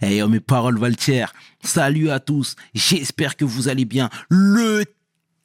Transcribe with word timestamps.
Hey, 0.00 0.22
oh, 0.22 0.28
mes 0.28 0.38
paroles 0.38 0.78
Valtier. 0.78 1.26
Salut 1.60 2.10
à 2.10 2.20
tous. 2.20 2.54
J'espère 2.72 3.36
que 3.36 3.44
vous 3.44 3.66
allez 3.66 3.84
bien. 3.84 4.10
Le 4.28 4.84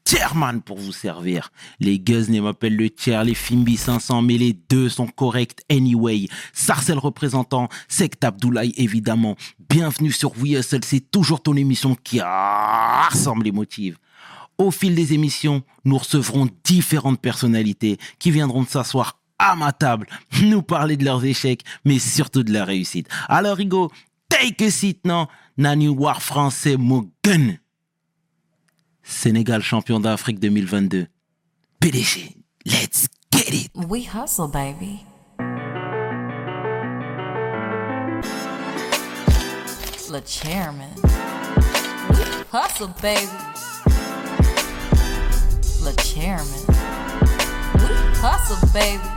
Tierman 0.03 0.61
pour 0.61 0.77
vous 0.77 0.91
servir. 0.91 1.51
Les 1.79 1.97
Guzney 1.97 2.39
m'appellent 2.39 2.75
le 2.75 2.91
tiers, 2.91 3.23
les 3.23 3.33
Fimbi 3.33 3.77
500, 3.77 4.21
mais 4.21 4.37
les 4.37 4.53
deux 4.53 4.89
sont 4.89 5.07
corrects 5.07 5.61
anyway. 5.71 6.27
Sarcel 6.53 6.99
représentant, 6.99 7.67
Sect 7.87 8.23
Abdoulaye 8.23 8.75
évidemment. 8.77 9.37
Bienvenue 9.69 10.11
sur 10.11 10.33
WeHustle, 10.37 10.83
c'est 10.83 11.09
toujours 11.09 11.41
ton 11.41 11.55
émission 11.55 11.95
qui 11.95 12.21
rassemble 12.21 13.45
les 13.45 13.51
motifs. 13.51 13.95
Au 14.59 14.69
fil 14.69 14.93
des 14.93 15.13
émissions, 15.13 15.63
nous 15.83 15.97
recevrons 15.97 16.47
différentes 16.63 17.19
personnalités 17.19 17.97
qui 18.19 18.29
viendront 18.29 18.67
s'asseoir 18.67 19.19
à 19.39 19.55
ma 19.55 19.71
table, 19.71 20.05
nous 20.43 20.61
parler 20.61 20.95
de 20.95 21.05
leurs 21.05 21.25
échecs, 21.25 21.63
mais 21.85 21.97
surtout 21.97 22.43
de 22.43 22.53
leur 22.53 22.67
réussite. 22.67 23.09
Alors, 23.27 23.59
Hugo, 23.59 23.91
take 24.33 24.99
non? 25.03 25.27
Nani 25.57 25.87
War 25.89 26.21
français, 26.21 26.77
Mogun. 26.77 27.57
Sénégal 29.03 29.61
champion 29.61 29.99
d'Afrique 29.99 30.39
2022. 30.39 31.07
PDG, 31.79 32.35
let's 32.65 33.07
get 33.31 33.53
it. 33.53 33.69
We 33.75 34.05
hustle, 34.05 34.47
baby. 34.47 35.05
Le 40.09 40.21
chairman. 40.25 40.89
We 42.09 42.23
hustle, 42.51 42.93
baby. 43.01 43.27
Le 45.83 45.91
chairman. 46.01 46.65
We 47.75 47.89
hustle, 48.21 48.57
baby. 48.73 49.09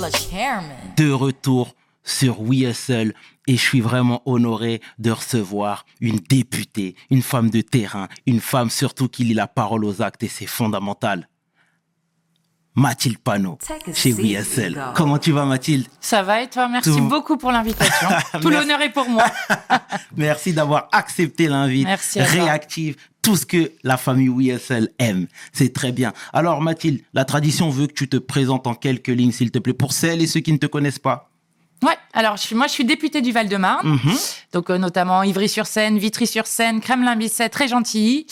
Le 0.00 0.10
chairman. 0.10 0.76
De 0.96 1.12
retour 1.12 1.74
sur 2.04 2.40
WeHustle 2.42 3.14
et 3.46 3.56
je 3.56 3.60
suis 3.60 3.80
vraiment 3.80 4.22
honoré 4.26 4.80
de 4.98 5.10
recevoir 5.10 5.84
une 6.00 6.18
députée, 6.18 6.94
une 7.10 7.22
femme 7.22 7.50
de 7.50 7.60
terrain, 7.60 8.08
une 8.26 8.40
femme 8.40 8.70
surtout 8.70 9.08
qui 9.08 9.24
lit 9.24 9.34
la 9.34 9.46
parole 9.46 9.84
aux 9.84 10.02
actes 10.02 10.22
et 10.22 10.28
c'est 10.28 10.46
fondamental. 10.46 11.28
Mathilde 12.76 13.18
Panot, 13.18 13.56
chez. 13.92 14.10
Hugo. 14.10 14.80
Comment 14.96 15.18
tu 15.18 15.30
vas 15.30 15.44
Mathilde? 15.44 15.86
Ça 16.00 16.24
va 16.24 16.42
et 16.42 16.48
toi? 16.48 16.68
Merci 16.68 16.90
Tout- 16.90 17.02
beaucoup 17.02 17.36
pour 17.36 17.52
l'invitation. 17.52 18.08
Tout 18.40 18.50
l'honneur 18.50 18.80
est 18.80 18.90
pour 18.90 19.08
moi. 19.08 19.26
Merci 20.16 20.52
d'avoir 20.52 20.88
accepté 20.90 21.46
l'invite. 21.46 21.86
Merci 21.86 22.18
à 22.18 22.24
toi. 22.26 22.32
Réactive, 22.32 22.96
tout 23.22 23.36
ce 23.36 23.46
que 23.46 23.70
la 23.84 23.96
famille 23.96 24.28
WeSL 24.28 24.90
aime. 24.98 25.28
C'est 25.52 25.72
très 25.72 25.92
bien. 25.92 26.12
Alors 26.32 26.60
Mathilde, 26.60 27.02
la 27.12 27.24
tradition 27.24 27.70
veut 27.70 27.86
que 27.86 27.92
tu 27.92 28.08
te 28.08 28.16
présentes 28.16 28.66
en 28.66 28.74
quelques 28.74 29.06
lignes, 29.06 29.32
s'il 29.32 29.52
te 29.52 29.60
plaît, 29.60 29.72
pour 29.72 29.92
celles 29.92 30.20
et 30.20 30.26
ceux 30.26 30.40
qui 30.40 30.52
ne 30.52 30.58
te 30.58 30.66
connaissent 30.66 30.98
pas. 30.98 31.30
Ouais, 31.84 31.96
alors 32.12 32.36
je 32.36 32.42
suis, 32.42 32.54
moi 32.54 32.66
je 32.66 32.72
suis 32.72 32.84
députée 32.84 33.20
du 33.20 33.30
Val-de-Marne, 33.32 33.86
Mhm. 33.88 34.16
donc 34.52 34.70
euh, 34.70 34.78
notamment 34.78 35.22
Ivry-sur-Seine, 35.22 35.98
Vitry-sur-Seine, 35.98 36.80
Kremlin-Bicêtre, 36.80 37.50
très 37.56 37.68
gentilly. 37.68 38.26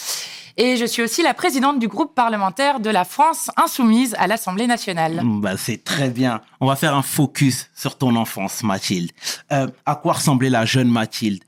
Et 0.58 0.76
je 0.76 0.84
suis 0.84 1.02
aussi 1.02 1.22
la 1.22 1.32
présidente 1.32 1.78
du 1.78 1.88
groupe 1.88 2.14
parlementaire 2.14 2.78
de 2.80 2.90
la 2.90 3.04
France 3.04 3.50
insoumise 3.56 4.14
à 4.18 4.26
l'Assemblée 4.26 4.66
nationale. 4.66 5.22
Bah, 5.24 5.56
c'est 5.56 5.82
très 5.82 6.10
bien. 6.10 6.42
On 6.60 6.66
va 6.66 6.76
faire 6.76 6.94
un 6.94 7.00
focus 7.02 7.70
sur 7.74 7.96
ton 7.96 8.16
enfance, 8.16 8.62
Mathilde. 8.62 9.12
Euh, 9.50 9.66
à 9.86 9.94
quoi 9.96 10.12
ressemblait 10.12 10.50
la 10.50 10.66
jeune 10.66 10.88
Mathilde? 10.88 11.42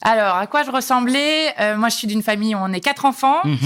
Alors, 0.00 0.36
à 0.36 0.46
quoi 0.46 0.62
je 0.64 0.70
ressemblais? 0.70 1.54
Euh, 1.60 1.76
Moi, 1.76 1.88
je 1.90 1.96
suis 1.96 2.06
d'une 2.06 2.22
famille 2.22 2.54
où 2.54 2.58
on 2.58 2.72
est 2.72 2.80
quatre 2.80 3.04
enfants. 3.04 3.40
Mhm. 3.44 3.58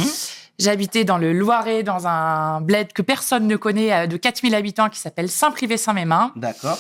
J'habitais 0.59 1.05
dans 1.05 1.19
le 1.19 1.33
Loiret, 1.33 1.85
dans 1.85 2.09
un 2.09 2.61
bled 2.61 2.93
que 2.93 3.03
personne 3.03 3.47
ne 3.47 3.57
connaît, 3.57 3.93
euh, 3.93 4.07
de 4.09 4.17
4000 4.17 4.55
habitants, 4.57 4.89
qui 4.89 4.99
s'appelle 4.99 5.29
Saint-Privé-Saint-Mémin. 5.29 6.33
D'accord. 6.35 6.79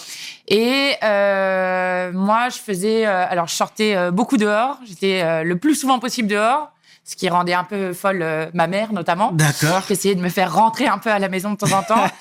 Et 0.48 0.94
euh, 1.04 2.10
moi, 2.12 2.48
je 2.48 2.58
faisais... 2.58 3.06
euh, 3.06 3.24
alors, 3.28 3.46
je 3.46 3.54
sortais 3.54 3.94
euh, 3.94 4.10
beaucoup 4.10 4.36
dehors. 4.36 4.78
J'étais 4.84 5.44
le 5.44 5.56
plus 5.58 5.76
souvent 5.76 5.98
possible 6.00 6.26
dehors, 6.28 6.72
ce 7.04 7.14
qui 7.14 7.28
rendait 7.28 7.54
un 7.54 7.62
peu 7.64 7.92
folle 7.92 8.20
euh, 8.22 8.46
ma 8.52 8.66
mère, 8.66 8.92
notamment. 8.92 9.30
D'accord. 9.32 9.86
qui 9.86 9.92
essayait 9.92 10.14
de 10.16 10.20
me 10.22 10.28
faire 10.28 10.52
rentrer 10.52 10.88
un 10.88 10.98
peu 10.98 11.10
à 11.10 11.18
la 11.20 11.28
maison 11.28 11.52
de 11.52 11.56
temps 11.56 11.72
en 11.78 11.82
temps. 11.82 12.04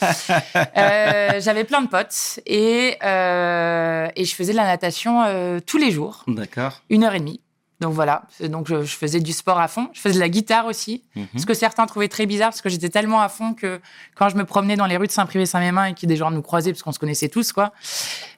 Euh, 0.78 1.40
J'avais 1.40 1.63
plein 1.63 1.81
de 1.81 1.88
potes 1.88 2.40
et, 2.46 2.97
euh, 3.03 4.07
et 4.16 4.25
je 4.25 4.35
faisais 4.35 4.51
de 4.51 4.57
la 4.57 4.66
natation 4.66 5.23
tous 5.66 5.78
les 5.78 5.91
jours, 5.91 6.23
D'accord. 6.28 6.81
une 6.90 7.03
heure 7.03 7.13
et 7.16 7.19
demie. 7.19 7.41
Donc 7.80 7.94
voilà, 7.94 8.24
donc 8.42 8.68
je, 8.68 8.82
je 8.82 8.96
faisais 8.96 9.20
du 9.20 9.32
sport 9.32 9.60
à 9.60 9.68
fond. 9.68 9.88
Je 9.94 10.00
faisais 10.02 10.16
de 10.16 10.20
la 10.20 10.30
guitare 10.30 10.66
aussi, 10.66 11.04
Mhm. 11.16 11.28
ce 11.38 11.46
que 11.46 11.54
certains 11.54 11.86
trouvaient 11.86 12.08
très 12.08 12.26
bizarre 12.26 12.50
parce 12.50 12.62
que 12.62 12.70
j'étais 12.70 12.90
tellement 12.90 13.22
à 13.22 13.30
fond 13.30 13.54
que 13.54 13.80
quand 14.16 14.30
je 14.30 14.36
me 14.36 14.46
promenais 14.46 14.76
dans 14.76 14.88
les 14.88 14.98
rues 14.98 15.06
de 15.06 15.12
Saint-Privé-Saint-Mémin 15.12 15.86
et 15.86 15.94
que 15.94 16.08
des 16.08 16.16
gens 16.16 16.32
nous 16.32 16.42
croisaient 16.42 16.72
parce 16.72 16.82
qu'on 16.82 16.92
se 16.92 16.98
connaissait 16.98 17.30
tous 17.30 17.52
quoi, 17.54 17.74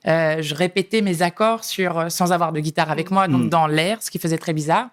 euh, 0.08 0.42
je 0.42 0.56
répétais 0.56 1.00
mes 1.02 1.22
accords 1.22 1.64
sur 1.64 1.98
euh, 2.00 2.10
sans 2.10 2.34
avoir 2.34 2.52
de 2.52 2.60
guitare 2.60 2.92
avec 2.92 3.12
moi, 3.12 3.30
donc 3.30 3.44
Mhm. 3.44 3.50
dans 3.50 3.68
l'air, 3.68 4.04
ce 4.04 4.12
qui 4.12 4.20
faisait 4.20 4.38
très 4.38 4.52
bizarre. 4.52 4.88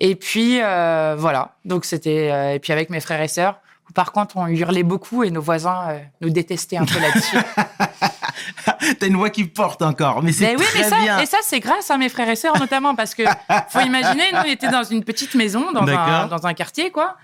Et 0.00 0.16
puis 0.16 0.58
euh, 0.60 1.14
voilà, 1.16 1.54
donc 1.64 1.84
c'était 1.84 2.30
euh, 2.32 2.54
et 2.54 2.58
puis 2.58 2.72
avec 2.72 2.90
mes 2.90 2.98
frères 2.98 3.22
et 3.22 3.28
sœurs. 3.28 3.60
Par 3.94 4.10
contre, 4.10 4.38
on 4.38 4.46
hurlait 4.48 4.82
beaucoup 4.84 5.22
et 5.22 5.30
nos 5.30 5.42
voisins 5.42 5.90
euh, 5.90 5.98
nous 6.20 6.30
détestaient 6.30 6.78
un 6.78 6.86
peu 6.86 6.98
là-dessus. 6.98 7.36
T'as 8.98 9.06
une 9.06 9.16
voix 9.16 9.30
qui 9.30 9.44
porte 9.44 9.82
encore, 9.82 10.22
mais 10.22 10.32
c'est 10.32 10.56
oui, 10.56 10.64
très 10.64 10.82
mais 10.82 10.88
ça, 10.88 10.98
bien. 11.00 11.18
et 11.20 11.26
ça, 11.26 11.38
c'est 11.42 11.60
grâce 11.60 11.90
à 11.90 11.98
mes 11.98 12.08
frères 12.08 12.28
et 12.28 12.36
sœurs 12.36 12.58
notamment 12.58 12.94
parce 12.94 13.14
que 13.14 13.22
faut 13.68 13.80
imaginer, 13.80 14.32
nous 14.32 14.38
on 14.38 14.50
était 14.50 14.68
dans 14.68 14.84
une 14.84 15.04
petite 15.04 15.34
maison, 15.34 15.72
dans 15.72 15.82
un, 15.82 15.86
D'accord. 15.86 16.28
dans 16.28 16.46
un 16.46 16.54
quartier, 16.54 16.90
quoi. 16.90 17.16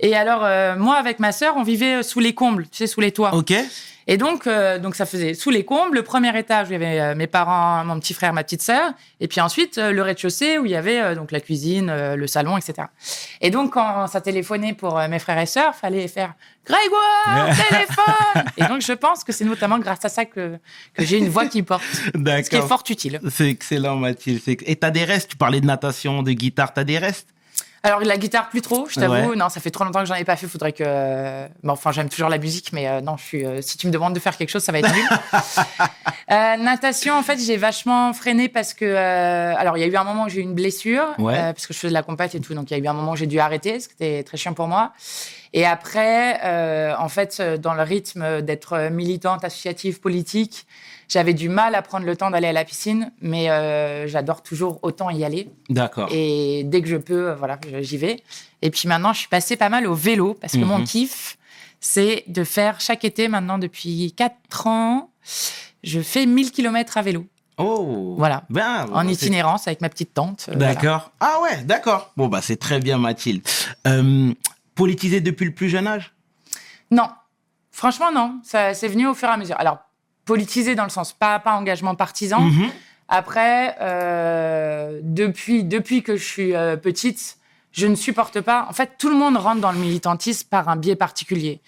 Et 0.00 0.16
alors, 0.16 0.40
euh, 0.42 0.76
moi, 0.76 0.96
avec 0.96 1.18
ma 1.20 1.32
sœur, 1.32 1.54
on 1.56 1.62
vivait 1.62 2.02
sous 2.02 2.18
les 2.18 2.34
combles, 2.34 2.64
tu 2.64 2.78
sais, 2.78 2.86
sous 2.86 3.00
les 3.00 3.12
toits. 3.12 3.34
Ok. 3.34 3.52
Et 4.06 4.16
donc, 4.16 4.46
euh, 4.46 4.78
donc 4.78 4.94
ça 4.94 5.06
faisait 5.06 5.34
sous 5.34 5.50
les 5.50 5.64
combles. 5.64 5.94
Le 5.94 6.02
premier 6.02 6.36
étage, 6.38 6.68
où 6.68 6.70
il 6.70 6.74
y 6.74 6.76
avait 6.76 7.00
euh, 7.00 7.14
mes 7.14 7.26
parents, 7.26 7.84
mon 7.84 7.98
petit 8.00 8.14
frère, 8.14 8.32
ma 8.32 8.44
petite 8.44 8.62
sœur. 8.62 8.92
Et 9.20 9.28
puis 9.28 9.40
ensuite, 9.40 9.78
euh, 9.78 9.92
le 9.92 10.02
rez-de-chaussée 10.02 10.58
où 10.58 10.64
il 10.64 10.72
y 10.72 10.76
avait 10.76 11.00
euh, 11.00 11.14
donc 11.14 11.32
la 11.32 11.40
cuisine, 11.40 11.92
le 12.14 12.26
salon, 12.26 12.56
etc. 12.56 12.88
Et 13.40 13.50
donc, 13.50 13.74
quand 13.74 14.06
ça 14.06 14.20
téléphonait 14.20 14.74
pour 14.74 14.98
mes 15.08 15.18
frères 15.18 15.38
et 15.38 15.46
sœurs, 15.46 15.74
fallait 15.74 16.08
faire 16.08 16.34
Grégoire, 16.64 17.56
téléphone. 17.68 18.44
Et 18.56 18.64
donc, 18.64 18.82
je 18.82 18.92
pense 18.92 19.24
que 19.24 19.32
c'est 19.32 19.44
notamment 19.44 19.80
grâce 19.80 20.04
à 20.04 20.08
ça 20.08 20.24
que 20.24 20.58
que 20.94 21.04
j'ai 21.04 21.18
une 21.18 21.28
voix 21.28 21.46
qui 21.46 21.64
porte, 21.64 21.82
ce 21.82 22.48
qui 22.48 22.56
est 22.56 22.68
fort 22.68 22.84
utile. 22.88 23.20
C'est 23.30 23.48
excellent, 23.48 23.96
Mathilde. 23.96 24.40
Et 24.46 24.76
t'as 24.76 24.90
des 24.90 25.04
restes? 25.04 25.30
Tu 25.30 25.36
parlais 25.36 25.60
de 25.60 25.66
natation, 25.66 26.22
de 26.22 26.30
guitare. 26.30 26.72
T'as 26.72 26.84
des 26.84 26.98
restes? 26.98 27.31
Alors 27.84 28.00
la 28.00 28.16
guitare 28.16 28.48
plus 28.48 28.60
trop, 28.62 28.86
je 28.88 29.00
t'avoue. 29.00 29.30
Ouais. 29.30 29.36
Non, 29.36 29.48
ça 29.48 29.60
fait 29.60 29.72
trop 29.72 29.82
longtemps 29.84 30.00
que 30.00 30.06
j'en 30.06 30.14
ai 30.14 30.24
pas 30.24 30.36
fait. 30.36 30.46
Faudrait 30.46 30.72
que. 30.72 30.84
Bon, 31.64 31.72
enfin, 31.72 31.90
j'aime 31.90 32.08
toujours 32.08 32.28
la 32.28 32.38
musique, 32.38 32.72
mais 32.72 32.86
euh, 32.88 33.00
non, 33.00 33.16
je 33.16 33.24
suis. 33.24 33.44
euh, 33.44 33.60
si 33.60 33.76
tu 33.76 33.88
me 33.88 33.92
demandes 33.92 34.14
de 34.14 34.20
faire 34.20 34.36
quelque 34.36 34.50
chose, 34.50 34.62
ça 34.62 34.70
va 34.72 34.78
être 34.80 34.92
nul. 34.92 35.04
Euh, 36.30 36.56
natation, 36.56 37.14
en 37.18 37.22
fait, 37.22 37.38
j'ai 37.38 37.58
vachement 37.58 38.12
freiné 38.14 38.48
parce 38.48 38.72
que. 38.72 38.84
euh, 38.86 39.54
alors, 39.58 39.76
il 39.76 39.80
y 39.80 39.84
a 39.84 39.86
eu 39.86 39.96
un 39.96 40.04
moment 40.04 40.24
où 40.24 40.28
j'ai 40.30 40.38
eu 40.38 40.42
une 40.42 40.54
blessure, 40.54 41.04
Ouais. 41.18 41.34
euh, 41.36 41.52
parce 41.52 41.66
que 41.66 41.74
je 41.74 41.78
faisais 41.78 41.88
de 41.90 41.94
la 41.94 42.02
compète 42.02 42.34
et 42.34 42.40
tout. 42.40 42.54
Donc, 42.54 42.70
il 42.70 42.74
y 42.78 42.80
a 42.80 42.82
eu 42.82 42.86
un 42.86 42.94
moment 42.94 43.12
où 43.12 43.16
j'ai 43.16 43.26
dû 43.26 43.38
arrêter, 43.38 43.80
ce 43.80 43.88
qui 43.88 43.94
était 43.94 44.22
très 44.22 44.38
chiant 44.38 44.54
pour 44.54 44.66
moi. 44.68 44.92
Et 45.54 45.66
après, 45.66 46.40
euh, 46.44 46.94
en 46.98 47.08
fait, 47.08 47.38
euh, 47.40 47.56
dans 47.58 47.74
le 47.74 47.82
rythme 47.82 48.40
d'être 48.42 48.88
militante, 48.90 49.44
associative, 49.44 50.00
politique, 50.00 50.66
j'avais 51.08 51.34
du 51.34 51.48
mal 51.50 51.74
à 51.74 51.82
prendre 51.82 52.06
le 52.06 52.16
temps 52.16 52.30
d'aller 52.30 52.48
à 52.48 52.52
la 52.52 52.64
piscine, 52.64 53.12
mais 53.20 53.50
euh, 53.50 54.06
j'adore 54.06 54.42
toujours 54.42 54.78
autant 54.82 55.10
y 55.10 55.24
aller. 55.24 55.50
D'accord. 55.68 56.08
Et 56.10 56.62
dès 56.64 56.80
que 56.80 56.88
je 56.88 56.96
peux, 56.96 57.32
voilà, 57.32 57.58
j'y 57.80 57.98
vais. 57.98 58.22
Et 58.62 58.70
puis 58.70 58.88
maintenant, 58.88 59.12
je 59.12 59.18
suis 59.18 59.28
passée 59.28 59.56
pas 59.56 59.68
mal 59.68 59.86
au 59.86 59.94
vélo 59.94 60.34
parce 60.40 60.54
que 60.54 60.58
Mhm. 60.58 60.64
mon 60.64 60.84
kiff, 60.84 61.36
c'est 61.80 62.24
de 62.28 62.44
faire 62.44 62.80
chaque 62.80 63.04
été 63.04 63.28
maintenant 63.28 63.58
depuis 63.58 64.14
4 64.16 64.66
ans, 64.68 65.10
je 65.84 66.00
fais 66.00 66.24
1000 66.24 66.50
km 66.50 66.96
à 66.96 67.02
vélo. 67.02 67.26
Oh. 67.58 68.14
Voilà. 68.16 68.44
Ben, 68.48 68.86
En 68.94 69.06
itinérance 69.06 69.66
avec 69.68 69.82
ma 69.82 69.90
petite 69.90 70.14
tante. 70.14 70.46
euh, 70.48 70.54
voilà. 70.56 70.74
D'accord. 70.74 71.10
Ah 71.20 71.40
ouais, 71.42 71.62
d'accord. 71.64 72.10
Bon, 72.16 72.28
bah, 72.28 72.40
c'est 72.40 72.56
très 72.56 72.80
bien, 72.80 72.96
Mathilde. 72.96 73.42
Euh, 73.86 74.32
politisé 74.74 75.20
depuis 75.20 75.44
le 75.44 75.54
plus 75.54 75.68
jeune 75.68 75.86
âge? 75.86 76.14
Non, 76.90 77.08
franchement, 77.70 78.12
non. 78.12 78.40
Ça, 78.42 78.74
c'est 78.74 78.88
venu 78.88 79.06
au 79.06 79.14
fur 79.14 79.28
et 79.28 79.32
à 79.32 79.36
mesure. 79.36 79.56
Alors, 79.58 79.78
politisé 80.24 80.74
dans 80.74 80.84
le 80.84 80.90
sens 80.90 81.12
pas, 81.12 81.38
pas 81.38 81.54
engagement 81.54 81.94
partisan. 81.94 82.40
Mhm. 82.40 82.70
Après, 83.08 83.76
euh, 83.80 85.00
depuis, 85.02 85.64
depuis 85.64 86.02
que 86.02 86.16
je 86.16 86.24
suis 86.24 86.54
euh, 86.54 86.76
petite, 86.76 87.38
je 87.72 87.86
ne 87.86 87.94
supporte 87.94 88.40
pas. 88.40 88.66
En 88.68 88.72
fait, 88.72 88.92
tout 88.98 89.08
le 89.08 89.16
monde 89.16 89.36
rentre 89.36 89.60
dans 89.60 89.72
le 89.72 89.78
militantisme 89.78 90.48
par 90.48 90.68
un 90.68 90.76
biais 90.76 90.96
particulier. 90.96 91.60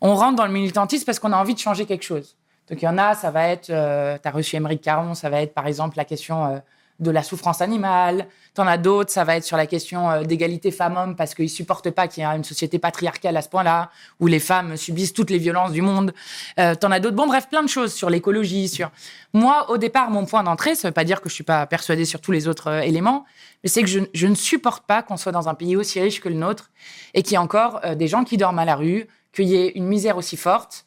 On 0.00 0.14
rentre 0.14 0.36
dans 0.36 0.46
le 0.46 0.52
militantisme 0.52 1.04
parce 1.04 1.18
qu'on 1.18 1.32
a 1.32 1.36
envie 1.36 1.54
de 1.54 1.58
changer 1.58 1.86
quelque 1.86 2.04
chose. 2.04 2.36
Donc, 2.68 2.80
il 2.80 2.84
y 2.84 2.88
en 2.88 2.98
a, 2.98 3.14
ça 3.14 3.30
va 3.30 3.48
être, 3.48 3.70
euh, 3.70 4.16
tu 4.20 4.26
as 4.26 4.30
reçu 4.30 4.56
Émeric 4.56 4.80
Caron, 4.80 5.14
ça 5.14 5.28
va 5.28 5.42
être 5.42 5.54
par 5.54 5.66
exemple 5.66 5.96
la 5.96 6.04
question 6.04 6.46
euh, 6.46 6.58
de 7.00 7.10
la 7.10 7.22
souffrance 7.22 7.60
animale. 7.60 8.28
T'en 8.54 8.66
as 8.68 8.78
d'autres, 8.78 9.10
ça 9.10 9.24
va 9.24 9.36
être 9.36 9.44
sur 9.44 9.56
la 9.56 9.66
question 9.66 10.08
euh, 10.10 10.22
d'égalité 10.22 10.70
femmes-hommes 10.70 11.16
parce 11.16 11.34
qu'ils 11.34 11.50
supportent 11.50 11.90
pas 11.90 12.06
qu'il 12.06 12.22
y 12.22 12.26
ait 12.26 12.36
une 12.36 12.44
société 12.44 12.78
patriarcale 12.78 13.36
à 13.36 13.42
ce 13.42 13.48
point-là, 13.48 13.90
où 14.20 14.28
les 14.28 14.38
femmes 14.38 14.76
subissent 14.76 15.12
toutes 15.12 15.30
les 15.30 15.38
violences 15.38 15.72
du 15.72 15.82
monde. 15.82 16.14
Euh, 16.60 16.76
T'en 16.76 16.92
as 16.92 17.00
d'autres. 17.00 17.16
Bon, 17.16 17.26
bref, 17.26 17.48
plein 17.48 17.64
de 17.64 17.68
choses 17.68 17.92
sur 17.92 18.10
l'écologie, 18.10 18.68
sur. 18.68 18.92
Moi, 19.32 19.68
au 19.70 19.76
départ, 19.76 20.10
mon 20.10 20.24
point 20.24 20.44
d'entrée, 20.44 20.76
ça 20.76 20.88
veut 20.88 20.92
pas 20.92 21.02
dire 21.02 21.20
que 21.20 21.28
je 21.28 21.34
suis 21.34 21.44
pas 21.44 21.66
persuadée 21.66 22.04
sur 22.04 22.20
tous 22.20 22.30
les 22.30 22.46
autres 22.46 22.68
euh, 22.68 22.80
éléments, 22.80 23.24
mais 23.64 23.68
c'est 23.68 23.82
que 23.82 23.88
je, 23.88 24.26
ne 24.26 24.34
supporte 24.34 24.86
pas 24.86 25.02
qu'on 25.02 25.16
soit 25.16 25.32
dans 25.32 25.48
un 25.48 25.54
pays 25.54 25.74
aussi 25.74 26.00
riche 26.00 26.20
que 26.20 26.28
le 26.28 26.36
nôtre 26.36 26.70
et 27.12 27.22
qu'il 27.22 27.32
y 27.32 27.34
ait 27.34 27.38
encore 27.38 27.80
des 27.96 28.08
gens 28.08 28.22
qui 28.24 28.36
dorment 28.36 28.58
à 28.58 28.64
la 28.64 28.76
rue, 28.76 29.06
qu'il 29.32 29.46
y 29.46 29.56
ait 29.56 29.72
une 29.74 29.86
misère 29.86 30.16
aussi 30.16 30.36
forte. 30.36 30.84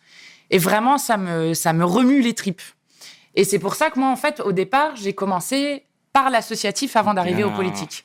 Et 0.51 0.57
vraiment, 0.57 0.97
ça 0.97 1.17
me, 1.17 1.53
ça 1.53 1.73
me 1.73 1.83
remue 1.83 2.21
les 2.21 2.33
tripes. 2.33 2.61
Et 3.35 3.43
c'est 3.43 3.59
pour 3.59 3.75
ça 3.75 3.89
que 3.89 3.99
moi, 3.99 4.09
en 4.09 4.15
fait, 4.15 4.39
au 4.39 4.51
départ, 4.51 4.95
j'ai 4.95 5.13
commencé 5.13 5.86
par 6.17 6.31
l'associatif 6.31 6.95
avant 6.95 7.13
d'arriver 7.13 7.43
Bien. 7.43 7.53
aux 7.53 7.55
politiques. 7.55 8.03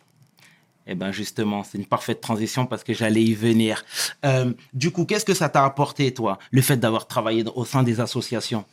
Eh 0.87 0.95
ben 0.95 1.13
justement, 1.13 1.65
c'est 1.65 1.79
une 1.79 1.87
parfaite 1.87 2.21
transition 2.21 2.67
parce 2.67 2.85
que 2.85 2.93
j'allais 2.93 3.23
y 3.23 3.35
venir. 3.35 3.85
Euh, 4.27 4.53
du 4.75 4.91
coup, 4.91 5.07
qu'est-ce 5.07 5.25
que 5.25 5.33
ça 5.33 5.49
t'a 5.49 5.65
apporté, 5.65 6.13
toi, 6.13 6.39
le 6.51 6.61
fait 6.61 6.77
d'avoir 6.77 7.07
travaillé 7.07 7.43
au 7.55 7.65
sein 7.65 7.83
des 7.83 8.01
associations? 8.01 8.67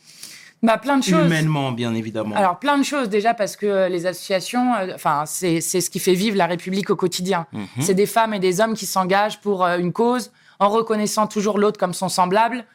Bah, 0.62 0.76
plein 0.76 0.98
de 0.98 1.04
choses. 1.04 1.24
Humainement, 1.24 1.72
bien 1.72 1.94
évidemment. 1.94 2.36
Alors 2.36 2.58
plein 2.58 2.76
de 2.76 2.82
choses 2.82 3.08
déjà 3.08 3.32
parce 3.32 3.56
que 3.56 3.64
euh, 3.64 3.88
les 3.88 4.04
associations, 4.04 4.74
euh, 4.74 4.94
enfin 4.94 5.24
c'est 5.24 5.62
c'est 5.62 5.80
ce 5.80 5.88
qui 5.88 6.00
fait 6.00 6.12
vivre 6.12 6.36
la 6.36 6.46
République 6.46 6.90
au 6.90 6.96
quotidien. 6.96 7.46
Mhm. 7.52 7.66
C'est 7.80 7.94
des 7.94 8.04
femmes 8.04 8.34
et 8.34 8.40
des 8.40 8.60
hommes 8.60 8.74
qui 8.74 8.84
s'engagent 8.84 9.40
pour 9.40 9.64
euh, 9.64 9.78
une 9.78 9.94
cause 9.94 10.32
en 10.58 10.68
reconnaissant 10.68 11.26
toujours 11.26 11.56
l'autre 11.58 11.78
comme 11.78 11.94
son 11.94 12.10
semblable. 12.10 12.66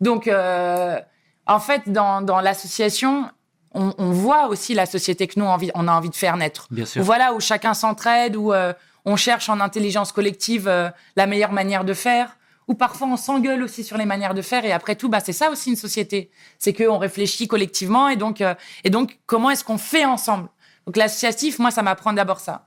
Donc 0.00 0.28
en 0.28 1.60
fait 1.60 1.82
dans, 1.86 2.22
dans 2.22 2.40
l'association, 2.40 3.30
on, 3.72 3.94
on 3.98 4.10
voit 4.12 4.48
aussi 4.48 4.74
la 4.74 4.86
société 4.86 5.26
que 5.26 5.38
nous 5.38 5.44
on 5.44 5.50
a 5.50 5.52
envie, 5.52 5.70
on 5.74 5.88
a 5.88 5.92
envie 5.92 6.10
de 6.10 6.16
faire 6.16 6.36
naître. 6.36 6.68
Bien 6.70 6.86
sûr. 6.86 7.02
Voilà 7.02 7.32
où 7.34 7.40
chacun 7.40 7.74
s'entraide, 7.74 8.36
où 8.36 8.52
euh, 8.52 8.72
on 9.04 9.16
cherche 9.16 9.48
en 9.48 9.60
intelligence 9.60 10.12
collective 10.12 10.68
euh, 10.68 10.88
la 11.16 11.26
meilleure 11.26 11.52
manière 11.52 11.84
de 11.84 11.94
faire. 11.94 12.36
Ou 12.66 12.74
parfois 12.74 13.08
on 13.08 13.16
s'engueule 13.16 13.62
aussi 13.62 13.82
sur 13.82 13.96
les 13.96 14.04
manières 14.04 14.34
de 14.34 14.42
faire 14.42 14.64
et 14.66 14.72
après 14.72 14.94
tout, 14.94 15.08
bah 15.08 15.20
c'est 15.20 15.32
ça 15.32 15.50
aussi 15.50 15.70
une 15.70 15.76
société, 15.76 16.30
c'est 16.58 16.74
qu'on 16.74 16.98
réfléchit 16.98 17.48
collectivement 17.48 18.08
et 18.10 18.16
donc 18.16 18.42
euh, 18.42 18.54
et 18.84 18.90
donc 18.90 19.18
comment 19.24 19.50
est-ce 19.50 19.64
qu'on 19.64 19.78
fait 19.78 20.04
ensemble? 20.04 20.48
Donc 20.84 20.96
l'associatif, 20.96 21.58
moi 21.58 21.70
ça 21.70 21.82
m'apprend 21.82 22.12
d'abord 22.12 22.40
ça. 22.40 22.66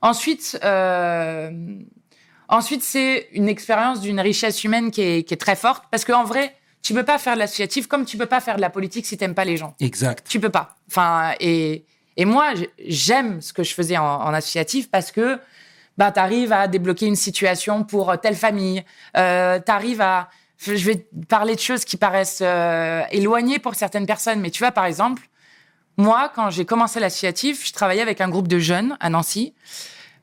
Ensuite, 0.00 0.58
ensuite 2.48 2.82
c'est 2.82 3.28
une 3.32 3.48
expérience 3.48 4.00
d'une 4.00 4.20
richesse 4.20 4.64
humaine 4.64 4.90
qui 4.90 5.02
est, 5.02 5.22
qui 5.24 5.34
est 5.34 5.38
très 5.38 5.56
forte 5.56 5.84
parce 5.90 6.04
qu'en 6.04 6.24
vrai, 6.24 6.54
tu 6.82 6.94
peux 6.94 7.04
pas 7.04 7.18
faire 7.18 7.34
de 7.34 7.40
l'associatif 7.40 7.86
comme 7.86 8.04
tu 8.04 8.16
peux 8.16 8.26
pas 8.26 8.40
faire 8.40 8.56
de 8.56 8.60
la 8.60 8.70
politique 8.70 9.06
si 9.06 9.16
t'aimes 9.16 9.34
pas 9.34 9.44
les 9.44 9.56
gens. 9.56 9.74
Exact. 9.80 10.26
Tu 10.28 10.38
peux 10.40 10.50
pas. 10.50 10.76
Enfin, 10.88 11.32
et, 11.40 11.84
et 12.16 12.24
moi, 12.24 12.52
j'aime 12.86 13.40
ce 13.40 13.52
que 13.52 13.62
je 13.62 13.74
faisais 13.74 13.96
en, 13.96 14.04
en 14.04 14.32
associatif 14.32 14.90
parce 14.90 15.10
que 15.10 15.38
bah, 15.98 16.12
tu 16.12 16.20
arrives 16.20 16.52
à 16.52 16.68
débloquer 16.68 17.06
une 17.06 17.16
situation 17.16 17.84
pour 17.84 18.10
euh, 18.10 18.16
telle 18.16 18.36
famille. 18.36 18.84
Euh, 19.16 19.58
tu 19.64 19.72
arrives 19.72 20.00
à. 20.00 20.28
Je 20.58 20.72
vais 20.72 21.06
parler 21.28 21.54
de 21.54 21.60
choses 21.60 21.84
qui 21.84 21.98
paraissent 21.98 22.40
euh, 22.42 23.02
éloignées 23.10 23.58
pour 23.58 23.74
certaines 23.74 24.06
personnes, 24.06 24.40
mais 24.40 24.50
tu 24.50 24.60
vois, 24.60 24.72
par 24.72 24.86
exemple, 24.86 25.28
moi, 25.98 26.32
quand 26.34 26.48
j'ai 26.48 26.64
commencé 26.64 26.98
l'associatif, 26.98 27.66
je 27.66 27.72
travaillais 27.74 28.00
avec 28.00 28.22
un 28.22 28.28
groupe 28.30 28.48
de 28.48 28.58
jeunes 28.58 28.96
à 29.00 29.10
Nancy 29.10 29.54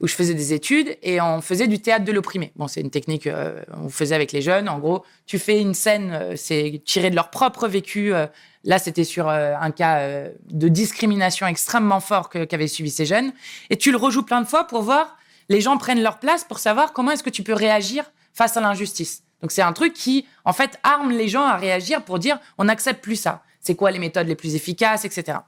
où 0.01 0.07
je 0.07 0.15
faisais 0.15 0.33
des 0.33 0.53
études 0.53 0.97
et 1.01 1.21
on 1.21 1.41
faisait 1.41 1.67
du 1.67 1.79
théâtre 1.79 2.05
de 2.05 2.11
l'opprimé. 2.11 2.51
Bon, 2.55 2.67
c'est 2.67 2.81
une 2.81 2.89
technique 2.89 3.27
euh, 3.27 3.63
on 3.73 3.89
faisait 3.89 4.15
avec 4.15 4.31
les 4.31 4.41
jeunes. 4.41 4.69
En 4.69 4.79
gros, 4.79 5.03
tu 5.25 5.39
fais 5.39 5.59
une 5.59 5.73
scène, 5.73 6.11
euh, 6.13 6.33
c'est 6.35 6.81
tiré 6.85 7.09
de 7.09 7.15
leur 7.15 7.29
propre 7.29 7.67
vécu. 7.67 8.13
euh, 8.13 8.27
là, 8.63 8.79
c'était 8.79 9.03
sur 9.03 9.29
euh, 9.29 9.53
un 9.59 9.71
cas 9.71 10.27
de 10.49 10.67
discrimination 10.67 11.47
extrêmement 11.47 11.99
fort 11.99 12.29
qu'avaient 12.29 12.67
subi 12.67 12.89
ces 12.89 13.05
jeunes. 13.05 13.31
Et 13.69 13.77
tu 13.77 13.91
le 13.91 13.97
rejoues 13.97 14.23
plein 14.23 14.41
de 14.41 14.47
fois 14.47 14.65
pour 14.65 14.81
voir 14.81 15.17
les 15.49 15.61
gens 15.61 15.77
prennent 15.77 16.01
leur 16.01 16.19
place 16.19 16.43
pour 16.43 16.59
savoir 16.59 16.93
comment 16.93 17.11
est-ce 17.11 17.23
que 17.23 17.29
tu 17.29 17.43
peux 17.43 17.53
réagir 17.53 18.05
face 18.33 18.57
à 18.57 18.61
l'injustice. 18.61 19.23
Donc 19.41 19.51
c'est 19.51 19.61
un 19.61 19.73
truc 19.73 19.93
qui, 19.93 20.25
en 20.45 20.53
fait, 20.53 20.79
arme 20.83 21.11
les 21.11 21.27
gens 21.27 21.43
à 21.43 21.57
réagir 21.57 22.03
pour 22.03 22.19
dire 22.19 22.39
on 22.57 22.65
n'accepte 22.65 23.03
plus 23.03 23.17
ça. 23.17 23.43
C'est 23.59 23.75
quoi 23.75 23.91
les 23.91 23.99
méthodes 23.99 24.27
les 24.27 24.35
plus 24.35 24.55
efficaces, 24.55 25.05
etc. 25.05 25.39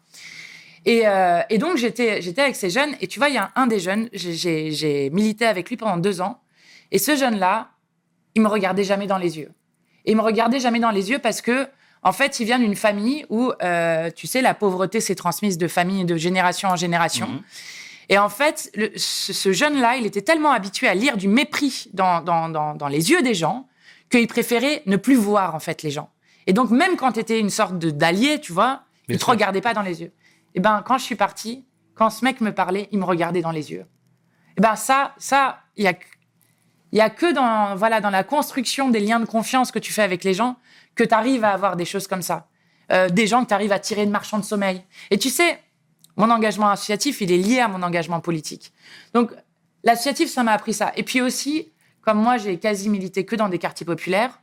Et, 0.86 1.08
euh, 1.08 1.42
et 1.50 1.58
donc, 1.58 1.78
j'étais, 1.78 2.22
j'étais 2.22 2.42
avec 2.42 2.56
ces 2.56 2.70
jeunes. 2.70 2.96
Et 3.02 3.08
tu 3.08 3.20
vois, 3.20 3.30
il 3.30 3.36
y 3.36 3.40
a 3.40 3.52
un 3.56 3.68
des 3.68 3.80
jeunes, 3.80 4.08
j'ai, 4.14 5.10
milité 5.12 5.46
avec 5.46 5.70
lui 5.70 5.78
pendant 5.78 5.98
deux 5.98 6.22
ans. 6.22 6.40
Et 6.92 7.00
ce 7.00 7.16
jeune-là, 7.16 7.70
il 8.36 8.42
me 8.42 8.48
regardait 8.48 8.84
jamais 8.84 9.08
dans 9.08 9.18
les 9.18 9.38
yeux. 9.40 9.52
Et 10.06 10.12
il 10.12 10.16
me 10.18 10.22
regardait 10.22 10.60
jamais 10.60 10.80
dans 10.80 10.92
les 10.92 11.10
yeux 11.10 11.20
parce 11.20 11.42
que, 11.42 11.68
en 12.04 12.12
fait, 12.12 12.40
il 12.40 12.46
vient 12.46 12.60
d'une 12.60 12.76
famille 12.76 13.26
où, 13.30 13.52
euh, 13.64 14.12
tu 14.16 14.28
sais, 14.28 14.42
la 14.42 14.54
pauvreté 14.54 15.00
s'est 15.02 15.16
transmise 15.16 15.58
de 15.58 15.68
famille 15.68 16.06
de 16.06 16.16
génération 16.18 16.70
en 16.70 16.76
génération. 16.76 17.28
Mhm. 17.28 17.42
Et 18.10 18.20
en 18.20 18.30
fait, 18.30 18.70
le- 18.76 18.92
ce, 18.96 19.34
ce 19.34 19.52
jeune-là, 19.52 19.96
il 19.98 20.06
était 20.06 20.22
tellement 20.22 20.52
habitué 20.52 20.88
à 20.88 20.94
lire 20.94 21.18
du 21.18 21.28
mépris 21.28 21.88
dans, 21.94 22.22
dans, 22.22 22.50
dans, 22.50 22.76
dans 22.76 22.88
les 22.88 23.10
yeux 23.10 23.24
des 23.24 23.34
gens 23.34 23.68
qu'il 24.12 24.28
préférait 24.28 24.84
ne 24.86 24.98
plus 24.98 25.16
voir, 25.16 25.56
en 25.56 25.60
fait, 25.60 25.82
les 25.82 25.90
gens. 25.90 26.12
Et 26.46 26.54
donc, 26.54 26.70
même 26.70 26.96
quand 26.98 27.14
tu 27.14 27.20
étais 27.20 27.40
une 27.40 27.50
sorte 27.50 27.80
de 27.80 27.90
d'allié, 27.90 28.40
tu 28.40 28.54
vois, 28.54 28.84
Bien 29.08 29.16
il 29.16 29.18
te 29.18 29.24
sûr. 29.24 29.32
regardait 29.34 29.62
pas 29.62 29.74
dans 29.74 29.82
les 29.82 30.02
yeux. 30.04 30.12
Et 30.56 30.60
ben, 30.60 30.82
quand 30.86 30.98
je 30.98 31.04
suis 31.04 31.16
partie, 31.16 31.66
quand 31.94 32.10
ce 32.10 32.26
mec 32.26 32.42
me 32.42 32.52
parlait, 32.52 32.90
il 32.92 32.98
me 33.00 33.06
regardait 33.06 33.42
dans 33.42 33.52
les 33.52 33.72
yeux. 33.72 33.86
Et 34.58 34.62
ben, 34.62 34.76
ça, 34.76 35.14
ça, 35.18 35.60
il 35.76 35.84
y 35.84 35.88
a, 35.88 35.94
que- 35.94 36.06
il 36.92 36.98
y 36.98 37.02
a 37.02 37.10
que 37.10 37.32
dans, 37.34 37.76
voilà, 37.76 38.02
dans 38.02 38.10
la 38.10 38.24
construction 38.24 38.90
des 38.90 39.00
liens 39.00 39.20
de 39.20 39.26
confiance 39.26 39.72
que 39.72 39.80
tu 39.80 39.94
fais 39.94 40.02
avec 40.02 40.24
les 40.24 40.34
gens 40.34 40.56
que 40.96 41.04
tu 41.04 41.14
arrives 41.14 41.44
à 41.44 41.52
avoir 41.52 41.76
des 41.76 41.86
choses 41.86 42.08
comme 42.08 42.22
ça. 42.22 42.48
Euh, 42.92 43.10
des 43.10 43.28
gens 43.28 43.44
que 43.44 43.50
tu 43.50 43.54
arrives 43.54 43.72
à 43.74 43.80
tirer 43.80 44.06
de 44.06 44.12
marchands 44.12 44.40
de 44.40 44.46
sommeil. 44.46 44.82
Et 45.12 45.18
tu 45.18 45.30
sais, 45.30 45.60
mon 46.16 46.30
engagement 46.30 46.70
associatif, 46.70 47.20
il 47.22 47.32
est 47.32 47.38
lié 47.38 47.60
à 47.60 47.68
mon 47.68 47.84
engagement 47.84 48.22
politique. 48.22 48.72
Donc, 49.14 49.32
l'associatif, 49.84 50.30
ça 50.32 50.44
m'a 50.44 50.54
appris 50.54 50.74
ça. 50.74 50.94
Et 50.96 51.04
puis 51.04 51.22
aussi, 51.22 51.74
comme 52.02 52.22
moi, 52.22 52.38
j'ai 52.38 52.58
quasi 52.60 52.88
milité 52.90 53.26
que 53.26 53.36
dans 53.36 53.50
des 53.50 53.60
quartiers 53.60 53.86
populaires, 53.86 54.40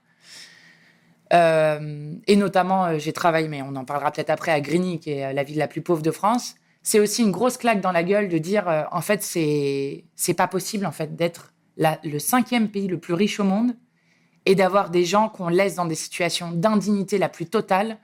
euh, 1.32 2.14
et 2.26 2.36
notamment, 2.36 2.86
euh, 2.86 2.98
j'ai 2.98 3.12
travaillé, 3.12 3.48
mais 3.48 3.62
on 3.62 3.74
en 3.76 3.84
parlera 3.84 4.10
peut-être 4.10 4.30
après, 4.30 4.52
à 4.52 4.60
Grigny, 4.60 5.00
qui 5.00 5.12
est 5.12 5.26
euh, 5.26 5.32
la 5.32 5.44
ville 5.44 5.58
la 5.58 5.68
plus 5.68 5.80
pauvre 5.80 6.02
de 6.02 6.10
France. 6.10 6.54
C'est 6.82 7.00
aussi 7.00 7.22
une 7.22 7.30
grosse 7.30 7.56
claque 7.56 7.80
dans 7.80 7.92
la 7.92 8.02
gueule 8.02 8.28
de 8.28 8.38
dire, 8.38 8.88
en 8.90 9.00
fait, 9.02 9.22
c'est 9.22 10.04
c'est 10.16 10.34
pas 10.34 10.48
possible, 10.48 10.84
en 10.84 10.90
fait, 10.90 11.14
d'être 11.14 11.52
le 11.76 12.18
cinquième 12.18 12.68
pays 12.68 12.88
le 12.88 12.98
plus 12.98 13.14
riche 13.14 13.38
au 13.38 13.44
monde 13.44 13.76
et 14.46 14.56
d'avoir 14.56 14.90
des 14.90 15.04
gens 15.04 15.28
qu'on 15.28 15.48
laisse 15.48 15.76
dans 15.76 15.84
des 15.84 15.94
situations 15.94 16.50
d'indignité 16.50 17.18
la 17.18 17.28
plus 17.28 17.46
totale. 17.46 17.98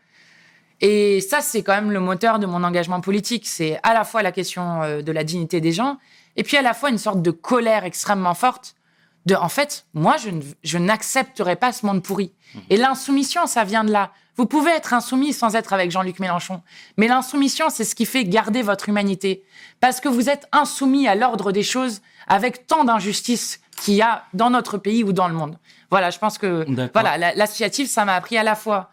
Et 0.81 1.21
ça, 1.21 1.41
c'est 1.41 1.65
quand 1.65 1.75
même 1.75 1.91
le 1.91 1.99
moteur 1.99 2.39
de 2.39 2.47
mon 2.47 2.63
engagement 2.63 3.01
politique. 3.01 3.49
C'est 3.49 3.81
à 3.83 3.95
la 3.95 4.05
fois 4.05 4.23
la 4.23 4.31
question 4.31 5.01
de 5.03 5.13
la 5.13 5.25
dignité 5.25 5.61
des 5.61 5.73
gens, 5.73 5.99
et 6.37 6.45
puis 6.45 6.57
à 6.57 6.63
la 6.63 6.73
fois 6.73 6.91
une 6.91 6.99
sorte 6.99 7.21
de 7.21 7.33
colère 7.33 7.83
extrêmement 7.85 8.35
forte 8.35 8.77
de, 9.27 9.35
en 9.35 9.49
fait, 9.49 9.87
moi, 9.95 10.17
je, 10.17 10.31
ne- 10.31 10.43
je 10.63 10.79
n'accepterai 10.79 11.57
pas 11.57 11.73
ce 11.73 11.85
monde 11.85 12.03
pourri. 12.03 12.33
Et 12.71 12.77
l'insoumission, 12.77 13.47
ça 13.47 13.65
vient 13.65 13.85
de 13.85 13.91
là. 13.93 14.13
Vous 14.37 14.47
pouvez 14.47 14.71
être 14.71 14.95
insoumis 14.95 15.33
sans 15.33 15.55
être 15.57 15.73
avec 15.73 15.91
Jean-Luc 15.91 16.19
Mélenchon. 16.21 16.63
Mais 16.97 17.09
l'insoumission, 17.09 17.67
c'est 17.71 17.85
ce 17.85 17.95
qui 17.95 18.07
fait 18.07 18.25
garder 18.25 18.63
votre 18.63 18.89
humanité. 18.89 19.43
Parce 19.81 20.01
que 20.01 20.09
vous 20.09 20.31
êtes 20.31 20.47
insoumis 20.53 21.09
à 21.09 21.15
l'ordre 21.15 21.53
des 21.53 21.63
choses 21.65 22.01
avec 22.29 22.67
tant 22.67 22.85
d'injustices 22.85 23.61
qu'il 23.83 23.95
y 23.95 24.03
a 24.03 24.25
dans 24.35 24.51
notre 24.51 24.79
pays 24.79 25.05
ou 25.05 25.13
dans 25.13 25.29
le 25.29 25.35
monde. 25.35 25.59
Voilà, 25.91 26.11
je 26.11 26.19
pense 26.19 26.39
que 26.39 26.65
D'accord. 26.69 27.03
voilà, 27.03 27.19
la- 27.19 27.35
l'associatif, 27.35 27.91
ça 27.91 28.05
m'a 28.05 28.15
appris 28.15 28.39
à 28.39 28.43
la 28.43 28.55
fois 28.55 28.91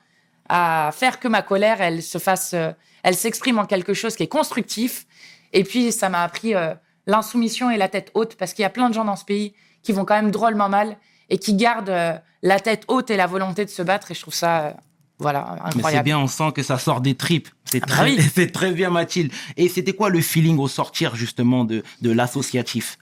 à 0.49 0.91
faire 0.93 1.19
que 1.19 1.27
ma 1.27 1.41
colère, 1.41 1.81
elle 1.81 2.03
se 2.03 2.17
fasse, 2.17 2.53
euh, 2.53 2.71
elle 3.03 3.15
s'exprime 3.15 3.57
en 3.59 3.65
quelque 3.65 3.93
chose 3.93 4.15
qui 4.15 4.23
est 4.23 4.27
constructif. 4.27 5.05
Et 5.53 5.63
puis, 5.63 5.91
ça 5.91 6.09
m'a 6.09 6.23
appris 6.23 6.53
euh, 6.55 6.73
l'insoumission 7.07 7.69
et 7.69 7.77
la 7.77 7.87
tête 7.87 8.11
haute, 8.15 8.35
parce 8.35 8.53
qu'il 8.53 8.63
y 8.63 8.65
a 8.65 8.69
plein 8.69 8.89
de 8.89 8.93
gens 8.93 9.05
dans 9.05 9.15
ce 9.15 9.25
pays 9.25 9.53
qui 9.85 9.93
vont 9.93 10.03
quand 10.03 10.15
même 10.15 10.31
drôlement 10.31 10.67
mal 10.67 10.97
et 11.29 11.37
qui 11.37 11.53
gardent 11.55 11.89
euh, 11.89 12.13
la 12.41 12.59
tête 12.59 12.83
haute 12.89 13.09
et 13.09 13.17
la 13.17 13.27
volonté 13.27 13.63
de 13.63 13.69
se 13.69 13.81
battre. 13.81 14.11
Et 14.11 14.13
je 14.15 14.21
trouve 14.21 14.33
ça, 14.33 14.59
euh, 14.65 14.71
voilà, 15.19 15.45
Mais 15.51 15.59
c'est 15.71 15.77
incroyable. 15.77 16.03
bien, 16.05 16.19
on 16.19 16.27
sent 16.27 16.51
que 16.53 16.63
ça 16.63 16.77
sort 16.77 16.99
des 17.01 17.15
tripes. 17.15 17.47
C'est 17.65 17.81
Ah 17.83 17.85
bah 17.87 17.93
très, 17.93 18.11
oui. 18.43 18.51
très 18.51 18.71
bien, 18.71 18.89
Mathilde. 18.89 19.31
Et 19.57 19.69
c'était 19.69 19.93
quoi 19.93 20.09
le 20.09 20.19
feeling 20.21 20.57
au 20.59 20.67
sortir 20.67 21.15
justement 21.15 21.63
de, 21.63 21.83
de 22.01 22.11
l'associatif? 22.11 22.97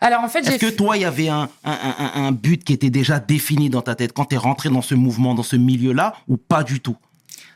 Alors, 0.00 0.20
en 0.24 0.28
fait, 0.28 0.44
j'ai 0.44 0.54
Est-ce 0.54 0.58
que 0.66 0.70
toi, 0.70 0.96
il 0.96 1.02
y 1.02 1.04
avait 1.04 1.28
un, 1.28 1.48
un, 1.64 1.72
un- 1.98 2.24
un 2.26 2.32
but 2.32 2.64
qui 2.64 2.72
était 2.72 2.90
déjà 2.90 3.20
défini 3.20 3.70
dans 3.70 3.82
ta 3.82 3.94
tête 3.94 4.12
quand 4.12 4.24
tu 4.26 4.34
es 4.34 4.38
rentré 4.38 4.68
dans 4.68 4.82
ce 4.82 4.94
mouvement, 4.96 5.34
dans 5.34 5.44
ce 5.44 5.54
milieu-là, 5.56 6.14
ou 6.28 6.36
pas 6.36 6.64
du 6.64 6.80
tout? 6.80 6.96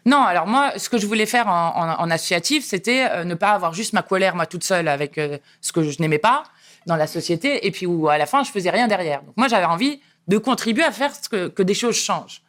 Non, 0.04 0.22
alors 0.22 0.46
moi, 0.46 0.72
ce 0.76 0.88
que 0.88 0.98
je 0.98 1.06
voulais 1.06 1.26
faire 1.26 1.48
en, 1.48 1.72
en- 1.74 2.00
en 2.04 2.10
associatif, 2.10 2.64
c'était 2.64 3.08
euh, 3.10 3.24
ne 3.24 3.34
pas 3.34 3.50
avoir 3.50 3.74
juste 3.74 3.92
ma 3.94 4.02
colère, 4.02 4.36
moi, 4.36 4.46
toute 4.46 4.62
seule, 4.62 4.86
avec 4.86 5.18
euh, 5.18 5.38
ce 5.60 5.72
que 5.72 5.82
je 5.82 6.00
n'aimais 6.00 6.18
pas 6.20 6.44
dans 6.86 6.96
la 6.96 7.06
société, 7.06 7.66
et 7.66 7.70
puis 7.70 7.86
où, 7.86 8.08
à 8.08 8.18
la 8.18 8.26
fin, 8.26 8.44
je 8.44 8.50
faisais 8.50 8.70
rien 8.70 8.88
derrière. 8.88 9.22
Donc, 9.22 9.36
moi, 9.36 9.48
j'avais 9.48 9.64
envie 9.64 10.00
de 10.28 10.38
contribuer 10.38 10.84
à 10.84 10.92
faire 10.92 11.12
que, 11.30 11.62
des 11.62 11.74
choses 11.74 11.96
changent. 11.96 12.42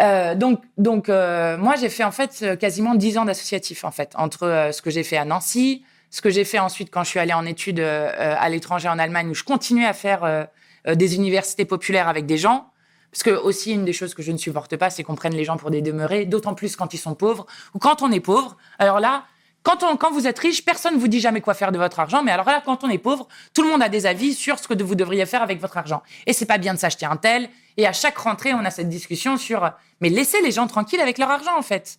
Euh, 0.00 0.34
donc, 0.34 0.62
donc 0.76 1.08
euh, 1.08 1.56
moi, 1.56 1.74
j'ai 1.76 1.88
fait, 1.88 2.04
en 2.04 2.12
fait, 2.12 2.38
euh, 2.42 2.56
quasiment 2.56 2.94
dix 2.94 3.18
ans 3.18 3.24
d'associatif, 3.24 3.84
en 3.84 3.90
fait, 3.90 4.12
entre 4.16 4.70
ce 4.72 4.82
que 4.82 4.90
j'ai 4.90 5.02
fait 5.02 5.16
à 5.16 5.24
Nancy, 5.24 5.84
ce 6.10 6.20
que 6.20 6.30
j'ai 6.30 6.44
fait 6.44 6.58
ensuite 6.58 6.90
quand 6.90 7.04
je 7.04 7.10
suis 7.10 7.18
allée 7.18 7.32
en 7.32 7.44
études 7.44 7.80
à 7.80 8.48
l'étranger 8.48 8.88
en 8.88 8.98
Allemagne, 8.98 9.28
où 9.28 9.34
je 9.34 9.44
continuais 9.44 9.84
à 9.84 9.92
faire 9.92 10.48
des 10.86 11.14
universités 11.16 11.66
populaires 11.66 12.08
avec 12.08 12.24
des 12.24 12.38
gens, 12.38 12.70
parce 13.10 13.22
que 13.22 13.30
aussi, 13.30 13.72
une 13.72 13.84
des 13.84 13.92
choses 13.92 14.14
que 14.14 14.22
je 14.22 14.32
ne 14.32 14.38
supporte 14.38 14.76
pas, 14.76 14.90
c'est 14.90 15.02
qu'on 15.02 15.16
prenne 15.16 15.34
les 15.34 15.44
gens 15.44 15.56
pour 15.56 15.70
des 15.70 15.82
demeurés, 15.82 16.24
d'autant 16.24 16.54
plus 16.54 16.76
quand 16.76 16.94
ils 16.94 16.98
sont 16.98 17.14
pauvres 17.14 17.46
ou 17.74 17.78
quand 17.78 18.02
on 18.02 18.10
est 18.10 18.20
pauvre. 18.20 18.56
Alors 18.78 19.00
là, 19.00 19.24
quand, 19.62 19.82
on, 19.82 20.10
vous 20.10 20.26
êtes 20.26 20.38
riche, 20.38 20.64
personne 20.64 20.94
ne 20.94 20.98
vous 20.98 21.08
dit 21.08 21.20
jamais 21.20 21.40
quoi 21.40 21.54
faire 21.54 21.72
de 21.72 21.78
votre 21.78 22.00
argent. 22.00 22.22
Mais 22.22 22.30
alors 22.30 22.46
là, 22.46 22.62
quand 22.64 22.84
on 22.84 22.88
est 22.88 22.98
pauvre, 22.98 23.28
tout 23.54 23.62
le 23.62 23.68
monde 23.68 23.82
a 23.82 23.88
des 23.88 24.06
avis 24.06 24.34
sur 24.34 24.58
ce 24.58 24.66
que 24.66 24.82
vous 24.82 24.94
devriez 24.94 25.26
faire 25.26 25.42
avec 25.42 25.60
votre 25.60 25.76
argent. 25.76 26.02
Et 26.26 26.32
c'est 26.32 26.46
pas 26.46 26.58
bien 26.58 26.74
de 26.74 26.78
s'acheter 26.78 27.06
un 27.06 27.16
tel. 27.16 27.48
Et 27.76 27.86
à 27.86 27.92
chaque 27.92 28.16
rentrée, 28.16 28.54
on 28.54 28.64
a 28.64 28.70
cette 28.70 28.88
discussion 28.88 29.36
sur 29.36 29.70
mais 30.00 30.08
laissez 30.08 30.40
les 30.42 30.52
gens 30.52 30.66
tranquilles 30.66 31.00
avec 31.00 31.18
leur 31.18 31.30
argent, 31.30 31.56
en 31.56 31.62
fait. 31.62 31.98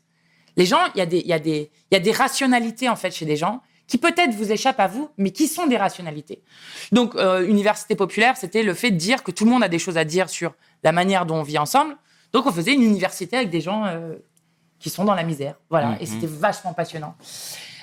Les 0.57 0.65
gens, 0.65 0.79
il 0.95 0.99
y, 0.99 1.01
a 1.01 1.39
des- 1.39 2.11
rationalités, 2.11 2.89
en 2.89 2.95
fait, 2.95 3.11
chez 3.11 3.25
des 3.25 3.35
gens 3.35 3.61
qui 3.87 3.97
peut-être 3.97 4.35
vous 4.35 4.51
échappent 4.51 4.79
à 4.79 4.87
vous, 4.87 5.09
mais 5.17 5.31
qui 5.31 5.47
sont 5.47 5.65
des 5.65 5.77
rationalités. 5.77 6.43
Donc, 6.91 7.15
euh, 7.15 7.47
université 7.47 7.95
populaire, 7.95 8.37
c'était 8.37 8.61
le 8.61 8.73
fait 8.73 8.91
de 8.91 8.97
dire 8.97 9.23
que 9.23 9.31
tout 9.31 9.45
le 9.45 9.51
monde 9.51 9.63
a 9.63 9.67
des 9.67 9.79
choses 9.79 9.97
à 9.97 10.03
dire 10.03 10.29
sur 10.29 10.53
la 10.83 10.91
manière 10.91 11.25
dont 11.25 11.37
on 11.37 11.43
vit 11.43 11.57
ensemble. 11.57 11.97
Donc, 12.31 12.45
on 12.45 12.51
faisait 12.51 12.73
une 12.73 12.83
université 12.83 13.37
avec 13.37 13.49
des 13.49 13.61
gens 13.61 13.85
euh, 13.85 14.15
qui 14.79 14.89
sont 14.89 15.03
dans 15.05 15.15
la 15.15 15.23
misère. 15.23 15.55
Voilà, 15.69 15.97
et 15.99 16.05
Mhm. 16.05 16.11
c'était 16.13 16.27
vachement 16.27 16.73
passionnant. 16.73 17.15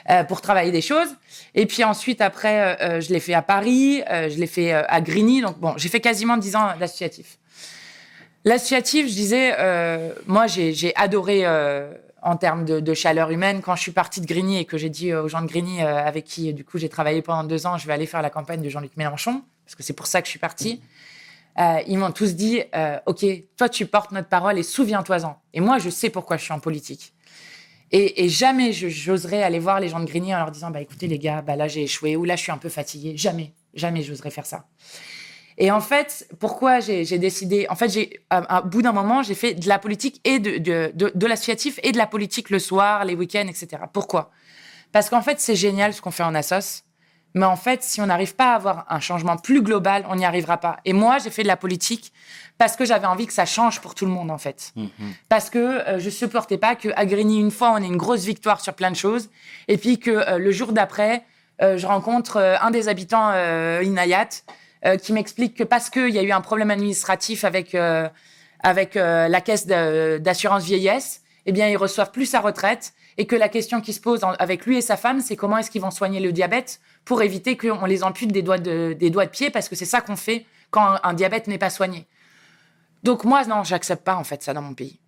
euh, 0.08 0.22
pour 0.22 0.40
travailler 0.40 0.70
des 0.70 0.82
choses. 0.82 1.08
Et 1.56 1.66
puis 1.66 1.82
ensuite, 1.82 2.20
après, 2.20 2.60
euh, 2.60 2.76
euh, 2.98 3.00
je 3.00 3.12
l'ai 3.12 3.18
fait 3.18 3.34
à 3.34 3.42
Paris, 3.42 4.04
euh, 4.08 4.28
je 4.30 4.36
l'ai 4.38 4.46
fait 4.46 4.72
à 4.72 5.00
Grigny. 5.00 5.40
Donc 5.42 5.58
bon, 5.58 5.74
j'ai 5.76 5.88
fait 5.88 5.98
quasiment 5.98 6.36
10 6.36 6.54
ans 6.54 6.68
d'associatif. 6.78 7.38
L'associatif, 8.44 9.08
je 9.08 9.12
disais, 9.14 9.56
moi, 10.26 10.46
j'ai 10.46 10.92
adoré 10.94 11.44
en 12.22 12.36
termes 12.36 12.64
de, 12.64 12.78
de 12.80 12.94
chaleur 12.94 13.30
humaine. 13.30 13.60
Quand 13.62 13.74
je 13.74 13.82
suis 13.82 13.90
partie 13.92 14.20
de 14.20 14.26
Grigny 14.26 14.58
et 14.58 14.64
que 14.64 14.78
j'ai 14.78 14.90
dit 14.90 15.12
aux 15.12 15.26
gens 15.28 15.42
de 15.42 15.46
Grigny, 15.48 15.80
avec 15.82 16.24
qui, 16.24 16.52
du 16.54 16.64
coup, 16.64 16.78
j'ai 16.78 16.88
travaillé 16.88 17.20
pendant 17.22 17.42
deux 17.42 17.66
ans, 17.66 17.76
je 17.76 17.86
vais 17.88 17.92
aller 17.92 18.06
faire 18.06 18.22
la 18.22 18.30
campagne 18.30 18.62
de 18.62 18.68
Jean-Luc 18.68 18.96
Mélenchon, 18.96 19.42
parce 19.64 19.74
que 19.74 19.82
c'est 19.82 19.92
pour 19.92 20.06
ça 20.06 20.20
que 20.22 20.26
je 20.26 20.30
suis 20.30 20.38
partie. 20.38 20.80
Euh, 21.58 21.80
ils 21.86 21.98
m'ont 21.98 22.12
tous 22.12 22.34
dit, 22.34 22.62
euh, 22.74 22.98
OK, 23.06 23.24
toi, 23.56 23.68
tu 23.68 23.86
portes 23.86 24.12
notre 24.12 24.28
parole 24.28 24.58
et 24.58 24.62
souviens-toi-en. 24.62 25.40
Et 25.54 25.60
moi, 25.60 25.78
je 25.78 25.88
sais 25.88 26.10
pourquoi 26.10 26.36
je 26.36 26.44
suis 26.44 26.52
en 26.52 26.60
politique. 26.60 27.14
Et, 27.92 28.24
et 28.24 28.28
jamais 28.28 28.72
j'oserais 28.72 29.42
aller 29.42 29.58
voir 29.58 29.80
les 29.80 29.88
gens 29.88 30.00
de 30.00 30.06
Grigny 30.06 30.34
en 30.34 30.38
leur 30.38 30.50
disant, 30.50 30.70
bah 30.70 30.80
écoutez 30.80 31.06
les 31.06 31.20
gars, 31.20 31.40
bah 31.40 31.54
là 31.54 31.68
j'ai 31.68 31.84
échoué 31.84 32.16
ou 32.16 32.24
là 32.24 32.34
je 32.34 32.42
suis 32.42 32.50
un 32.50 32.58
peu 32.58 32.68
fatigué. 32.68 33.16
Jamais, 33.16 33.52
jamais 33.74 34.02
j'oserais 34.02 34.30
faire 34.30 34.44
ça. 34.44 34.66
Et 35.58 35.70
en 35.70 35.80
fait, 35.80 36.28
pourquoi 36.38 36.80
j'ai 36.80 37.18
décidé 37.18 37.66
En 37.70 37.76
fait, 37.76 37.88
j'ai 37.88 38.20
à, 38.28 38.60
bout 38.60 38.82
d'un 38.82 38.92
moment, 38.92 39.22
j'ai 39.22 39.34
fait 39.34 39.54
de 39.54 39.68
la 39.68 39.78
politique 39.78 40.20
et 40.24 40.38
de, 40.38 40.58
de, 40.58 40.90
de, 40.94 41.12
de 41.14 41.26
l'associatif 41.26 41.78
et 41.82 41.92
de 41.92 41.96
la 41.96 42.06
politique 42.06 42.50
le 42.50 42.58
soir, 42.58 43.04
les 43.04 43.14
week-ends, 43.14 43.46
etc. 43.48 43.84
Pourquoi? 43.92 44.30
Parce 44.92 45.08
qu'en 45.08 45.22
fait, 45.22 45.40
c'est 45.40 45.56
génial 45.56 45.94
ce 45.94 46.02
qu'on 46.02 46.10
fait 46.10 46.24
en 46.24 46.34
assos. 46.34 46.82
Mais 47.36 47.44
en 47.44 47.56
fait, 47.56 47.82
si 47.82 48.00
on 48.00 48.06
n'arrive 48.06 48.34
pas 48.34 48.52
à 48.52 48.54
avoir 48.54 48.86
un 48.88 48.98
changement 48.98 49.36
plus 49.36 49.60
global, 49.60 50.06
on 50.08 50.16
n'y 50.16 50.24
arrivera 50.24 50.56
pas. 50.56 50.78
Et 50.86 50.94
moi, 50.94 51.18
j'ai 51.18 51.28
fait 51.28 51.42
de 51.42 51.48
la 51.48 51.58
politique 51.58 52.14
parce 52.56 52.76
que 52.76 52.86
j'avais 52.86 53.06
envie 53.06 53.26
que 53.26 53.34
ça 53.34 53.44
change 53.44 53.82
pour 53.82 53.94
tout 53.94 54.06
le 54.06 54.10
monde, 54.10 54.30
en 54.30 54.38
fait. 54.38 54.72
Parce 55.28 55.50
que 55.50 55.58
euh, 55.58 55.98
je 55.98 56.08
supportais 56.08 56.56
pas 56.56 56.76
qu'à 56.76 57.04
Grigny, 57.04 57.38
une 57.38 57.50
fois, 57.50 57.72
on 57.72 57.76
ait 57.76 57.86
une 57.86 57.98
grosse 57.98 58.24
victoire 58.24 58.62
sur 58.62 58.72
plein 58.72 58.90
de 58.90 58.96
choses, 58.96 59.28
et 59.68 59.76
puis 59.76 59.98
que 59.98 60.10
euh, 60.10 60.38
le 60.38 60.50
jour 60.50 60.72
d'après, 60.72 61.24
euh, 61.60 61.76
je 61.76 61.86
rencontre 61.86 62.38
euh, 62.38 62.56
un 62.62 62.70
des 62.70 62.88
habitants 62.88 63.30
Inayat 63.82 64.28
qui 65.02 65.12
m'explique 65.12 65.56
que 65.56 65.64
parce 65.64 65.90
qu'il 65.90 66.10
y 66.10 66.18
a 66.18 66.22
eu 66.22 66.30
un 66.30 66.40
problème 66.40 66.70
administratif 66.70 67.44
avec, 67.44 67.76
avec 68.60 68.94
la 68.94 69.40
caisse 69.40 69.66
d'assurance 69.66 70.62
vieillesse, 70.62 71.22
eh 71.44 71.50
bien, 71.50 71.66
ils 71.66 71.76
reçoivent 71.76 72.12
plus 72.12 72.26
sa 72.26 72.40
retraite 72.40 72.92
et 73.18 73.26
que 73.26 73.36
la 73.36 73.48
question 73.48 73.80
qui 73.80 73.92
se 73.92 74.00
pose 74.00 74.20
avec 74.38 74.66
lui 74.66 74.76
et 74.76 74.80
sa 74.80 74.96
femme, 74.96 75.20
c'est 75.20 75.36
comment 75.36 75.58
est-ce 75.58 75.70
qu'ils 75.70 75.80
vont 75.80 75.90
soigner 75.90 76.20
le 76.20 76.32
diabète 76.32 76.80
pour 77.04 77.22
éviter 77.22 77.56
qu'on 77.56 77.86
les 77.86 78.04
ampute 78.04 78.30
des 78.30 78.42
doigts 78.42 78.58
de, 78.58 78.94
des 78.98 79.10
doigts 79.10 79.24
de 79.24 79.30
pied 79.30 79.50
parce 79.50 79.68
que 79.68 79.74
c'est 79.74 79.86
ça 79.86 80.00
qu'on 80.00 80.16
fait 80.16 80.46
quand 80.70 80.82
un, 80.82 81.00
un 81.02 81.14
diabète 81.14 81.46
n'est 81.46 81.58
pas 81.58 81.70
soigné. 81.70 82.06
Donc 83.02 83.24
moi, 83.24 83.44
non, 83.44 83.64
j'accepte 83.64 84.04
pas 84.04 84.16
en 84.16 84.24
fait 84.24 84.42
ça 84.42 84.52
dans 84.52 84.62
mon 84.62 84.74
pays. 84.74 84.98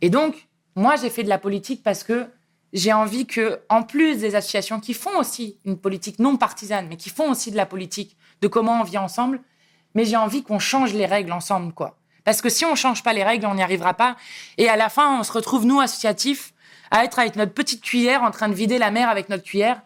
Et 0.00 0.10
donc, 0.10 0.48
moi, 0.76 0.96
j'ai 0.96 1.10
fait 1.10 1.24
de 1.24 1.28
la 1.28 1.38
politique 1.38 1.82
parce 1.82 2.04
que 2.04 2.28
j'ai 2.72 2.92
envie 2.92 3.26
que, 3.26 3.60
en 3.68 3.82
plus 3.82 4.18
des 4.18 4.34
associations 4.34 4.80
qui 4.80 4.94
font 4.94 5.18
aussi 5.18 5.58
une 5.64 5.78
politique 5.78 6.18
non 6.18 6.36
partisane, 6.36 6.86
mais 6.88 6.96
qui 6.96 7.10
font 7.10 7.30
aussi 7.30 7.50
de 7.50 7.56
la 7.56 7.66
politique, 7.66 8.16
de 8.40 8.48
comment 8.48 8.80
on 8.80 8.84
vit 8.84 8.98
ensemble, 8.98 9.40
mais 9.94 10.04
j'ai 10.04 10.16
envie 10.16 10.42
qu'on 10.42 10.58
change 10.58 10.92
les 10.94 11.06
règles 11.06 11.32
ensemble, 11.32 11.72
quoi. 11.72 11.96
Parce 12.24 12.42
que 12.42 12.50
si 12.50 12.64
on 12.66 12.74
change 12.74 13.02
pas 13.02 13.14
les 13.14 13.24
règles, 13.24 13.46
on 13.46 13.54
n'y 13.54 13.62
arrivera 13.62 13.94
pas. 13.94 14.16
Et 14.58 14.68
à 14.68 14.76
la 14.76 14.90
fin, 14.90 15.18
on 15.18 15.22
se 15.22 15.32
retrouve, 15.32 15.64
nous, 15.64 15.80
associatifs, 15.80 16.52
à 16.90 17.04
être 17.04 17.18
avec 17.18 17.36
notre 17.36 17.52
petite 17.52 17.82
cuillère 17.82 18.22
en 18.22 18.30
train 18.30 18.48
de 18.48 18.54
vider 18.54 18.78
la 18.78 18.90
mer 18.90 19.08
avec 19.08 19.28
notre 19.28 19.44
cuillère. 19.44 19.80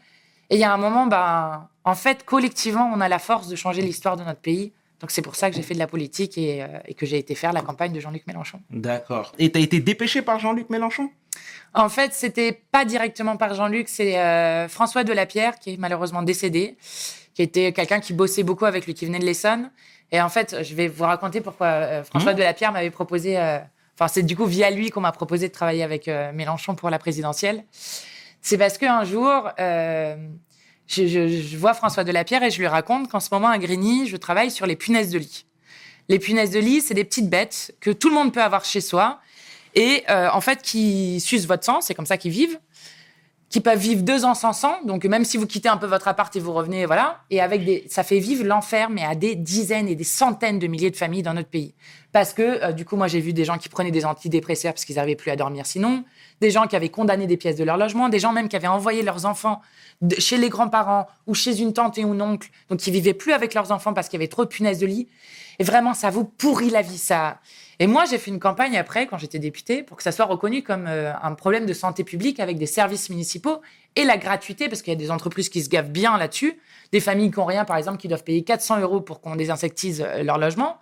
Et 0.50 0.56
il 0.56 0.60
y 0.60 0.64
a 0.64 0.72
un 0.72 0.76
moment, 0.76 1.06
ben, 1.06 1.68
en 1.84 1.94
fait, 1.94 2.24
collectivement, 2.24 2.90
on 2.94 3.00
a 3.00 3.08
la 3.08 3.18
force 3.18 3.48
de 3.48 3.56
changer 3.56 3.82
l'histoire 3.82 4.16
de 4.16 4.24
notre 4.24 4.40
pays. 4.40 4.72
Donc 5.00 5.10
c'est 5.10 5.22
pour 5.22 5.34
ça 5.34 5.50
que 5.50 5.56
j'ai 5.56 5.62
fait 5.62 5.74
de 5.74 5.80
la 5.80 5.88
politique 5.88 6.38
et, 6.38 6.62
euh, 6.62 6.66
et 6.86 6.94
que 6.94 7.06
j'ai 7.06 7.18
été 7.18 7.34
faire 7.34 7.52
la 7.52 7.62
campagne 7.62 7.92
de 7.92 7.98
Jean-Luc 7.98 8.24
Mélenchon. 8.26 8.60
D'accord. 8.70 9.32
Et 9.38 9.50
t'as 9.50 9.58
été 9.58 9.80
dépêché 9.80 10.22
par 10.22 10.38
Jean-Luc 10.38 10.70
Mélenchon? 10.70 11.10
En 11.74 11.88
fait, 11.88 12.12
c'était 12.12 12.52
pas 12.70 12.84
directement 12.84 13.36
par 13.36 13.54
Jean-Luc, 13.54 13.88
c'est 13.88 14.18
euh, 14.18 14.68
François 14.68 15.02
Delapierre 15.02 15.58
qui 15.58 15.74
est 15.74 15.76
malheureusement 15.76 16.22
décédé, 16.22 16.76
qui 17.34 17.42
était 17.42 17.72
quelqu'un 17.72 17.98
qui 17.98 18.12
bossait 18.12 18.44
beaucoup 18.44 18.66
avec 18.66 18.86
lui, 18.86 18.94
qui 18.94 19.06
venait 19.06 19.18
de 19.18 19.24
l'Essonne. 19.24 19.70
Et 20.12 20.20
en 20.20 20.28
fait, 20.28 20.62
je 20.62 20.74
vais 20.74 20.86
vous 20.86 21.04
raconter 21.04 21.40
pourquoi 21.40 21.66
euh, 21.66 22.04
François 22.04 22.34
Delapierre 22.34 22.70
m'avait 22.70 22.90
proposé. 22.90 23.38
Enfin, 23.94 24.08
c'est 24.08 24.22
du 24.22 24.36
coup 24.36 24.46
via 24.46 24.70
lui 24.70 24.90
qu'on 24.90 25.00
m'a 25.00 25.12
proposé 25.12 25.48
de 25.48 25.52
travailler 25.52 25.82
avec 25.82 26.08
euh, 26.08 26.32
Mélenchon 26.32 26.74
pour 26.74 26.90
la 26.90 26.98
présidentielle. 26.98 27.64
C'est 28.40 28.58
parce 28.58 28.78
qu'un 28.78 29.04
jour, 29.04 29.50
euh, 29.60 30.16
je, 30.88 31.06
je- 31.06 31.28
je 31.28 31.56
vois 31.56 31.74
François 31.74 32.02
Delapierre 32.04 32.42
et 32.42 32.50
je 32.50 32.58
lui 32.58 32.66
raconte 32.66 33.08
qu'en 33.10 33.20
ce 33.20 33.28
moment 33.32 33.48
à 33.48 33.58
Grigny, 33.58 34.06
je 34.08 34.16
travaille 34.16 34.50
sur 34.50 34.66
les 34.66 34.76
punaises 34.76 35.10
de 35.10 35.18
lit. 35.18 35.46
Les 36.08 36.18
punaises 36.18 36.50
de 36.50 36.58
lit, 36.58 36.80
c'est 36.80 36.94
des 36.94 37.04
petites 37.04 37.30
bêtes 37.30 37.74
que 37.80 37.90
tout 37.90 38.08
le 38.08 38.14
monde 38.14 38.32
peut 38.32 38.42
avoir 38.42 38.64
chez 38.64 38.80
soi 38.80 39.20
et 39.74 40.02
euh, 40.10 40.28
en 40.32 40.40
fait 40.40 40.60
qui 40.62 41.20
sucent 41.20 41.46
votre 41.46 41.64
sang, 41.64 41.80
c'est 41.80 41.94
comme 41.94 42.06
ça 42.06 42.16
qu'ils 42.18 42.32
vivent, 42.32 42.58
qui 43.52 43.60
peuvent 43.60 43.78
vivre 43.78 44.02
deux 44.02 44.24
ans 44.24 44.34
sans 44.34 44.54
sang, 44.54 44.78
donc 44.86 45.04
même 45.04 45.26
si 45.26 45.36
vous 45.36 45.46
quittez 45.46 45.68
un 45.68 45.76
peu 45.76 45.84
votre 45.84 46.08
appart 46.08 46.34
et 46.34 46.40
vous 46.40 46.54
revenez, 46.54 46.86
voilà, 46.86 47.20
et 47.28 47.38
avec 47.38 47.66
des, 47.66 47.84
ça 47.90 48.02
fait 48.02 48.18
vivre 48.18 48.44
l'enfer, 48.44 48.88
mais 48.88 49.04
à 49.04 49.14
des 49.14 49.34
dizaines 49.34 49.88
et 49.88 49.94
des 49.94 50.04
centaines 50.04 50.58
de 50.58 50.66
milliers 50.66 50.90
de 50.90 50.96
familles 50.96 51.22
dans 51.22 51.34
notre 51.34 51.50
pays. 51.50 51.74
Parce 52.12 52.32
que 52.32 52.64
euh, 52.64 52.72
du 52.72 52.86
coup, 52.86 52.96
moi 52.96 53.08
j'ai 53.08 53.20
vu 53.20 53.34
des 53.34 53.44
gens 53.44 53.58
qui 53.58 53.68
prenaient 53.68 53.90
des 53.90 54.06
antidépresseurs 54.06 54.72
parce 54.72 54.86
qu'ils 54.86 54.96
n'arrivaient 54.96 55.16
plus 55.16 55.30
à 55.30 55.36
dormir 55.36 55.66
sinon, 55.66 56.02
des 56.40 56.50
gens 56.50 56.66
qui 56.66 56.76
avaient 56.76 56.88
condamné 56.88 57.26
des 57.26 57.36
pièces 57.36 57.56
de 57.56 57.64
leur 57.64 57.76
logement, 57.76 58.08
des 58.08 58.18
gens 58.18 58.32
même 58.32 58.48
qui 58.48 58.56
avaient 58.56 58.68
envoyé 58.68 59.02
leurs 59.02 59.26
enfants 59.26 59.60
chez 60.16 60.38
les 60.38 60.48
grands-parents 60.48 61.06
ou 61.26 61.34
chez 61.34 61.60
une 61.60 61.74
tante 61.74 61.98
et 61.98 62.04
un 62.04 62.20
oncle, 62.22 62.48
donc 62.70 62.80
qui 62.80 62.90
vivaient 62.90 63.12
plus 63.12 63.34
avec 63.34 63.52
leurs 63.52 63.70
enfants 63.70 63.92
parce 63.92 64.08
qu'il 64.08 64.18
y 64.18 64.22
avait 64.22 64.28
trop 64.28 64.46
de 64.46 64.50
punaises 64.50 64.78
de 64.78 64.86
lit. 64.86 65.08
Et 65.58 65.64
vraiment, 65.64 65.92
ça 65.92 66.08
vous 66.08 66.24
pourrit 66.24 66.70
la 66.70 66.80
vie, 66.80 66.96
ça. 66.96 67.38
Et 67.78 67.86
moi, 67.86 68.04
j'ai 68.04 68.18
fait 68.18 68.30
une 68.30 68.38
campagne 68.40 68.76
après, 68.76 69.06
quand 69.06 69.18
j'étais 69.18 69.38
députée, 69.38 69.82
pour 69.82 69.96
que 69.96 70.02
ça 70.02 70.12
soit 70.12 70.26
reconnu 70.26 70.62
comme 70.62 70.86
euh, 70.86 71.12
un 71.22 71.34
problème 71.34 71.66
de 71.66 71.72
santé 71.72 72.04
publique 72.04 72.38
avec 72.40 72.58
des 72.58 72.66
services 72.66 73.08
municipaux 73.10 73.60
et 73.96 74.04
la 74.04 74.16
gratuité, 74.18 74.68
parce 74.68 74.82
qu'il 74.82 74.92
y 74.92 74.96
a 74.96 74.98
des 74.98 75.10
entreprises 75.10 75.48
qui 75.48 75.62
se 75.62 75.68
gavent 75.68 75.90
bien 75.90 76.16
là-dessus, 76.18 76.58
des 76.92 77.00
familles 77.00 77.30
qui 77.30 77.38
ont 77.38 77.44
rien, 77.44 77.64
par 77.64 77.76
exemple, 77.76 77.98
qui 77.98 78.08
doivent 78.08 78.24
payer 78.24 78.42
400 78.44 78.80
euros 78.80 79.00
pour 79.00 79.20
qu'on 79.20 79.36
désinsectise 79.36 80.02
euh, 80.06 80.22
leur 80.22 80.38
logement, 80.38 80.78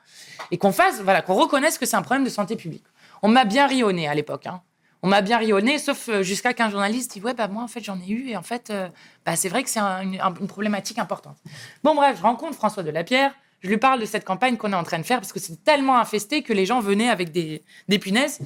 et 0.51 0.59
qu'on 0.59 0.73
fasse, 0.73 1.01
voilà, 1.01 1.23
qu'on 1.23 1.35
reconnaisse 1.35 1.79
que 1.79 1.87
c'est 1.87 1.97
un 1.97 2.03
problème 2.03 2.25
de 2.25 2.31
santé 2.31 2.57
publique. 2.57 2.85
On 3.23 3.29
m'a 3.29 3.45
bien 3.45 3.67
ri 3.67 3.83
au 3.83 3.93
nez 3.93 4.09
à 4.09 4.15
l'époque, 4.15 4.47
hein. 4.47 4.63
On 5.03 5.09
m'a 5.09 5.23
bien 5.23 5.39
ri 5.39 5.55
au 5.55 5.63
nez, 5.63 5.79
sauf 5.79 6.11
euh, 6.11 6.23
jusqu'à 6.23 6.53
qu'un 6.53 6.69
journaliste 6.69 7.13
dit 7.15 7.23
ouais 7.23 7.33
bah 7.33 7.49
moi 7.49 7.63
en 7.63 7.69
fait 7.69 7.81
j'en 7.83 7.99
ai 7.99 8.09
eu 8.11 8.29
et 8.29 8.37
en 8.37 8.43
fait 8.43 8.71
bah, 9.25 9.35
c'est 9.35 9.49
vrai 9.49 9.63
que 9.63 9.71
c'est 9.71 9.81
un- 9.81 10.03
une, 10.03 10.21
un- 10.21 10.35
une 10.39 10.47
problématique 10.47 10.99
importante. 10.99 11.39
Bon 11.83 11.95
bref, 11.95 12.19
je 12.19 12.23
rencontre 12.23 12.55
François 12.55 12.83
Delapierre, 12.83 13.33
je 13.61 13.69
lui 13.69 13.79
parle 13.79 14.01
de 14.01 14.07
cette 14.07 14.25
campagne 14.25 14.57
qu'on 14.57 14.73
est 14.73 14.77
en 14.77 14.83
train 14.85 14.99
de 14.99 15.05
faire 15.05 15.19
parce 15.21 15.33
que 15.33 15.41
c'est 15.41 15.63
tellement 15.65 15.99
infesté 15.99 16.43
que 16.43 16.53
les 16.53 16.67
gens 16.67 16.81
venaient 16.81 17.09
avec 17.09 17.31
des, 17.33 17.63
des 17.89 17.99
punaises. 17.99 18.41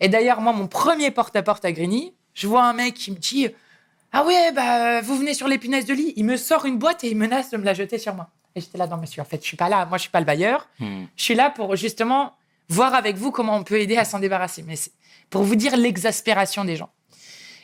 Et 0.00 0.08
d'ailleurs 0.08 0.40
moi 0.40 0.52
mon 0.52 0.66
premier 0.66 1.10
porte-à-porte 1.10 1.64
à 1.64 1.72
Grigny, 1.72 2.14
je 2.34 2.46
vois 2.46 2.64
un 2.64 2.72
mec 2.72 2.94
qui 2.94 3.10
me 3.10 3.16
dit 3.16 3.48
ah 4.12 4.24
ouais 4.24 4.52
bah 4.52 5.00
vous 5.00 5.16
venez 5.16 5.34
sur 5.34 5.48
les 5.48 5.58
punaises 5.58 5.86
de 5.86 5.94
lit, 5.94 6.12
il 6.16 6.24
me 6.24 6.36
sort 6.36 6.64
une 6.66 6.78
boîte 6.78 7.04
et 7.04 7.08
il 7.10 7.16
menace 7.16 7.50
de 7.50 7.56
me 7.56 7.64
la 7.64 7.74
jeter 7.74 7.98
sur 7.98 8.14
moi. 8.14 8.28
Et 8.54 8.60
j'étais 8.60 8.78
là 8.78 8.86
non 8.86 8.96
monsieur 8.96 9.22
en 9.22 9.24
fait 9.24 9.40
je 9.42 9.46
suis 9.46 9.56
pas 9.56 9.68
là, 9.68 9.86
moi 9.86 9.98
je 9.98 10.02
suis 10.02 10.10
pas 10.10 10.20
le 10.20 10.26
bailleur, 10.26 10.68
Hmm. 10.78 11.04
je 11.16 11.22
suis 11.22 11.34
là 11.34 11.50
pour 11.50 11.76
justement 11.76 12.34
voir 12.68 12.94
avec 12.94 13.16
vous 13.16 13.30
comment 13.32 13.56
on 13.56 13.64
peut 13.64 13.80
aider 13.80 13.96
à 13.96 14.04
s'en 14.04 14.18
débarrasser. 14.20 14.62
Mais 14.66 14.76
c'est 14.76 14.92
pour 15.28 15.42
vous 15.42 15.56
dire 15.56 15.76
l'exaspération 15.76 16.64
des 16.64 16.76
gens. 16.76 16.90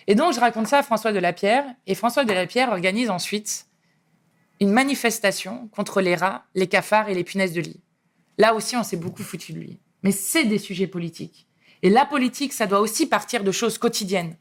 Et 0.08 0.14
donc, 0.14 0.32
je 0.34 0.40
raconte 0.40 0.68
ça 0.68 0.78
à 0.78 0.82
François 0.84 1.12
Delapierre. 1.12 1.64
Et 1.88 1.94
François 1.96 2.24
Delapierre 2.24 2.70
organise 2.70 3.10
ensuite 3.10 3.66
une 4.60 4.70
manifestation 4.70 5.68
contre 5.68 6.00
les 6.00 6.14
rats, 6.14 6.44
les 6.54 6.66
cafards 6.66 7.08
et 7.08 7.14
les 7.14 7.24
punaises 7.24 7.52
de 7.52 7.60
lit. 7.60 7.80
Là 8.38 8.54
aussi, 8.54 8.76
on 8.76 8.82
s'est 8.82 8.96
beaucoup 8.96 9.22
foutu 9.22 9.52
de 9.52 9.58
lui. 9.58 9.80
Mais 10.02 10.12
c'est 10.12 10.44
des 10.44 10.58
sujets 10.58 10.86
politiques. 10.86 11.46
Et 11.82 11.90
la 11.90 12.06
politique, 12.06 12.52
ça 12.52 12.66
doit 12.66 12.80
aussi 12.80 13.06
partir 13.06 13.44
de 13.44 13.52
choses 13.52 13.78
quotidiennes. 13.78 14.36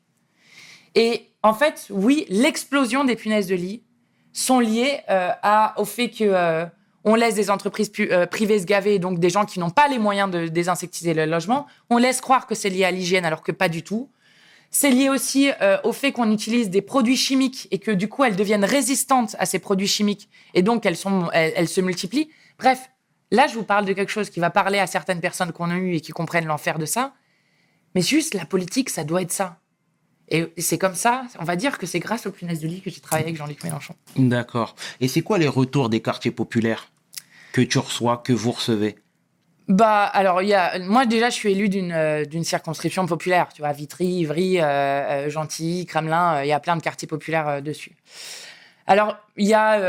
Et 0.96 1.30
en 1.44 1.54
fait, 1.54 1.88
oui, 1.90 2.26
l'explosion 2.30 3.04
des 3.04 3.16
punaises 3.16 3.48
de 3.48 3.56
lit 3.56 3.84
sont 4.32 4.60
liées 4.60 5.00
euh, 5.10 5.32
au 5.78 5.86
fait 5.86 6.10
que 6.10 6.24
euh, 6.24 6.66
on 7.04 7.16
laisse 7.16 7.36
des 7.36 7.50
entreprises 7.52 7.92
euh, 8.00 8.26
privées 8.26 8.60
se 8.60 8.66
gaver, 8.66 9.00
donc 9.00 9.20
des 9.20 9.30
gens 9.30 9.46
qui 9.46 9.60
n'ont 9.60 9.70
pas 9.70 9.88
les 9.88 10.00
moyens 10.00 10.30
de 10.32 10.48
désinsectiser 10.48 11.14
le 11.14 11.26
logement. 11.26 11.68
On 11.90 11.98
laisse 11.98 12.20
croire 12.22 12.48
que 12.48 12.56
c'est 12.56 12.70
lié 12.70 12.86
à 12.86 12.92
l'hygiène 12.92 13.26
alors 13.26 13.44
que 13.44 13.52
pas 13.52 13.70
du 13.70 13.84
tout. 13.84 14.10
C'est 14.78 14.90
lié 14.90 15.08
aussi 15.08 15.50
euh, 15.62 15.78
au 15.86 15.94
fait 15.94 16.12
qu'on 16.12 16.30
utilise 16.34 16.70
des 16.70 16.82
produits 16.82 17.16
chimiques 17.16 17.70
et 17.72 17.80
que 17.80 17.92
du 17.92 18.10
coup 18.10 18.26
elles 18.26 18.36
deviennent 18.36 18.66
résistantes 18.66 19.34
à 19.40 19.46
ces 19.46 19.58
produits 19.58 19.88
chimiques 19.88 20.28
et 20.54 20.64
donc 20.64 20.86
elles, 20.86 20.98
sont, 20.98 21.30
elles, 21.32 21.70
se 21.70 21.80
multiplient. 21.80 22.30
Bref, 22.60 22.90
là 23.32 23.48
je 23.48 23.56
vous 23.56 23.64
parle 23.64 23.86
de 23.86 23.94
quelque 23.94 24.12
chose 24.12 24.30
qui 24.30 24.42
va 24.42 24.50
parler 24.50 24.78
à 24.80 24.86
certaines 24.86 25.22
personnes 25.22 25.54
qu'on 25.54 25.72
a 25.72 25.78
eues 25.78 25.96
et 25.96 26.02
qui 26.02 26.12
comprennent 26.12 26.46
l'enfer 26.46 26.78
de 26.78 26.86
ça. 26.86 27.14
Mais 27.96 28.02
juste 28.02 28.34
la 28.34 28.46
politique, 28.46 28.90
ça 28.90 29.06
doit 29.06 29.22
être 29.22 29.32
ça. 29.32 29.62
Et 30.28 30.52
c'est 30.58 30.78
comme 30.78 30.96
ça, 30.96 31.24
on 31.40 31.46
va 31.46 31.56
dire 31.56 31.78
que 31.78 31.86
c'est 31.86 32.00
grâce 32.00 32.26
aux 32.26 32.32
punaises 32.32 32.60
de 32.60 32.68
lit 32.68 32.82
que 32.82 32.90
j'ai 32.90 33.00
travaillé 33.00 33.28
avec 33.28 33.38
Jean-Luc 33.38 33.64
Mélenchon. 33.64 33.96
D'accord. 34.18 34.76
Et 35.00 35.08
c'est 35.08 35.22
quoi 35.22 35.38
les 35.38 35.48
retours 35.48 35.88
des 35.88 36.02
quartiers 36.02 36.32
populaires 36.32 36.92
que 37.54 37.62
tu 37.62 37.78
reçois, 37.78 38.18
que 38.18 38.34
vous 38.34 38.52
recevez? 38.52 38.98
Bah, 39.68 40.04
alors, 40.04 40.44
il 40.44 40.48
y 40.48 40.54
a, 40.54 40.78
moi, 40.80 41.06
déjà, 41.06 41.30
je 41.30 41.36
suis 41.36 41.52
élu 41.52 41.70
d'une 41.70 41.92
euh, 41.92 42.24
d'une 42.26 42.44
circonscription 42.44 43.08
populaire. 43.08 43.50
Tu 43.54 43.62
vois, 43.62 43.72
Vitry, 43.72 44.06
Ivry, 44.06 44.60
euh, 44.60 44.64
euh, 44.64 45.30
Gentilly, 45.30 45.86
Kremlin, 45.86 46.44
il 46.44 46.48
y 46.48 46.54
a 46.54 46.60
plein 46.60 46.76
de 46.76 46.82
quartiers 46.82 47.08
populaires 47.08 47.62
dessus. 47.62 47.96
Alors, 48.88 49.18
il 49.36 49.48
y, 49.48 49.56
a, 49.56 49.80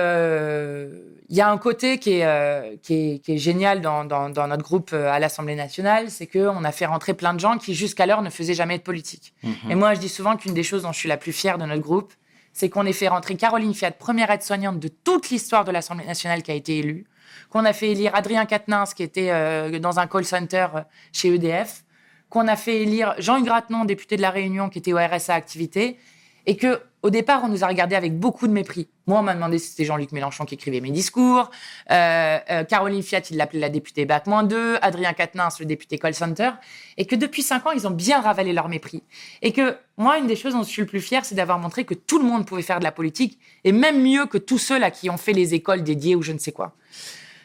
il 1.28 1.36
y 1.36 1.42
a 1.42 1.50
un 1.50 1.58
côté 1.58 1.98
qui 1.98 2.12
est, 2.12 2.80
qui 2.80 2.94
est, 2.94 3.18
qui 3.18 3.34
est 3.34 3.38
génial 3.38 3.82
dans, 3.82 4.06
dans, 4.06 4.30
dans 4.30 4.48
notre 4.48 4.62
groupe 4.62 4.94
à 4.94 5.18
l'Assemblée 5.18 5.54
nationale, 5.54 6.10
c'est 6.10 6.26
qu'on 6.26 6.64
a 6.64 6.72
fait 6.72 6.86
rentrer 6.86 7.12
plein 7.12 7.34
de 7.34 7.40
gens 7.40 7.58
qui, 7.58 7.74
jusqu'alors, 7.74 8.22
ne 8.22 8.30
faisaient 8.30 8.54
jamais 8.54 8.78
de 8.78 8.82
politique. 8.82 9.34
Et 9.68 9.74
moi, 9.74 9.92
je 9.92 10.00
dis 10.00 10.08
souvent 10.08 10.38
qu'une 10.38 10.54
des 10.54 10.62
choses 10.62 10.84
dont 10.84 10.92
je 10.92 10.98
suis 10.98 11.10
la 11.10 11.18
plus 11.18 11.32
fière 11.34 11.58
de 11.58 11.66
notre 11.66 11.82
groupe, 11.82 12.14
c'est 12.54 12.70
qu'on 12.70 12.86
ait 12.86 12.94
fait 12.94 13.08
rentrer 13.08 13.36
Caroline 13.36 13.74
Fiat, 13.74 13.90
première 13.90 14.30
aide-soignante 14.30 14.80
de 14.80 14.88
toute 14.88 15.28
l'histoire 15.28 15.66
de 15.66 15.72
l'Assemblée 15.72 16.06
nationale 16.06 16.42
qui 16.42 16.50
a 16.50 16.54
été 16.54 16.78
élue, 16.78 17.04
qu'on 17.50 17.64
a 17.64 17.72
fait 17.72 17.90
élire 17.90 18.14
Adrien 18.14 18.46
Quatennens, 18.46 18.94
qui 18.94 19.02
était 19.02 19.30
euh, 19.30 19.78
dans 19.78 19.98
un 19.98 20.06
call 20.06 20.24
center 20.24 20.66
euh, 20.74 20.80
chez 21.12 21.34
EDF, 21.34 21.84
qu'on 22.28 22.48
a 22.48 22.56
fait 22.56 22.82
élire 22.82 23.14
Jean-Hugues 23.18 23.46
Grattenon, 23.46 23.84
député 23.84 24.16
de 24.16 24.22
La 24.22 24.30
Réunion, 24.30 24.68
qui 24.68 24.78
était 24.78 24.92
au 24.92 24.98
RSA 24.98 25.34
Activité, 25.34 25.98
et 26.46 26.56
que 26.56 26.80
au 27.06 27.10
départ, 27.10 27.42
on 27.44 27.48
nous 27.48 27.62
a 27.62 27.68
regardé 27.68 27.94
avec 27.94 28.18
beaucoup 28.18 28.48
de 28.48 28.52
mépris. 28.52 28.88
Moi, 29.06 29.20
on 29.20 29.22
m'a 29.22 29.34
demandé 29.34 29.60
si 29.60 29.68
c'était 29.68 29.84
Jean-Luc 29.84 30.10
Mélenchon 30.10 30.44
qui 30.44 30.54
écrivait 30.54 30.80
mes 30.80 30.90
discours. 30.90 31.52
Euh, 31.92 32.38
euh, 32.50 32.64
Caroline 32.64 33.02
Fiat, 33.02 33.20
il 33.30 33.36
l'appelait 33.36 33.60
la 33.60 33.68
députée 33.68 34.06
BAC-2. 34.06 34.78
Adrien 34.82 35.12
Quatennens, 35.12 35.60
le 35.60 35.66
député 35.66 35.98
call 35.98 36.14
center. 36.14 36.50
Et 36.96 37.04
que 37.04 37.14
depuis 37.14 37.42
cinq 37.42 37.64
ans, 37.64 37.70
ils 37.70 37.86
ont 37.86 37.92
bien 37.92 38.20
ravalé 38.20 38.52
leur 38.52 38.68
mépris. 38.68 39.04
Et 39.40 39.52
que 39.52 39.76
moi, 39.98 40.18
une 40.18 40.26
des 40.26 40.34
choses 40.34 40.54
dont 40.54 40.64
je 40.64 40.68
suis 40.68 40.82
le 40.82 40.88
plus 40.88 41.00
fier, 41.00 41.24
c'est 41.24 41.36
d'avoir 41.36 41.60
montré 41.60 41.84
que 41.84 41.94
tout 41.94 42.18
le 42.18 42.24
monde 42.24 42.44
pouvait 42.44 42.62
faire 42.62 42.80
de 42.80 42.84
la 42.84 42.92
politique. 42.92 43.38
Et 43.62 43.70
même 43.70 44.02
mieux 44.02 44.26
que 44.26 44.38
tous 44.38 44.58
ceux 44.58 44.78
là 44.78 44.90
qui 44.90 45.08
ont 45.08 45.16
fait 45.16 45.32
les 45.32 45.54
écoles 45.54 45.84
dédiées 45.84 46.16
ou 46.16 46.22
je 46.22 46.32
ne 46.32 46.38
sais 46.38 46.50
quoi. 46.50 46.74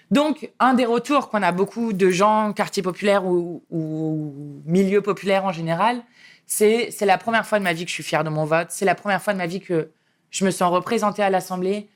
Donc, 0.09 0.49
un 0.59 0.73
des 0.73 0.85
retours 0.85 1.29
qu'on 1.29 1.43
a 1.43 1.51
beaucoup 1.51 1.93
de 1.93 2.09
gens, 2.09 2.51
quartier 2.51 2.81
populaire 2.81 3.25
ou, 3.25 3.63
ou 3.69 4.33
milieu 4.65 5.01
populaire 5.01 5.45
en 5.45 5.51
général, 5.51 6.01
c'est 6.51 7.05
la 7.05 7.17
première 7.17 7.47
fois 7.47 7.59
de 7.59 7.63
ma 7.63 7.71
vie 7.71 7.85
que 7.85 7.89
je 7.89 7.93
suis 7.93 8.03
fière 8.03 8.25
de 8.25 8.29
mon 8.29 8.43
vote. 8.43 8.67
C'est 8.71 8.83
la 8.83 8.95
première 8.95 9.21
fois 9.21 9.31
de 9.31 9.37
ma 9.37 9.47
vie 9.47 9.61
que 9.61 9.91
je 10.31 10.43
me 10.43 10.51
sens 10.51 10.69
représentée 10.69 11.23
à 11.23 11.29
l'Assemblée. 11.29 11.87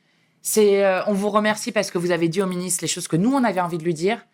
C'est 0.41 0.85
euh, 0.85 1.03
on 1.07 1.13
vous 1.13 1.29
remercie 1.29 1.73
parce 1.73 1.91
que 1.91 1.97
vous 1.97 2.11
avez 2.11 2.29
dit 2.29 2.41
au 2.41 2.45
ministre 2.45 2.81
les 2.81 2.87
choses 2.87 3.09
que 3.09 3.17
nous 3.17 3.33
on 3.33 3.43
avait 3.43 3.59
envie 3.59 3.77
de 3.77 3.83
lui 3.83 3.93
dire. 3.93 4.25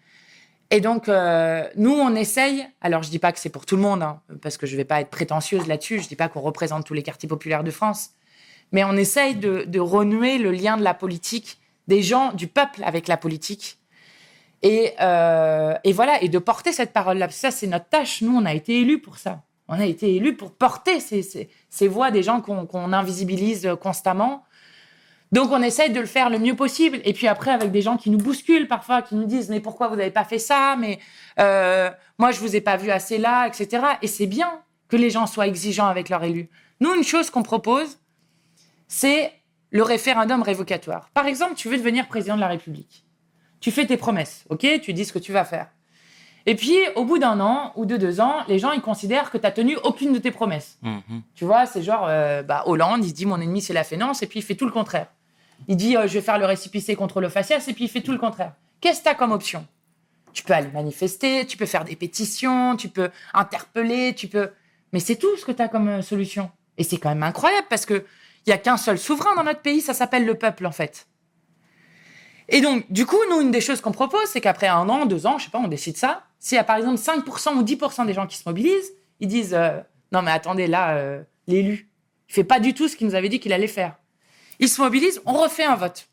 Et 0.69 0.79
donc 0.79 1.09
euh, 1.09 1.67
nous 1.75 1.91
on 1.91 2.13
essaye. 2.13 2.67
Alors 2.81 3.01
je 3.01 3.09
dis 3.09 3.17
pas 3.17 3.31
que 3.31 3.39
c'est 3.39 3.49
pour 3.49 3.65
tout 3.65 3.75
le 3.75 3.81
monde, 3.81 4.03
hein, 4.03 4.21
parce 4.43 4.57
que 4.57 4.67
je 4.67 4.77
vais 4.77 4.85
pas 4.85 5.01
être 5.01 5.09
prétentieuse 5.09 5.67
là-dessus. 5.67 6.01
Je 6.01 6.07
dis 6.07 6.15
pas 6.15 6.29
qu'on 6.29 6.41
représente 6.41 6.85
tous 6.85 6.93
les 6.93 7.03
quartiers 7.03 7.27
populaires 7.27 7.63
de 7.63 7.71
France, 7.71 8.11
mais 8.71 8.83
on 8.83 8.93
essaye 8.93 9.35
de, 9.35 9.63
de 9.63 9.79
renouer 9.79 10.37
le 10.37 10.51
lien 10.51 10.77
de 10.77 10.83
la 10.83 10.93
politique, 10.93 11.57
des 11.87 12.03
gens, 12.03 12.31
du 12.33 12.45
peuple 12.45 12.83
avec 12.83 13.07
la 13.07 13.17
politique. 13.17 13.79
Et, 14.61 14.93
euh, 15.01 15.73
et 15.83 15.93
voilà, 15.93 16.21
et 16.21 16.29
de 16.29 16.37
porter 16.37 16.71
cette 16.71 16.93
parole-là. 16.93 17.29
Ça, 17.29 17.49
c'est 17.49 17.65
notre 17.65 17.89
tâche. 17.89 18.21
Nous, 18.21 18.35
on 18.37 18.45
a 18.45 18.53
été 18.53 18.79
élus 18.81 19.01
pour 19.01 19.17
ça. 19.17 19.41
On 19.71 19.79
a 19.79 19.85
été 19.85 20.13
élus 20.15 20.35
pour 20.35 20.51
porter 20.51 20.99
ces, 20.99 21.87
voix 21.87 22.11
des 22.11 22.23
gens 22.23 22.41
qu'on 22.41 22.65
qu'on 22.65 22.91
invisibilise 22.91 23.69
constamment. 23.81 24.43
Donc, 25.31 25.49
on 25.51 25.61
essaye 25.61 25.91
de 25.91 25.99
le 26.01 26.05
faire 26.05 26.29
le 26.29 26.39
mieux 26.39 26.57
possible. 26.57 26.99
Et 27.05 27.13
puis 27.13 27.27
après, 27.29 27.51
avec 27.51 27.71
des 27.71 27.81
gens 27.81 27.95
qui 27.95 28.09
nous 28.09 28.17
bousculent 28.17 28.67
parfois, 28.67 29.01
qui 29.01 29.15
nous 29.15 29.23
disent 29.23 29.49
Mais 29.49 29.61
pourquoi 29.61 29.87
vous 29.87 29.95
n'avez 29.95 30.11
pas 30.11 30.25
fait 30.25 30.39
ça? 30.39 30.75
Mais 30.77 30.99
euh, 31.39 31.89
moi, 32.19 32.31
je 32.31 32.41
vous 32.41 32.53
ai 32.53 32.59
pas 32.59 32.75
vu 32.75 32.91
assez 32.91 33.17
là, 33.17 33.47
etc. 33.47 33.85
Et 34.01 34.07
c'est 34.07 34.27
bien 34.27 34.51
que 34.89 34.97
les 34.97 35.09
gens 35.09 35.25
soient 35.25 35.47
exigeants 35.47 35.87
avec 35.87 36.09
leurs 36.09 36.25
élus. 36.25 36.49
Nous, 36.81 36.93
une 36.93 37.05
chose 37.05 37.29
qu'on 37.29 37.43
propose, 37.43 37.97
c'est 38.89 39.31
le 39.69 39.83
référendum 39.83 40.41
révocatoire. 40.41 41.09
Par 41.13 41.27
exemple, 41.27 41.55
tu 41.55 41.69
veux 41.69 41.77
devenir 41.77 42.09
président 42.09 42.35
de 42.35 42.41
la 42.41 42.49
République. 42.49 43.05
Tu 43.61 43.71
fais 43.71 43.85
tes 43.85 43.95
promesses, 43.95 44.43
ok? 44.49 44.67
Tu 44.81 44.91
dis 44.91 45.05
ce 45.05 45.13
que 45.13 45.19
tu 45.19 45.31
vas 45.31 45.45
faire. 45.45 45.69
Et 46.45 46.55
puis, 46.55 46.77
au 46.95 47.05
bout 47.05 47.19
d'un 47.19 47.39
an 47.39 47.71
ou 47.75 47.85
de 47.85 47.97
deux 47.97 48.19
ans, 48.19 48.37
les 48.47 48.57
gens, 48.57 48.71
ils 48.71 48.81
considèrent 48.81 49.29
que 49.29 49.37
tu 49.37 49.43
n'as 49.43 49.51
tenu 49.51 49.77
aucune 49.83 50.11
de 50.11 50.17
tes 50.17 50.31
promesses. 50.31 50.77
Mhm. 50.81 51.21
Tu 51.35 51.45
vois, 51.45 51.65
c'est 51.65 51.83
genre, 51.83 52.05
euh, 52.07 52.41
bah, 52.41 52.63
Hollande, 52.65 53.05
il 53.05 53.09
se 53.09 53.13
dit, 53.13 53.25
mon 53.25 53.39
ennemi, 53.39 53.61
c'est 53.61 53.73
la 53.73 53.83
finance, 53.83 54.23
et 54.23 54.27
puis 54.27 54.39
il 54.39 54.43
fait 54.43 54.55
tout 54.55 54.65
le 54.65 54.71
contraire. 54.71 55.07
Il 55.67 55.77
dit, 55.77 55.95
euh, 55.95 56.07
je 56.07 56.13
vais 56.13 56.21
faire 56.21 56.39
le 56.39 56.45
récipicé 56.45 56.95
contre 56.95 57.21
le 57.21 57.29
faciès, 57.29 57.67
et 57.67 57.73
puis 57.73 57.85
il 57.85 57.89
fait 57.89 58.01
tout 58.01 58.11
le 58.11 58.17
contraire. 58.17 58.53
Qu'est-ce 58.79 58.99
que 58.99 59.03
tu 59.03 59.09
as 59.09 59.15
comme 59.15 59.31
option? 59.31 59.67
Tu 60.33 60.43
peux 60.43 60.53
aller 60.53 60.71
manifester, 60.71 61.45
tu 61.45 61.57
peux 61.57 61.67
faire 61.67 61.85
des 61.85 61.95
pétitions, 61.95 62.75
tu 62.75 62.89
peux 62.89 63.11
interpeller, 63.33 64.15
tu 64.15 64.27
peux... 64.27 64.49
Mais 64.93 64.99
c'est 64.99 65.17
tout 65.17 65.37
ce 65.37 65.45
que 65.45 65.51
tu 65.51 65.61
as 65.61 65.67
comme 65.67 65.87
euh, 65.87 66.01
solution. 66.01 66.49
Et 66.77 66.83
c'est 66.83 66.97
quand 66.97 67.09
même 67.09 67.23
incroyable, 67.23 67.67
parce 67.69 67.85
qu'il 67.85 68.03
n'y 68.47 68.53
a 68.53 68.57
qu'un 68.57 68.77
seul 68.77 68.97
souverain 68.97 69.35
dans 69.35 69.43
notre 69.43 69.61
pays, 69.61 69.81
ça 69.81 69.93
s'appelle 69.93 70.25
le 70.25 70.35
peuple, 70.35 70.65
en 70.65 70.71
fait. 70.71 71.05
Et 72.49 72.61
donc, 72.61 72.91
du 72.91 73.05
coup, 73.05 73.19
nous, 73.29 73.41
une 73.41 73.51
des 73.51 73.61
choses 73.61 73.79
qu'on 73.79 73.91
propose, 73.91 74.25
c'est 74.25 74.41
qu'après 74.41 74.67
un 74.67 74.89
an, 74.89 75.05
deux 75.05 75.27
ans, 75.27 75.37
je 75.37 75.45
sais 75.45 75.51
pas, 75.51 75.59
on 75.59 75.67
décide 75.67 75.97
ça. 75.97 76.23
S'il 76.41 76.55
y 76.55 76.59
a 76.59 76.63
par 76.63 76.77
exemple 76.77 76.99
5% 76.99 77.55
ou 77.55 77.63
10% 77.63 78.07
des 78.07 78.13
gens 78.13 78.25
qui 78.25 78.35
se 78.35 78.49
mobilisent, 78.49 78.93
ils 79.19 79.27
disent 79.27 79.53
euh, 79.53 79.79
Non, 80.11 80.23
mais 80.23 80.31
attendez, 80.31 80.65
là, 80.65 80.97
euh, 80.97 81.23
l'élu, 81.45 81.91
il 82.27 82.33
fait 82.33 82.43
pas 82.43 82.59
du 82.59 82.73
tout 82.73 82.87
ce 82.87 82.95
qu'il 82.95 83.05
nous 83.05 83.13
avait 83.13 83.29
dit 83.29 83.39
qu'il 83.39 83.53
allait 83.53 83.67
faire. 83.67 83.95
Ils 84.59 84.67
se 84.67 84.81
mobilisent, 84.81 85.21
on 85.25 85.33
refait 85.33 85.63
un 85.63 85.75
vote. 85.75 86.09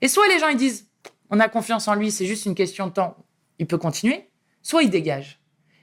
Et 0.00 0.08
soit 0.08 0.26
les 0.28 0.38
gens, 0.38 0.48
ils 0.48 0.56
disent 0.56 0.88
On 1.28 1.38
a 1.38 1.50
confiance 1.50 1.86
en 1.86 1.94
lui, 1.94 2.10
c'est 2.10 2.24
juste 2.24 2.46
une 2.46 2.54
question 2.54 2.86
de 2.86 2.92
temps, 2.92 3.14
il 3.58 3.66
peut 3.66 3.76
continuer, 3.76 4.30
soit 4.62 4.82
ils 4.82 4.90
dégagent. 4.90 5.38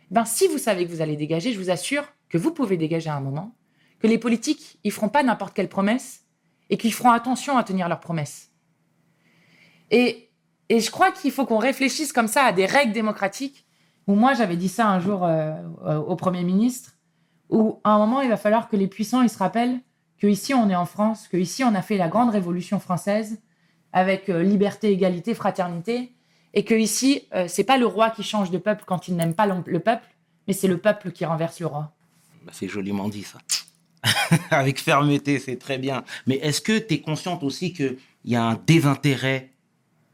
Ben, 0.09 0.25
si 0.25 0.47
vous 0.47 0.57
savez 0.57 0.85
que 0.87 0.91
vous 0.91 1.01
allez 1.01 1.15
dégager, 1.15 1.53
je 1.53 1.59
vous 1.59 1.69
assure 1.69 2.05
que 2.29 2.39
vous 2.39 2.51
pouvez 2.51 2.75
dégager 2.75 3.11
à 3.11 3.15
un 3.15 3.21
moment, 3.21 3.55
que 3.99 4.07
les 4.07 4.17
politiques, 4.17 4.79
ils 4.83 4.91
feront 4.91 5.09
pas 5.09 5.21
n'importe 5.21 5.53
quelle 5.53 5.69
promesse 5.69 6.25
et 6.71 6.77
qu'ils 6.77 6.93
feront 6.93 7.11
attention 7.11 7.55
à 7.55 7.63
tenir 7.63 7.87
leurs 7.87 7.99
promesses. 7.99 8.51
Et, 9.91 10.31
et 10.73 10.79
je 10.79 10.89
crois 10.89 11.11
qu'il 11.11 11.31
faut 11.31 11.45
qu'on 11.45 11.59
réfléchisse 11.59 12.11
comme 12.11 12.27
ça 12.27 12.45
à 12.45 12.51
des 12.51 12.65
règles 12.65 12.93
démocratiques. 12.93 13.67
Où 14.07 14.15
moi, 14.15 14.33
j'avais 14.33 14.57
dit 14.57 14.69
ça 14.69 14.89
un 14.89 14.99
jour 14.99 15.23
euh, 15.23 15.53
euh, 15.85 15.97
au 15.99 16.15
Premier 16.15 16.43
ministre, 16.43 16.93
où 17.49 17.79
à 17.83 17.91
un 17.91 17.99
moment, 17.99 18.21
il 18.21 18.29
va 18.29 18.37
falloir 18.37 18.67
que 18.67 18.75
les 18.75 18.87
puissants 18.87 19.21
ils 19.21 19.29
se 19.29 19.37
rappellent 19.37 19.79
qu'ici, 20.17 20.55
on 20.55 20.71
est 20.71 20.75
en 20.75 20.87
France, 20.87 21.27
qu'ici, 21.27 21.63
on 21.63 21.75
a 21.75 21.83
fait 21.83 21.97
la 21.97 22.07
grande 22.07 22.31
révolution 22.31 22.79
française 22.79 23.39
avec 23.91 24.29
euh, 24.29 24.41
liberté, 24.41 24.91
égalité, 24.91 25.35
fraternité, 25.35 26.11
et 26.55 26.65
que 26.65 26.73
ici, 26.73 27.27
euh, 27.35 27.45
c'est 27.47 27.63
pas 27.63 27.77
le 27.77 27.85
roi 27.85 28.09
qui 28.09 28.23
change 28.23 28.49
de 28.49 28.57
peuple 28.57 28.83
quand 28.87 29.07
il 29.07 29.15
n'aime 29.15 29.35
pas 29.35 29.45
le 29.45 29.53
le 29.67 29.79
peuple, 29.79 30.07
mais 30.47 30.53
c'est 30.53 30.67
le 30.67 30.79
peuple 30.79 31.11
qui 31.11 31.23
renverse 31.23 31.59
le 31.59 31.67
roi. 31.67 31.93
Bah, 32.43 32.51
c'est 32.51 32.67
joliment 32.67 33.09
dit 33.09 33.23
ça. 33.23 33.37
Avec 34.49 34.81
fermeté, 34.81 35.37
c'est 35.37 35.57
très 35.57 35.77
bien. 35.77 36.03
Mais 36.25 36.37
est-ce 36.37 36.61
que 36.61 36.79
tu 36.79 36.95
es 36.95 37.01
consciente 37.01 37.43
aussi 37.43 37.73
qu'il 37.73 37.97
y 38.25 38.35
a 38.35 38.43
un 38.43 38.59
désintérêt 38.65 39.52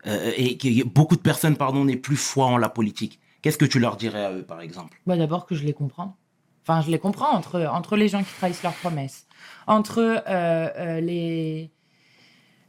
euh, 0.08 0.32
et 0.38 0.58
que 0.58 0.84
beaucoup 0.84 1.16
de 1.16 1.22
personnes, 1.22 1.58
pardon, 1.58 1.86
n'aient 1.86 1.98
plus 1.98 2.18
foi 2.18 2.46
en 2.46 2.58
la 2.58 2.70
politique 2.70 3.20
Qu'est-ce 3.42 3.58
que 3.58 3.66
tu 3.66 3.80
leur 3.80 3.96
dirais 3.96 4.26
à 4.26 4.32
eux, 4.34 4.44
par 4.44 4.60
exemple? 4.60 5.00
Bah, 5.08 5.16
D'abord 5.16 5.46
que 5.46 5.56
je 5.56 5.64
les 5.64 5.72
comprends. 5.72 6.18
Enfin, 6.64 6.82
je 6.82 6.92
les 6.92 7.00
comprends 7.00 7.32
entre, 7.32 7.62
entre 7.72 7.96
les 7.96 8.10
gens 8.10 8.22
qui 8.22 8.34
trahissent 8.38 8.64
leurs 8.64 8.74
promesses, 8.74 9.28
entre 9.66 10.00
euh, 10.00 10.22
euh, 10.28 11.00
les, 11.00 11.72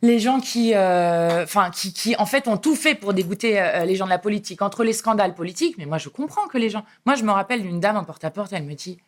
les 0.00 0.18
gens 0.20 0.38
qui, 0.38 0.72
enfin, 0.76 1.70
qui, 1.70 1.92
qui, 1.92 2.14
en 2.16 2.24
fait, 2.24 2.46
ont 2.46 2.56
tout 2.56 2.76
fait 2.76 2.94
pour 2.94 3.14
dégoûter 3.14 3.82
les 3.84 3.96
gens 3.96 4.04
de 4.04 4.10
la 4.10 4.20
politique, 4.20 4.62
entre 4.62 4.84
les 4.84 4.92
scandales 4.92 5.34
politiques. 5.34 5.76
Mais 5.76 5.86
moi, 5.86 5.98
je 5.98 6.08
comprends 6.08 6.46
que 6.46 6.56
les 6.56 6.70
gens. 6.70 6.84
Moi, 7.04 7.16
je 7.16 7.24
me 7.24 7.32
rappelle 7.32 7.62
d'une 7.62 7.80
dame 7.80 7.96
en 7.96 8.04
porte-à-porte, 8.04 8.52
elle 8.52 8.64
me 8.64 8.74
dit 8.74 8.98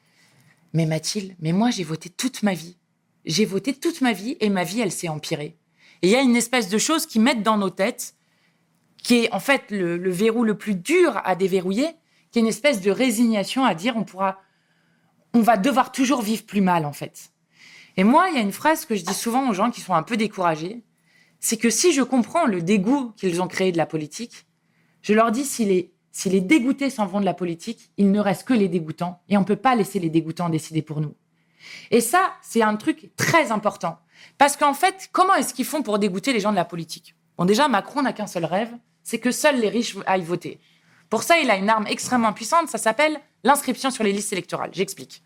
Mais 0.73 0.85
Mathilde, 0.85 1.37
mais 1.39 1.53
moi, 1.53 1.71
j'ai 1.71 1.85
voté 1.85 2.11
toute 2.11 2.43
ma 2.43 2.55
vie. 2.55 2.77
J'ai 3.25 3.45
voté 3.45 3.73
toute 3.73 4.01
ma 4.01 4.13
vie 4.13 4.37
et 4.41 4.51
ma 4.51 4.65
vie, 4.65 4.81
elle 4.81 4.91
s'est 4.91 5.09
empirée. 5.09 5.57
Et 6.03 6.09
il 6.09 6.11
y 6.11 6.17
a 6.17 6.21
une 6.21 6.37
espèce 6.37 6.69
de 6.69 6.79
chose 6.79 7.07
qui 7.07 7.21
mettent 7.21 7.43
dans 7.43 7.57
nos 7.57 7.71
têtes, 7.71 8.17
qui 9.03 9.25
est 9.25 9.33
en 9.33 9.41
fait 9.41 9.71
le, 9.71 10.11
verrou 10.11 10.45
le 10.45 10.57
plus 10.57 10.75
dur 10.75 11.21
à 11.25 11.35
déverrouiller, 11.37 11.91
qui 12.31 12.39
est 12.39 12.43
une 12.43 12.49
espèce 12.49 12.81
de 12.81 12.91
résignation 12.91 13.65
à 13.65 13.75
dire 13.75 13.97
on 13.97 14.05
pourra, 14.05 14.41
on 15.33 15.41
va 15.41 15.57
devoir 15.57 15.93
toujours 15.93 16.23
vivre 16.23 16.45
plus 16.45 16.61
mal 16.61 16.85
en 16.87 16.93
fait. 16.93 17.33
Et 17.97 18.05
moi, 18.05 18.29
il 18.31 18.37
y 18.37 18.39
a 18.39 18.43
une 18.43 18.53
phrase 18.53 18.85
que 18.87 18.97
je 18.97 19.05
dis 19.05 19.15
souvent 19.15 19.49
aux 19.49 19.55
gens 19.55 19.71
qui 19.71 19.81
sont 19.81 19.95
un 19.95 20.03
peu 20.03 20.17
découragés, 20.17 20.83
c'est 21.41 21.57
que 21.57 21.71
si 21.71 21.93
je 21.93 22.03
comprends 22.03 22.47
le 22.47 22.63
dégoût 22.63 23.13
qu'ils 23.17 23.43
ont 23.43 23.49
créé 23.49 23.73
de 23.73 23.77
la 23.77 23.87
politique, 23.87 24.47
je 25.03 25.13
leur 25.13 25.31
dis 25.31 25.45
si 25.45 25.65
les, 25.65 25.93
si 26.11 26.31
les 26.31 26.41
dégoûtés 26.41 26.91
s'en 26.91 27.07
vont 27.07 27.21
de 27.21 27.25
la 27.25 27.35
politique, 27.35 27.91
il 27.97 28.11
ne 28.11 28.21
reste 28.21 28.47
que 28.47 28.55
les 28.55 28.69
dégoûtants, 28.69 29.21
et 29.29 29.37
on 29.37 29.41
ne 29.41 29.47
peut 29.47 29.57
pas 29.57 29.75
laisser 29.75 29.99
les 29.99 30.11
dégoûtants 30.11 30.49
décider 30.49 30.83
pour 30.83 31.01
nous. 31.01 31.15
Et 31.91 32.01
ça, 32.01 32.35
c'est 32.43 32.63
un 32.63 32.77
truc 32.77 33.11
très 33.17 33.53
important. 33.53 33.99
Parce 34.39 34.57
qu'en 34.57 34.75
fait, 34.75 35.09
comment 35.13 35.35
est-ce 35.35 35.55
qu'ils 35.55 35.65
font 35.65 35.83
pour 35.83 35.99
dégoûter 35.99 36.33
les 36.33 36.41
gens 36.41 36.51
de 36.51 36.57
la 36.57 36.65
politique? 36.65 37.15
Bon, 37.39 37.45
déjà, 37.45 37.69
Macron 37.69 38.03
n'a 38.03 38.13
qu'un 38.13 38.27
seul 38.27 38.45
rêve, 38.45 38.73
c'est 39.03 39.19
que 39.19 39.31
seuls 39.31 39.61
les 39.61 39.69
riches 39.69 39.97
aillent 40.07 40.23
voter. 40.23 40.61
Pour 41.11 41.23
ça, 41.23 41.39
il 41.39 41.51
a 41.51 41.57
une 41.57 41.69
arme 41.69 41.87
extrêmement 41.87 42.33
puissante, 42.33 42.69
ça 42.69 42.79
s'appelle 42.79 43.21
l'inscription 43.45 43.91
sur 43.91 44.05
les 44.05 44.13
listes 44.13 44.33
électorales. 44.33 44.71
J'explique. 44.73 45.23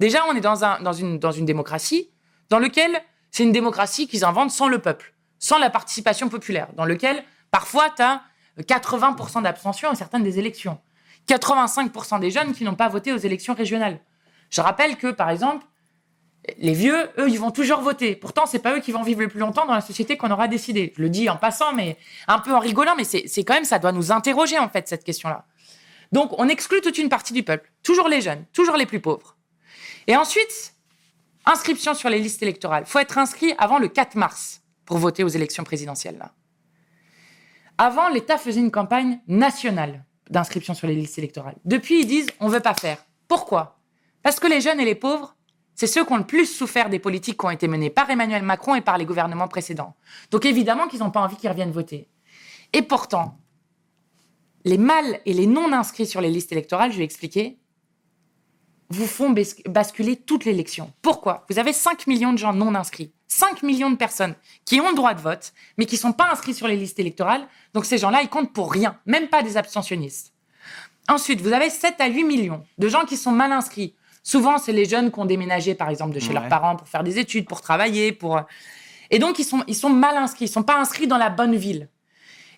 Déjà, 0.00 0.24
on 0.28 0.34
est 0.34 0.40
dans, 0.40 0.56
dans, 0.80 0.92
une, 0.92 1.18
dans 1.18 1.32
une 1.32 1.44
démocratie 1.44 2.10
dans 2.50 2.58
laquelle 2.58 3.00
c'est 3.30 3.42
une 3.42 3.52
démocratie 3.52 4.08
qu'ils 4.08 4.24
inventent 4.24 4.50
sans 4.50 4.68
le 4.68 4.78
peuple, 4.78 5.14
sans 5.38 5.58
la 5.58 5.70
participation 5.70 6.28
populaire, 6.28 6.68
dans 6.74 6.84
lequel 6.84 7.22
parfois 7.50 7.90
tu 7.90 8.02
as 8.02 8.22
80% 8.60 9.42
d'abstention 9.42 9.90
à 9.90 9.94
certaines 9.94 10.22
des 10.22 10.38
élections, 10.38 10.80
85% 11.28 12.20
des 12.20 12.30
jeunes 12.30 12.52
qui 12.52 12.64
n'ont 12.64 12.74
pas 12.74 12.88
voté 12.88 13.12
aux 13.12 13.18
élections 13.18 13.54
régionales. 13.54 14.00
Je 14.50 14.60
rappelle 14.60 14.96
que, 14.96 15.08
par 15.08 15.30
exemple, 15.30 15.66
les 16.56 16.72
vieux, 16.72 17.10
eux, 17.18 17.28
ils 17.28 17.38
vont 17.38 17.50
toujours 17.50 17.80
voter. 17.80 18.16
Pourtant, 18.16 18.46
c'est 18.46 18.58
pas 18.58 18.74
eux 18.74 18.80
qui 18.80 18.92
vont 18.92 19.02
vivre 19.02 19.20
le 19.20 19.28
plus 19.28 19.40
longtemps 19.40 19.66
dans 19.66 19.74
la 19.74 19.80
société 19.80 20.16
qu'on 20.16 20.30
aura 20.30 20.48
décidé. 20.48 20.92
Je 20.96 21.02
le 21.02 21.10
dis 21.10 21.28
en 21.28 21.36
passant, 21.36 21.72
mais 21.74 21.98
un 22.26 22.38
peu 22.38 22.54
en 22.54 22.58
rigolant, 22.58 22.94
mais 22.96 23.04
c'est 23.04 23.44
quand 23.44 23.54
même, 23.54 23.64
ça 23.64 23.78
doit 23.78 23.92
nous 23.92 24.12
interroger, 24.12 24.58
en 24.58 24.68
fait, 24.68 24.88
cette 24.88 25.04
question-là. 25.04 25.44
Donc, 26.12 26.32
on 26.38 26.48
exclut 26.48 26.80
toute 26.80 26.96
une 26.96 27.10
partie 27.10 27.34
du 27.34 27.42
peuple. 27.42 27.70
Toujours 27.82 28.08
les 28.08 28.22
jeunes, 28.22 28.44
toujours 28.52 28.76
les 28.76 28.86
plus 28.86 29.00
pauvres. 29.00 29.36
Et 30.06 30.16
ensuite, 30.16 30.74
inscription 31.44 31.92
sur 31.94 32.08
les 32.08 32.18
listes 32.18 32.42
électorales. 32.42 32.84
Il 32.86 32.90
faut 32.90 32.98
être 32.98 33.18
inscrit 33.18 33.52
avant 33.58 33.78
le 33.78 33.88
4 33.88 34.14
mars 34.14 34.62
pour 34.86 34.96
voter 34.96 35.22
aux 35.22 35.28
élections 35.28 35.64
présidentielles. 35.64 36.30
Avant, 37.76 38.08
l'État 38.08 38.38
faisait 38.38 38.60
une 38.60 38.70
campagne 38.70 39.20
nationale 39.28 40.04
d'inscription 40.30 40.74
sur 40.74 40.86
les 40.86 40.94
listes 40.94 41.18
électorales. 41.18 41.56
Depuis, 41.64 42.00
ils 42.00 42.06
disent 42.06 42.28
on 42.40 42.48
veut 42.48 42.60
pas 42.60 42.74
faire. 42.74 43.04
Pourquoi? 43.28 43.78
Parce 44.22 44.40
que 44.40 44.46
les 44.46 44.60
jeunes 44.60 44.80
et 44.80 44.84
les 44.84 44.94
pauvres, 44.94 45.36
c'est 45.78 45.86
ceux 45.86 46.04
qui 46.04 46.12
ont 46.12 46.16
le 46.16 46.26
plus 46.26 46.46
souffert 46.46 46.90
des 46.90 46.98
politiques 46.98 47.38
qui 47.38 47.46
ont 47.46 47.50
été 47.50 47.68
menées 47.68 47.88
par 47.88 48.10
Emmanuel 48.10 48.42
Macron 48.42 48.74
et 48.74 48.80
par 48.80 48.98
les 48.98 49.04
gouvernements 49.04 49.46
précédents. 49.46 49.94
Donc 50.32 50.44
évidemment 50.44 50.88
qu'ils 50.88 50.98
n'ont 50.98 51.12
pas 51.12 51.20
envie 51.20 51.36
qu'ils 51.36 51.48
reviennent 51.48 51.70
voter. 51.70 52.08
Et 52.72 52.82
pourtant, 52.82 53.38
les 54.64 54.76
mâles 54.76 55.20
et 55.24 55.32
les 55.32 55.46
non-inscrits 55.46 56.08
sur 56.08 56.20
les 56.20 56.30
listes 56.30 56.50
électorales, 56.50 56.90
je 56.90 56.98
vais 56.98 57.04
expliquer, 57.04 57.58
vous 58.90 59.06
font 59.06 59.30
bas- 59.30 59.42
basculer 59.66 60.16
toute 60.16 60.44
l'élection. 60.44 60.92
Pourquoi? 61.00 61.46
Vous 61.48 61.60
avez 61.60 61.72
5 61.72 62.08
millions 62.08 62.32
de 62.32 62.38
gens 62.38 62.52
non 62.52 62.74
inscrits. 62.74 63.12
5 63.28 63.62
millions 63.62 63.90
de 63.92 63.96
personnes 63.96 64.34
qui 64.64 64.80
ont 64.80 64.88
le 64.88 64.96
droit 64.96 65.14
de 65.14 65.20
vote, 65.20 65.52
mais 65.76 65.86
qui 65.86 65.94
ne 65.94 66.00
sont 66.00 66.12
pas 66.12 66.28
inscrits 66.32 66.54
sur 66.54 66.66
les 66.66 66.76
listes 66.76 66.98
électorales. 66.98 67.46
Donc 67.72 67.84
ces 67.84 67.98
gens-là, 67.98 68.22
ils 68.22 68.28
comptent 68.28 68.52
pour 68.52 68.72
rien, 68.72 68.98
même 69.06 69.28
pas 69.28 69.44
des 69.44 69.56
abstentionnistes. 69.56 70.32
Ensuite, 71.08 71.40
vous 71.40 71.52
avez 71.52 71.70
7 71.70 71.94
à 72.00 72.08
8 72.08 72.24
millions 72.24 72.64
de 72.78 72.88
gens 72.88 73.04
qui 73.04 73.16
sont 73.16 73.30
mal 73.30 73.52
inscrits. 73.52 73.94
Souvent, 74.28 74.58
c'est 74.58 74.72
les 74.72 74.84
jeunes 74.84 75.10
qui 75.10 75.18
ont 75.20 75.24
déménagé, 75.24 75.74
par 75.74 75.88
exemple, 75.88 76.14
de 76.14 76.20
chez 76.20 76.28
Ouais. 76.28 76.34
leurs 76.34 76.48
parents 76.50 76.76
pour 76.76 76.86
faire 76.86 77.02
des 77.02 77.18
études, 77.18 77.46
pour 77.48 77.62
travailler, 77.62 78.12
pour... 78.12 78.42
Et 79.10 79.18
donc, 79.18 79.38
ils 79.38 79.44
sont, 79.44 79.64
ils 79.66 79.74
sont 79.74 79.88
mal 79.88 80.18
inscrits, 80.18 80.44
ils 80.44 80.48
sont 80.48 80.62
pas 80.62 80.78
inscrits 80.78 81.06
dans 81.06 81.16
la 81.16 81.30
bonne 81.30 81.54
ville. 81.56 81.88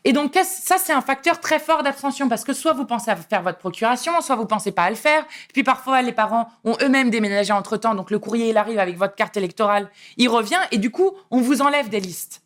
Et 0.02 0.12
donc, 0.12 0.34
ça, 0.34 0.78
c'est 0.78 0.92
un 0.92 1.00
facteur 1.00 1.38
très 1.38 1.60
fort 1.60 1.84
d'abstention 1.84 2.28
parce 2.28 2.42
que 2.42 2.54
soit 2.54 2.72
vous 2.72 2.86
pensez 2.86 3.12
à 3.12 3.14
faire 3.14 3.42
votre 3.42 3.58
procuration, 3.58 4.20
soit 4.20 4.34
vous 4.34 4.46
pensez 4.46 4.72
pas 4.72 4.82
à 4.82 4.90
le 4.90 4.96
faire. 4.96 5.24
Puis 5.54 5.62
parfois, 5.62 6.02
les 6.02 6.10
parents 6.10 6.48
ont 6.64 6.76
eux-mêmes 6.82 7.08
déménagé 7.08 7.52
entre 7.52 7.76
temps, 7.76 7.94
donc 7.94 8.10
le 8.10 8.18
courrier, 8.18 8.50
il 8.50 8.56
arrive 8.56 8.80
avec 8.80 8.96
votre 8.96 9.14
carte 9.14 9.36
électorale, 9.36 9.88
il 10.16 10.28
revient 10.28 10.58
et 10.72 10.78
du 10.78 10.90
coup, 10.90 11.12
on 11.30 11.40
vous 11.40 11.62
enlève 11.62 11.88
des 11.88 12.00
listes. 12.00 12.42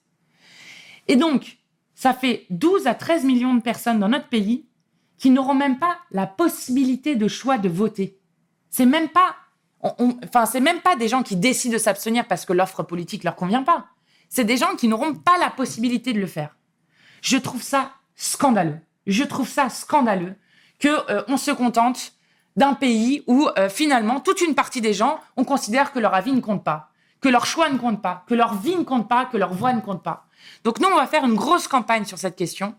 Et 1.09 1.17
donc, 1.17 1.57
ça 1.95 2.13
fait 2.13 2.45
12 2.51 2.87
à 2.89 2.95
13 2.95 3.25
millions 3.25 3.55
de 3.55 3.63
personnes 3.63 4.01
dans 4.01 4.11
notre 4.11 4.29
pays 4.29 4.67
qui 5.17 5.31
n'auront 5.31 5.55
même 5.55 5.79
pas 5.79 5.97
la 6.11 6.27
possibilité 6.27 7.17
de 7.17 7.27
choix 7.27 7.57
de 7.57 7.71
voter. 7.71 8.19
C'est 8.75 8.87
même 8.87 9.09
pas, 9.09 9.37
enfin, 9.83 10.47
c'est 10.47 10.59
même 10.59 10.81
pas 10.81 10.97
des 10.97 11.07
gens 11.07 11.23
qui 11.23 11.37
décident 11.37 11.75
de 11.75 11.79
s'abstenir 11.79 12.27
parce 12.27 12.45
que 12.45 12.53
l'offre 12.53 12.83
politique 12.83 13.23
leur 13.23 13.37
convient 13.37 13.63
pas. 13.63 13.87
C'est 14.29 14.43
des 14.43 14.57
gens 14.57 14.75
qui 14.75 14.89
n'auront 14.89 15.15
pas 15.15 15.39
la 15.39 15.49
possibilité 15.49 16.13
de 16.13 16.19
le 16.19 16.27
faire. 16.27 16.57
Je 17.23 17.37
trouve 17.37 17.63
ça 17.63 17.93
scandaleux. 18.17 18.81
Je 19.07 19.23
trouve 19.23 19.49
ça 19.49 19.69
scandaleux 19.69 20.35
que 20.81 20.89
euh, 21.09 21.23
on 21.29 21.37
se 21.37 21.53
contente 21.53 22.15
d'un 22.57 22.75
pays 22.75 23.23
où 23.29 23.49
euh, 23.59 23.69
finalement 23.69 24.19
toute 24.19 24.41
une 24.41 24.57
partie 24.57 24.81
des 24.81 24.93
gens 24.93 25.21
on 25.37 25.45
considère 25.45 25.93
que 25.93 26.01
leur 26.01 26.13
avis 26.13 26.33
ne 26.33 26.41
compte 26.41 26.65
pas, 26.65 26.91
que 27.21 27.29
leur 27.29 27.47
choix 27.47 27.71
ne 27.71 27.79
compte 27.79 28.03
pas, 28.03 28.25
que 28.27 28.35
leur 28.35 28.57
vie 28.57 28.75
ne 28.75 28.83
compte 28.83 29.09
pas, 29.09 29.25
que 29.27 29.37
leur 29.37 29.55
voix 29.55 29.73
ne 29.73 29.83
compte 29.83 30.03
pas. 30.03 30.27
Donc 30.65 30.81
nous 30.81 30.89
on 30.89 30.97
va 30.97 31.07
faire 31.07 31.25
une 31.25 31.37
grosse 31.37 31.69
campagne 31.69 32.07
sur 32.07 32.19
cette 32.19 32.35
question 32.35 32.75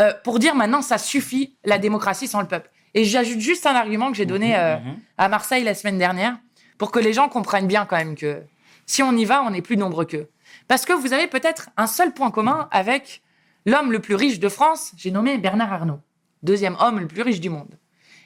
euh, 0.00 0.14
pour 0.24 0.38
dire 0.38 0.54
maintenant 0.54 0.80
ça 0.80 0.96
suffit 0.96 1.58
la 1.64 1.76
démocratie 1.76 2.28
sans 2.28 2.40
le 2.40 2.48
peuple. 2.48 2.70
Et 2.94 3.04
j'ajoute 3.04 3.40
juste 3.40 3.66
un 3.66 3.74
argument 3.74 4.10
que 4.10 4.16
j'ai 4.16 4.26
donné 4.26 4.56
euh, 4.56 4.76
à 5.18 5.28
Marseille 5.28 5.64
la 5.64 5.74
semaine 5.74 5.98
dernière 5.98 6.36
pour 6.78 6.90
que 6.90 6.98
les 6.98 7.12
gens 7.12 7.28
comprennent 7.28 7.66
bien 7.66 7.84
quand 7.86 7.96
même 7.96 8.14
que 8.14 8.42
si 8.86 9.02
on 9.02 9.12
y 9.16 9.24
va, 9.24 9.42
on 9.42 9.52
est 9.52 9.60
plus 9.62 9.76
nombreux 9.76 10.04
qu'eux. 10.06 10.28
Parce 10.68 10.84
que 10.84 10.92
vous 10.92 11.12
avez 11.12 11.26
peut-être 11.26 11.68
un 11.76 11.86
seul 11.86 12.12
point 12.14 12.30
commun 12.30 12.68
avec 12.70 13.22
l'homme 13.66 13.92
le 13.92 13.98
plus 14.00 14.14
riche 14.14 14.38
de 14.40 14.48
France, 14.48 14.92
j'ai 14.96 15.10
nommé 15.10 15.36
Bernard 15.38 15.72
Arnault, 15.72 16.00
deuxième 16.42 16.76
homme 16.80 16.98
le 17.00 17.06
plus 17.06 17.22
riche 17.22 17.40
du 17.40 17.50
monde. 17.50 17.78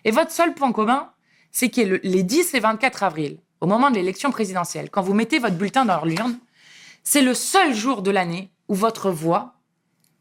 Et 0.05 0.11
votre 0.13 0.31
seul 0.31 0.55
point 0.55 0.73
commun, 0.73 1.11
c'est 1.51 1.69
que 1.69 1.81
le- 1.81 2.01
les 2.05 2.23
10 2.23 2.55
et 2.55 2.61
24 2.61 3.03
avril, 3.03 3.39
au 3.61 3.67
moment 3.67 3.91
de 3.91 3.97
l'élection 3.97 4.31
présidentielle, 4.31 4.91
quand 4.91 5.03
vous 5.03 5.15
mettez 5.15 5.39
votre 5.39 5.57
bulletin 5.57 5.85
dans 5.85 6.05
l'urne, 6.05 6.39
c'est 7.03 7.23
le 7.23 7.35
seul 7.35 7.75
jour 7.75 8.03
de 8.03 8.11
l'année 8.13 8.51
où 8.69 8.75
votre 8.75 9.11
voix 9.11 9.55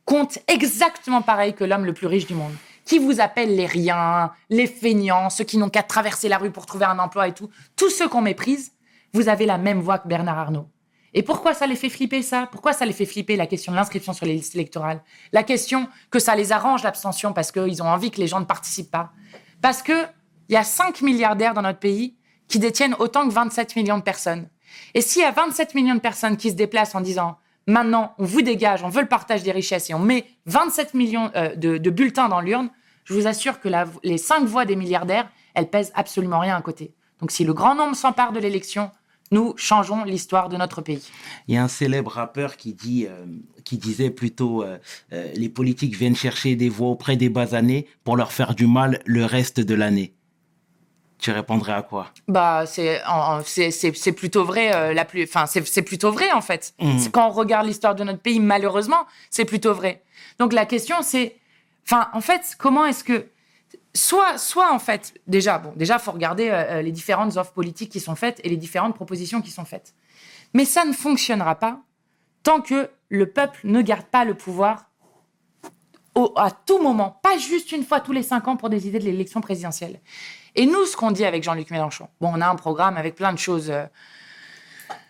compte 0.06 0.40
exactement 0.48 1.22
pareil 1.22 1.54
que 1.54 1.64
l'homme 1.64 1.86
le 1.86 1.94
plus 1.94 2.08
riche 2.08 2.26
du 2.26 2.34
monde, 2.34 2.54
qui 2.92 3.00
vous 3.00 3.22
appelle 3.22 3.56
les 3.56 3.68
riens, 3.68 4.34
les 4.50 4.68
feignants, 4.68 5.30
ceux 5.30 5.46
qui 5.46 5.58
n'ont 5.58 5.70
qu'à 5.70 5.82
traverser 5.82 6.28
la 6.28 6.38
rue 6.38 6.52
pour 6.52 6.66
trouver 6.66 6.84
un 6.84 7.00
emploi 7.00 7.30
et 7.30 7.34
tout, 7.34 7.50
tous 7.78 7.90
ceux 7.90 8.10
qu'on 8.10 8.20
méprise, 8.20 8.74
vous 9.14 9.30
avez 9.30 9.46
la 9.46 9.58
même 9.58 9.80
voix 9.80 9.98
que 9.98 10.10
Bernard 10.10 10.38
Arnault. 10.38 10.68
Et 11.14 11.24
pourquoi 11.24 11.54
ça 11.54 11.68
les 11.68 11.78
fait 11.78 11.88
flipper 11.88 12.22
ça? 12.22 12.50
Pourquoi 12.52 12.74
ça 12.74 12.86
les 12.86 12.92
fait 12.92 13.06
flipper 13.06 13.38
la 13.38 13.48
question 13.48 13.72
de 13.72 13.78
l'inscription 13.78 14.12
sur 14.12 14.26
les 14.26 14.34
listes 14.34 14.56
électorales? 14.56 15.02
La 15.32 15.44
question 15.44 15.88
que 16.10 16.20
ça 16.20 16.36
les 16.36 16.52
arrange 16.52 16.84
l'abstention 16.84 17.32
parce 17.32 17.54
qu'ils 17.54 17.82
ont 17.82 17.88
envie 17.88 18.12
que 18.12 18.20
les 18.20 18.28
gens 18.28 18.42
ne 18.42 18.46
participent 18.46 18.92
pas 18.92 19.14
Parce 19.62 19.82
que 19.82 19.94
il 20.50 20.54
y 20.56 20.58
a 20.58 20.66
5 20.66 21.02
milliardaires 21.02 21.54
dans 21.54 21.62
notre 21.62 21.80
pays 21.80 22.18
qui 22.50 22.60
détiennent 22.60 22.98
autant 23.00 23.26
que 23.26 23.34
27 23.34 23.78
millions 23.78 24.00
de 24.00 24.04
personnes. 24.04 24.50
Et 24.96 25.00
s'il 25.00 25.22
y 25.22 25.26
a 25.26 25.32
27 25.32 25.76
millions 25.76 25.96
de 25.96 26.02
personnes 26.02 26.36
qui 26.36 26.50
se 26.50 26.56
déplacent 26.56 26.94
en 26.96 27.00
disant 27.00 27.38
maintenant 27.68 28.16
on 28.18 28.26
vous 28.26 28.42
dégage, 28.42 28.84
on 28.84 28.90
veut 28.90 29.02
le 29.02 29.08
partage 29.08 29.44
des 29.44 29.54
richesses 29.54 29.90
et 29.90 29.94
on 29.94 30.00
met 30.00 30.26
27 30.48 30.94
millions 30.94 31.32
euh, 31.38 31.56
de 31.56 31.90
bulletins 31.90 32.28
dans 32.28 32.42
l'urne, 32.42 32.70
je 33.06 33.14
vous 33.14 33.28
assure 33.28 33.60
que 33.60 33.70
la- 33.70 33.88
les 34.04 34.18
5 34.18 34.46
voix 34.46 34.66
des 34.66 34.76
milliardaires, 34.76 35.30
elles 35.54 35.70
pèsent 35.70 35.92
absolument 35.96 36.40
rien 36.40 36.56
à 36.56 36.62
côté. 36.62 36.94
Donc 37.20 37.32
si 37.32 37.44
le 37.44 37.54
grand 37.54 37.76
nombre 37.76 37.96
s'empare 37.96 38.32
de 38.32 38.40
l'élection, 38.40 38.90
nous 39.32 39.54
changeons 39.56 40.04
l'histoire 40.04 40.50
de 40.50 40.58
notre 40.58 40.82
pays. 40.82 41.08
Il 41.48 41.56
y 41.56 41.58
a 41.58 41.64
un 41.64 41.68
célèbre 41.70 42.12
rappeur 42.12 42.58
qui 42.58 42.74
dit, 42.74 43.08
euh, 43.10 43.26
qui 43.64 43.78
disait 43.78 44.10
plutôt, 44.10 44.62
euh, 44.64 44.78
euh, 45.14 45.32
les 45.36 45.48
politiques 45.48 45.96
viennent 45.96 46.16
chercher 46.18 46.56
des 46.58 46.68
voix 46.68 46.90
auprès 46.90 47.16
des 47.16 47.30
basanés 47.30 47.88
pour 48.04 48.18
leur 48.18 48.34
faire 48.34 48.56
du 48.56 48.68
mal 48.68 49.00
le 49.06 49.24
reste 49.24 49.60
de 49.62 49.74
l'année. 49.74 50.14
Tu 51.18 51.30
répondrais 51.32 51.74
à 51.74 51.82
quoi? 51.84 52.08
Bah, 52.28 52.66
c'est 52.66 53.00
plutôt 54.16 54.44
vrai. 54.44 54.94
la 54.94 55.06
plus, 55.06 55.24
enfin, 55.24 55.46
c'est 55.46 55.82
plutôt 55.84 56.12
vrai 56.12 56.32
en 56.32 56.42
fait. 56.42 56.74
C'est 56.98 57.12
Quand 57.12 57.28
on 57.28 57.32
regarde 57.32 57.68
l'histoire 57.68 57.94
de 57.94 58.04
notre 58.04 58.20
pays, 58.20 58.40
malheureusement, 58.40 59.06
c'est 59.30 59.46
plutôt 59.46 59.74
vrai. 59.76 60.02
Donc 60.40 60.52
la 60.52 60.66
question, 60.66 60.96
c'est, 61.04 61.36
enfin, 61.86 62.10
en 62.14 62.22
fait, 62.22 62.56
comment 62.58 62.86
est-ce 62.86 63.04
que, 63.04 63.28
soit, 63.94 64.38
soit 64.38 64.74
en 64.74 64.80
fait, 64.80 65.14
déjà, 65.28 65.58
bon, 65.58 65.74
déjà, 65.76 66.00
faut 66.00 66.12
regarder 66.12 66.50
euh, 66.50 66.80
euh, 66.80 66.82
les 66.82 66.92
différentes 66.92 67.38
offres 67.38 67.54
politiques 67.54 67.92
qui 67.92 68.00
sont 68.00 68.16
faites 68.16 68.40
et 68.44 68.50
les 68.50 68.58
différentes 68.58 68.96
propositions 68.96 69.42
qui 69.42 69.52
sont 69.52 69.66
faites. 69.66 69.94
Mais 70.54 70.66
ça 70.66 70.86
ne 70.86 70.94
fonctionnera 70.94 71.56
pas 71.56 71.82
tant 72.44 72.62
que 72.62 72.90
le 73.10 73.30
peuple 73.30 73.60
ne 73.64 73.82
garde 73.82 74.06
pas 74.06 74.26
le 74.26 74.34
pouvoir 74.34 74.88
à 76.36 76.52
tout 76.52 76.82
moment, 76.82 77.20
pas 77.24 77.38
juste 77.38 77.72
une 77.72 77.86
fois 77.86 78.02
tous 78.02 78.12
les 78.12 78.24
cinq 78.24 78.48
ans 78.48 78.58
pour 78.58 78.70
décider 78.70 79.00
de 79.00 79.06
l'élection 79.06 79.40
présidentielle. 79.40 80.02
Et 80.56 80.66
nous, 80.66 80.86
ce 80.86 80.98
qu'on 80.98 81.12
dit 81.12 81.24
avec 81.24 81.44
Jean-Luc 81.44 81.72
Mélenchon, 81.72 82.10
bon, 82.20 82.32
on 82.36 82.42
a 82.42 82.48
un 82.48 82.56
programme 82.56 82.98
avec 82.98 83.16
plein 83.16 83.32
de 83.32 83.40
choses 83.40 83.72
euh, 83.72 83.86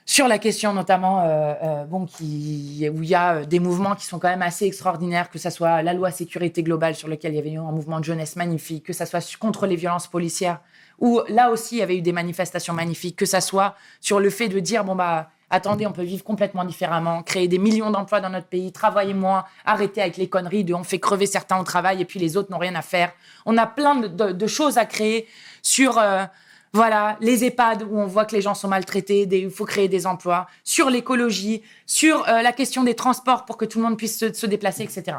sur 0.06 0.28
la 0.28 0.40
question, 0.40 0.74
notamment, 0.74 1.22
euh, 1.22 1.54
euh, 1.64 1.86
bon, 1.86 2.04
où 2.04 2.24
il 2.24 3.06
y 3.06 3.16
a 3.16 3.36
euh, 3.36 3.46
des 3.46 3.60
mouvements 3.60 3.96
qui 3.96 4.06
sont 4.06 4.20
quand 4.20 4.30
même 4.30 4.42
assez 4.42 4.66
extraordinaires, 4.66 5.30
que 5.30 5.40
ce 5.40 5.50
soit 5.50 5.82
la 5.84 5.94
loi 5.94 6.12
sécurité 6.12 6.64
globale 6.64 6.96
sur 6.96 7.08
lequel 7.08 7.34
il 7.34 7.36
y 7.36 7.40
avait 7.40 7.52
eu 7.52 7.60
un 7.60 7.72
mouvement 7.72 8.00
de 8.00 8.06
jeunesse 8.06 8.36
magnifique, 8.36 8.86
que 8.86 8.94
ce 8.94 9.06
soit 9.06 9.38
contre 9.38 9.68
les 9.68 9.76
violences 9.76 10.08
policières, 10.08 10.60
où 11.00 11.22
là 11.30 11.52
aussi 11.52 11.76
il 11.76 11.80
y 11.80 11.82
avait 11.82 11.98
eu 11.98 12.02
des 12.02 12.12
manifestations 12.14 12.74
magnifiques, 12.74 13.16
que 13.16 13.26
ça 13.26 13.42
soit 13.42 13.76
sur 14.00 14.20
le 14.20 14.30
fait 14.30 14.50
de 14.50 14.60
dire, 14.60 14.84
bon, 14.84 14.96
bah, 14.96 15.30
attendez, 15.52 15.86
on 15.86 15.92
peut 15.92 16.04
vivre 16.04 16.24
complètement 16.24 16.66
différemment, 16.66 17.22
créer 17.22 17.48
des 17.48 17.60
millions 17.60 17.92
d'emplois 17.92 18.22
dans 18.22 18.30
notre 18.30 18.48
pays, 18.48 18.72
travailler 18.72 19.14
moins, 19.14 19.46
arrêter 19.66 20.02
avec 20.02 20.18
les 20.18 20.28
conneries 20.28 20.64
de 20.64 20.74
on 20.74 20.84
fait 20.84 21.00
crever 21.00 21.28
certains 21.28 21.60
au 21.60 21.64
travail 21.64 22.02
et 22.02 22.06
puis 22.06 22.20
les 22.20 22.38
autres 22.38 22.52
n'ont 22.52 22.58
rien 22.58 22.76
à 22.76 22.82
faire. 22.82 23.12
On 23.46 23.56
a 23.58 23.68
plein 23.68 23.96
de, 23.96 24.48
choses 24.48 24.78
à 24.78 24.86
créer 24.86 25.28
sur 25.62 26.02
voilà 26.74 27.18
les 27.20 27.44
EHPAD 27.44 27.84
où 27.84 27.98
on 27.98 28.06
voit 28.06 28.26
que 28.26 28.36
les 28.36 28.42
gens 28.42 28.54
sont 28.54 28.68
maltraités, 28.68 29.28
il 29.30 29.50
faut 29.50 29.66
créer 29.66 29.90
des 29.90 30.08
emplois, 30.08 30.48
sur 30.64 30.90
l'écologie, 30.90 31.62
sur 31.86 32.28
euh, 32.30 32.42
la 32.42 32.54
question 32.54 32.84
des 32.84 32.96
transports 32.96 33.46
pour 33.46 33.58
que 33.58 33.66
tout 33.66 33.80
le 33.80 33.86
monde 33.86 33.98
puisse 33.98 34.18
se, 34.18 34.46
déplacer, 34.46 34.84
etc. 34.84 35.18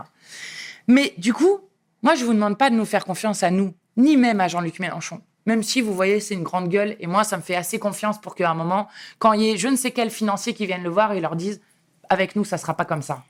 Mais 0.87 1.15
du 1.19 1.35
coup, 1.35 1.61
moi 2.03 2.15
je 2.15 2.25
vous 2.25 2.33
demande 2.33 2.57
pas 2.57 2.71
de 2.71 2.75
nous 2.75 2.87
faire 2.87 3.05
confiance 3.05 3.43
à 3.43 3.51
nous, 3.51 3.75
ni 3.97 4.17
même 4.17 4.41
à 4.41 4.49
Jean-Luc 4.49 4.79
Mélenchon. 4.79 5.21
Même 5.45 5.63
si 5.63 5.81
vous 5.81 5.93
voyez, 5.93 6.21
c'est 6.21 6.35
une 6.35 6.45
grande 6.45 6.69
gueule, 6.69 6.97
et 7.01 7.09
moi, 7.09 7.25
ça 7.25 7.37
me 7.37 7.43
fait 7.43 7.57
assez 7.57 7.81
confiance 7.81 8.21
pour 8.21 8.37
qu'à 8.37 8.49
un 8.49 8.55
moment, 8.55 8.89
quand 9.19 9.33
il 9.33 9.43
y 9.43 9.51
ait 9.51 9.57
je 9.57 9.69
ne 9.69 9.77
sais 9.77 9.91
quel 9.91 10.11
financier 10.11 10.55
qui 10.55 10.67
vienne 10.67 10.85
le 10.85 10.89
voir 10.89 11.13
et 11.13 11.21
leur 11.21 11.35
disent 11.37 11.61
avec 12.09 12.37
nous, 12.37 12.45
ça 12.45 12.59
sera 12.59 12.75
pas 12.75 12.85
comme 12.85 13.03
ça. 13.03 13.25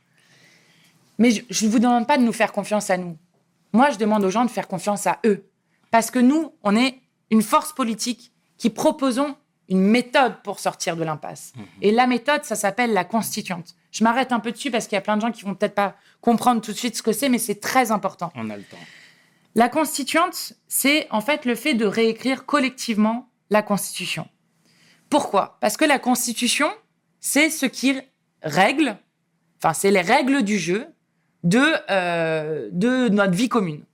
Mais 1.19 1.31
je 1.31 1.67
ne 1.67 1.71
vous 1.71 1.79
demande 1.79 2.07
pas 2.07 2.19
de 2.19 2.23
nous 2.23 2.33
faire 2.33 2.53
confiance 2.53 2.91
à 2.91 2.99
nous. 2.99 3.17
Moi, 3.73 3.91
je 3.91 3.99
demande 3.99 4.25
aux 4.25 4.31
gens 4.31 4.45
de 4.45 4.51
faire 4.51 4.69
confiance 4.69 5.07
à 5.07 5.19
eux. 5.25 5.47
Parce 5.91 6.11
que 6.11 6.19
nous, 6.19 6.53
on 6.63 6.77
est 6.77 7.01
une 7.33 7.43
force 7.43 7.73
politique 7.73 8.31
qui 8.59 8.71
proposons 8.71 9.35
une 9.69 9.81
méthode 9.81 10.43
pour 10.45 10.61
sortir 10.61 10.97
de 10.97 11.03
l'impasse. 11.03 11.55
Et 11.81 11.91
la 11.91 12.07
méthode, 12.07 12.45
ça 12.45 12.57
s'appelle 12.57 12.93
la 12.93 13.05
constituante. 13.05 13.75
Je 13.91 14.05
m'arrête 14.05 14.33
un 14.33 14.39
peu 14.39 14.53
dessus 14.53 14.71
parce 14.71 14.87
qu'il 14.87 14.97
y 14.97 14.99
a 14.99 15.03
plein 15.03 15.17
de 15.17 15.23
gens 15.23 15.33
qui 15.33 15.43
vont 15.43 15.55
peut-être 15.55 15.75
pas 15.75 15.97
comprendre 16.21 16.61
tout 16.61 16.73
de 16.73 16.77
suite 16.77 16.95
ce 16.95 17.03
que 17.03 17.13
c'est, 17.13 17.31
mais 17.31 17.39
c'est 17.39 17.59
très 17.59 17.91
important. 17.91 18.31
On 18.35 18.51
a 18.51 18.57
le 18.57 18.63
temps. 18.63 18.77
La 19.55 19.71
constituante, 19.71 20.53
c'est 20.69 21.09
en 21.11 21.23
fait 21.23 21.47
le 21.47 21.55
fait 21.55 21.73
de 21.73 21.87
réécrire 21.87 22.45
collectivement 22.45 23.31
la 23.49 23.63
Constitution. 23.63 24.29
Pourquoi? 25.09 25.57
Parce 25.61 25.79
que 25.79 25.87
la 25.87 25.99
Constitution, 25.99 26.71
c'est 27.21 27.49
ce 27.49 27.65
qui 27.65 27.99
règle, 28.43 28.99
enfin, 29.59 29.73
c'est 29.73 29.91
les 29.91 30.01
règles 30.03 30.43
du 30.43 30.59
jeu 30.59 30.87
de, 31.45 31.65
euh, 31.91 32.69
de 32.73 33.09
notre 33.09 33.35
vie 33.35 33.49
commune. 33.49 33.85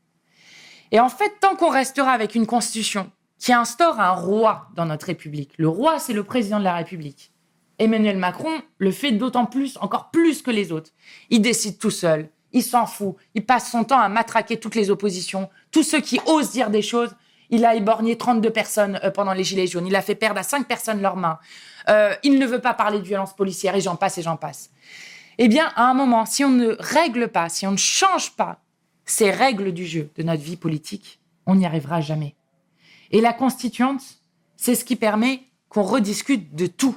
Et 0.90 0.98
en 0.98 1.09
fait, 1.09 1.38
tant 1.40 1.55
qu'on 1.55 1.70
restera 1.70 2.12
avec 2.12 2.35
une 2.35 2.46
Constitution 2.46 3.12
qui 3.38 3.53
instaure 3.53 4.01
un 4.01 4.11
roi 4.11 4.68
dans 4.74 4.87
notre 4.87 5.07
République. 5.07 5.53
Le 5.57 5.68
roi, 5.68 5.98
c'est 5.98 6.12
le 6.12 6.24
président 6.24 6.59
de 6.59 6.64
la 6.64 6.74
République. 6.74 7.33
Emmanuel 7.79 8.18
Macron 8.18 8.51
le 8.79 8.90
fait 8.90 9.12
d'autant 9.12 9.46
plus, 9.46 9.77
encore 9.81 10.11
plus 10.11 10.42
que 10.42 10.51
les 10.51 10.72
autres. 10.72 10.90
Il 11.31 11.40
décide 11.40 11.79
tout 11.79 11.90
seul, 11.90 12.29
il 12.53 12.62
s'en 12.62 12.87
fout, 12.87 13.14
il 13.35 13.44
passe 13.44 13.70
son 13.70 13.85
temps 13.85 14.01
à 14.01 14.09
matraquer 14.09 14.59
toutes 14.59 14.74
les 14.74 14.90
oppositions, 14.90 15.48
tous 15.70 15.85
ceux 15.85 16.01
qui 16.01 16.20
osent 16.27 16.51
dire 16.51 16.70
des 16.70 16.83
choses. 16.83 17.14
Il 17.51 17.64
a 17.64 17.74
éborgné 17.74 18.18
32 18.18 18.51
personnes 18.51 19.01
euh, 19.05 19.11
pendant 19.11 19.33
les 19.33 19.44
Gilets 19.44 19.66
jaunes, 19.66 19.87
il 19.87 19.96
a 19.96 20.03
fait 20.03 20.14
perdre 20.14 20.40
à 20.40 20.42
5 20.42 20.66
personnes 20.66 21.01
leurs 21.01 21.16
mains. 21.16 21.38
Euh, 21.88 22.14
il 22.22 22.38
ne 22.38 22.46
veut 22.46 22.61
pas 22.61 22.74
parler 22.74 22.98
de 22.98 23.05
violence 23.05 23.35
policière 23.35 23.74
et 23.74 23.81
j'en 23.81 23.96
passe 23.96 24.18
et 24.18 24.22
j'en 24.22 24.37
passe. 24.37 24.70
Eh 25.38 25.48
bien, 25.48 25.72
à 25.77 25.85
un 25.85 25.94
moment, 25.94 26.27
si 26.27 26.44
on 26.44 26.51
ne 26.51 26.77
règle 26.79 27.29
pas, 27.29 27.48
si 27.48 27.66
on 27.66 27.72
ne 27.72 27.77
change 27.77 28.33
pas 28.33 28.59
ces 29.05 29.31
règles 29.31 29.72
du 29.72 29.87
jeu 29.87 30.11
de 30.16 30.22
notre 30.24 30.42
vie 30.42 30.57
politique, 30.57 31.20
on 31.46 31.55
n'y 31.55 31.64
arrivera 31.64 32.01
jamais. 32.01 32.35
Et 33.11 33.21
la 33.21 33.33
constituante, 33.33 34.03
c'est 34.57 34.75
ce 34.75 34.85
qui 34.85 34.97
permet 34.97 35.42
qu'on 35.68 35.83
rediscute 35.83 36.55
de 36.55 36.66
tout. 36.66 36.97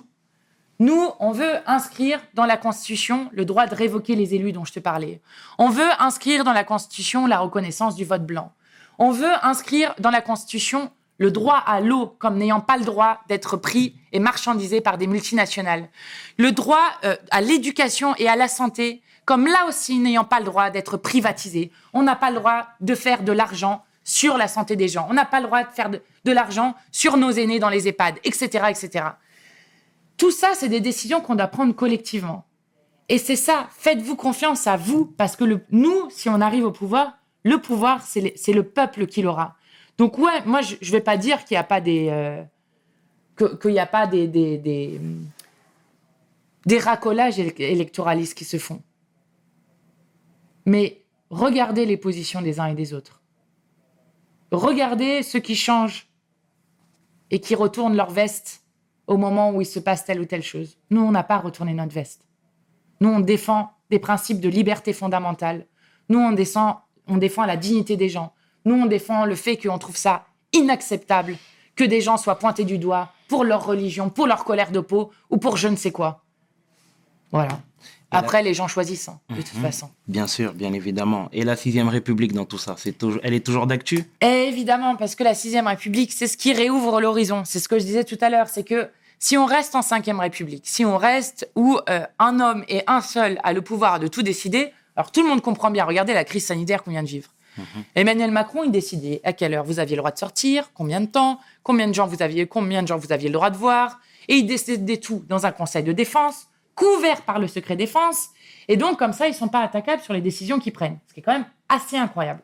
Nous, 0.79 1.09
on 1.19 1.31
veut 1.31 1.59
inscrire 1.67 2.19
dans 2.33 2.45
la 2.45 2.57
Constitution 2.57 3.29
le 3.33 3.45
droit 3.45 3.67
de 3.67 3.75
révoquer 3.75 4.15
les 4.15 4.33
élus 4.33 4.51
dont 4.51 4.65
je 4.65 4.73
te 4.73 4.79
parlais. 4.79 5.21
On 5.59 5.69
veut 5.69 5.89
inscrire 5.99 6.43
dans 6.43 6.53
la 6.53 6.63
Constitution 6.63 7.27
la 7.27 7.39
reconnaissance 7.39 7.95
du 7.95 8.03
vote 8.03 8.25
blanc. 8.25 8.51
On 8.97 9.11
veut 9.11 9.33
inscrire 9.43 9.93
dans 9.99 10.09
la 10.09 10.21
Constitution 10.21 10.91
le 11.19 11.29
droit 11.29 11.57
à 11.57 11.81
l'eau 11.81 12.15
comme 12.17 12.37
n'ayant 12.37 12.61
pas 12.61 12.77
le 12.77 12.83
droit 12.83 13.19
d'être 13.27 13.57
pris 13.57 13.95
et 14.11 14.19
marchandisé 14.19 14.81
par 14.81 14.97
des 14.97 15.05
multinationales. 15.05 15.87
Le 16.37 16.51
droit 16.51 16.83
euh, 17.03 17.15
à 17.29 17.41
l'éducation 17.41 18.15
et 18.17 18.27
à 18.27 18.35
la 18.35 18.47
santé 18.47 19.03
comme 19.23 19.45
là 19.45 19.67
aussi 19.67 19.99
n'ayant 19.99 20.23
pas 20.23 20.39
le 20.39 20.45
droit 20.45 20.71
d'être 20.71 20.97
privatisé. 20.97 21.71
On 21.93 22.01
n'a 22.01 22.15
pas 22.15 22.31
le 22.31 22.37
droit 22.37 22.65
de 22.79 22.95
faire 22.95 23.21
de 23.21 23.31
l'argent 23.31 23.83
sur 24.03 24.37
la 24.37 24.47
santé 24.47 24.75
des 24.75 24.87
gens. 24.87 25.07
On 25.09 25.13
n'a 25.13 25.25
pas 25.25 25.39
le 25.39 25.47
droit 25.47 25.63
de 25.63 25.71
faire 25.71 25.89
de, 25.89 26.31
l'argent 26.31 26.75
sur 26.91 27.17
nos 27.17 27.31
aînés 27.31 27.59
dans 27.59 27.69
les 27.69 27.87
EHPAD, 27.87 28.15
etc., 28.23 28.65
etc. 28.69 29.05
Tout 30.17 30.31
ça, 30.31 30.49
c'est 30.53 30.69
des 30.69 30.81
décisions 30.81 31.21
qu'on 31.21 31.35
doit 31.35 31.47
prendre 31.47 31.73
collectivement. 31.73 32.45
Et 33.09 33.17
c'est 33.17 33.35
ça, 33.35 33.67
faites-vous 33.77 34.15
confiance 34.15 34.67
à 34.67 34.77
vous, 34.77 35.05
parce 35.05 35.35
que 35.35 35.43
le, 35.43 35.65
nous, 35.71 36.09
si 36.09 36.29
on 36.29 36.39
arrive 36.41 36.65
au 36.65 36.71
pouvoir, 36.71 37.17
le 37.43 37.57
pouvoir, 37.57 38.03
c'est 38.05 38.53
le, 38.53 38.63
peuple 38.63 39.07
qui 39.07 39.21
l'aura. 39.21 39.55
Donc 39.97 40.17
ouais, 40.17 40.45
moi, 40.45 40.61
je 40.61 40.75
ne 40.75 40.91
vais 40.91 41.01
pas 41.01 41.17
dire 41.17 41.43
qu'il 41.43 41.55
n'y 41.55 41.59
a 41.59 41.63
pas 41.63 41.81
des... 41.81 42.07
euh, 42.09 42.43
qu'il 43.59 43.71
n'y 43.71 43.79
a 43.79 43.87
pas 43.87 44.05
des, 44.05 44.27
des, 44.27 44.99
racolages 46.77 47.39
élec- 47.39 47.59
électoralistes 47.59 48.37
qui 48.37 48.45
se 48.45 48.57
font. 48.57 48.81
Mais 50.65 51.01
regardez 51.31 51.87
les 51.87 51.97
positions 51.97 52.41
des 52.41 52.59
uns 52.59 52.67
et 52.67 52.75
des 52.75 52.93
autres. 52.93 53.20
Regardez 54.51 55.23
ceux 55.23 55.39
qui 55.39 55.55
changent 55.55 56.07
et 57.29 57.39
qui 57.39 57.55
retournent 57.55 57.95
leur 57.95 58.09
veste 58.09 58.63
au 59.07 59.17
moment 59.17 59.51
où 59.51 59.61
il 59.61 59.65
se 59.65 59.79
passe 59.79 60.05
telle 60.05 60.19
ou 60.19 60.25
telle 60.25 60.43
chose. 60.43 60.77
Nous, 60.89 61.01
on 61.01 61.11
n'a 61.11 61.23
pas 61.23 61.37
retourné 61.37 61.73
notre 61.73 61.93
veste. 61.93 62.27
Nous, 62.99 63.09
on 63.09 63.19
défend 63.19 63.71
des 63.89 63.99
principes 63.99 64.41
de 64.41 64.49
liberté 64.49 64.93
fondamentale. 64.93 65.65
Nous, 66.09 66.19
on, 66.19 66.33
descend, 66.33 66.75
on 67.07 67.17
défend 67.17 67.45
la 67.45 67.57
dignité 67.57 67.95
des 67.97 68.09
gens. 68.09 68.33
Nous, 68.65 68.75
on 68.75 68.85
défend 68.85 69.25
le 69.25 69.35
fait 69.35 69.57
qu'on 69.57 69.77
trouve 69.77 69.97
ça 69.97 70.25
inacceptable 70.53 71.37
que 71.75 71.83
des 71.83 72.01
gens 72.01 72.17
soient 72.17 72.37
pointés 72.37 72.65
du 72.65 72.77
doigt 72.77 73.13
pour 73.27 73.43
leur 73.43 73.65
religion, 73.65 74.09
pour 74.09 74.27
leur 74.27 74.43
colère 74.43 74.71
de 74.71 74.81
peau 74.81 75.11
ou 75.29 75.37
pour 75.37 75.57
je 75.57 75.69
ne 75.69 75.77
sais 75.77 75.91
quoi. 75.91 76.20
Voilà. 77.31 77.59
Après, 78.13 78.43
les 78.43 78.53
gens 78.53 78.67
choisissent, 78.67 79.07
hein, 79.07 79.19
de 79.29 79.37
toute 79.37 79.47
façon. 79.47 79.89
Bien 80.07 80.27
sûr, 80.27 80.53
bien 80.53 80.73
évidemment. 80.73 81.29
Et 81.31 81.45
la 81.45 81.55
sixième 81.55 81.87
République 81.87 82.33
dans 82.33 82.43
tout 82.43 82.57
ça, 82.57 82.75
c'est 82.77 82.91
toujours, 82.91 83.21
elle 83.23 83.33
est 83.33 83.45
toujours 83.45 83.67
d'actu? 83.67 84.03
Évidemment, 84.19 84.97
parce 84.97 85.15
que 85.15 85.23
la 85.23 85.33
sixième 85.33 85.67
République, 85.67 86.11
c'est 86.11 86.27
ce 86.27 86.35
qui 86.35 86.51
réouvre 86.51 86.99
l'horizon. 86.99 87.43
C'est 87.45 87.59
ce 87.59 87.69
que 87.69 87.79
je 87.79 87.85
disais 87.85 88.03
tout 88.03 88.17
à 88.19 88.29
l'heure, 88.29 88.49
c'est 88.49 88.65
que 88.65 88.89
si 89.17 89.37
on 89.37 89.45
reste 89.45 89.75
en 89.75 89.81
cinquième 89.81 90.19
République, 90.19 90.63
si 90.65 90.83
on 90.83 90.97
reste 90.97 91.49
où 91.55 91.79
euh, 91.89 92.05
un 92.19 92.41
homme 92.41 92.65
et 92.67 92.83
un 92.87 92.99
seul 92.99 93.39
a 93.43 93.53
le 93.53 93.61
pouvoir 93.61 94.01
de 94.01 94.07
tout 94.07 94.23
décider, 94.23 94.73
alors 94.97 95.11
tout 95.11 95.21
le 95.23 95.29
monde 95.29 95.41
comprend 95.41 95.71
bien. 95.71 95.85
Regardez 95.85 96.13
la 96.13 96.25
crise 96.25 96.45
sanitaire 96.45 96.83
qu'on 96.83 96.91
vient 96.91 97.03
de 97.03 97.07
vivre. 97.07 97.29
Emmanuel 97.95 98.31
Macron, 98.31 98.63
il 98.63 98.71
décidait 98.71 99.19
à 99.23 99.33
quelle 99.33 99.53
heure 99.53 99.65
vous 99.65 99.79
aviez 99.79 99.95
le 99.95 100.01
droit 100.01 100.11
de 100.11 100.17
sortir, 100.17 100.71
combien 100.73 101.01
de 101.01 101.05
temps, 101.05 101.39
combien 101.63 101.87
de 101.87 101.93
gens 101.93 102.07
vous 102.07 102.21
aviez, 102.21 102.47
combien 102.47 102.81
de 102.81 102.87
gens 102.87 102.97
vous 102.97 103.11
aviez 103.11 103.27
le 103.27 103.33
droit 103.33 103.49
de 103.49 103.57
voir, 103.57 103.99
et 104.27 104.35
il 104.35 104.47
décidait 104.47 104.97
tout 104.97 105.23
dans 105.27 105.45
un 105.45 105.51
conseil 105.51 105.83
de 105.83 105.91
défense 105.91 106.47
couvert 106.75 107.23
par 107.23 107.39
le 107.39 107.47
secret 107.47 107.75
défense. 107.75 108.29
Et 108.67 108.77
donc, 108.77 108.97
comme 108.97 109.13
ça, 109.13 109.27
ils 109.27 109.33
sont 109.33 109.47
pas 109.47 109.61
attaquables 109.61 110.01
sur 110.01 110.13
les 110.13 110.21
décisions 110.21 110.59
qu'ils 110.59 110.73
prennent. 110.73 110.99
Ce 111.07 111.13
qui 111.13 111.19
est 111.19 111.23
quand 111.23 111.33
même 111.33 111.49
assez 111.69 111.97
incroyable. 111.97 112.41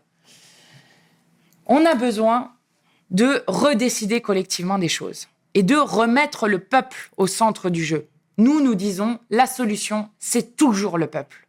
On 1.65 1.85
a 1.85 1.95
besoin 1.95 2.53
de 3.11 3.43
redécider 3.47 4.21
collectivement 4.21 4.79
des 4.79 4.89
choses 4.89 5.27
et 5.53 5.63
de 5.63 5.75
remettre 5.75 6.47
le 6.47 6.59
peuple 6.59 7.09
au 7.17 7.27
centre 7.27 7.69
du 7.69 7.83
jeu. 7.83 8.07
Nous, 8.37 8.61
nous 8.61 8.75
disons, 8.75 9.19
la 9.29 9.47
solution, 9.47 10.09
c'est 10.19 10.55
toujours 10.55 10.97
le 10.97 11.07
peuple. 11.07 11.47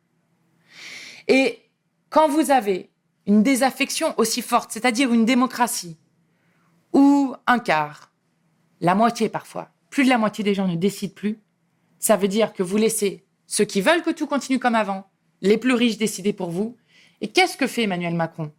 Et 1.28 1.60
quand 2.08 2.28
vous 2.28 2.50
avez 2.50 2.90
une 3.26 3.42
désaffection 3.42 4.14
aussi 4.16 4.40
forte, 4.40 4.72
c'est-à-dire 4.72 5.12
une 5.12 5.26
démocratie, 5.26 5.98
où 6.94 7.34
un 7.46 7.58
quart, 7.58 8.10
la 8.80 8.94
moitié 8.94 9.28
parfois, 9.28 9.68
plus 9.90 10.04
de 10.04 10.08
la 10.08 10.18
moitié 10.18 10.42
des 10.42 10.54
gens 10.54 10.66
ne 10.66 10.76
décident 10.76 11.12
plus, 11.14 11.38
ça 11.98 12.16
veut 12.16 12.28
dire 12.28 12.52
que 12.52 12.62
vous 12.62 12.76
laissez 12.76 13.24
ceux 13.46 13.64
qui 13.64 13.80
veulent 13.80 14.02
que 14.02 14.10
tout 14.10 14.26
continue 14.26 14.58
comme 14.58 14.74
avant, 14.74 15.08
les 15.40 15.58
plus 15.58 15.72
riches 15.74 15.98
décider 15.98 16.32
pour 16.32 16.50
vous. 16.50 16.76
Et 17.20 17.28
qu'est-ce 17.28 17.56
que 17.56 17.66
fait 17.66 17.84
Emmanuel 17.84 18.14
Macron? 18.14 18.52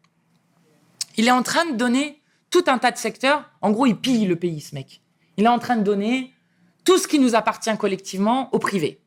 Il 1.18 1.28
est 1.28 1.32
en 1.32 1.44
train 1.44 1.66
de 1.66 1.76
donner 1.76 2.22
tout 2.50 2.64
un 2.68 2.78
tas 2.78 2.92
de 2.92 2.98
secteurs. 2.98 3.50
En 3.62 3.72
gros, 3.72 3.86
il 3.86 3.96
pille 3.96 4.26
le 4.26 4.36
pays, 4.36 4.62
ce 4.62 4.76
mec. 4.76 5.02
Il 5.38 5.46
est 5.46 5.50
en 5.50 5.60
train 5.60 5.76
de 5.76 5.84
donner 5.84 6.34
tout 6.84 6.98
ce 6.98 7.08
qui 7.08 7.20
nous 7.20 7.36
appartient 7.36 7.76
collectivement 7.78 8.50
au 8.54 8.60
privé, 8.60 9.00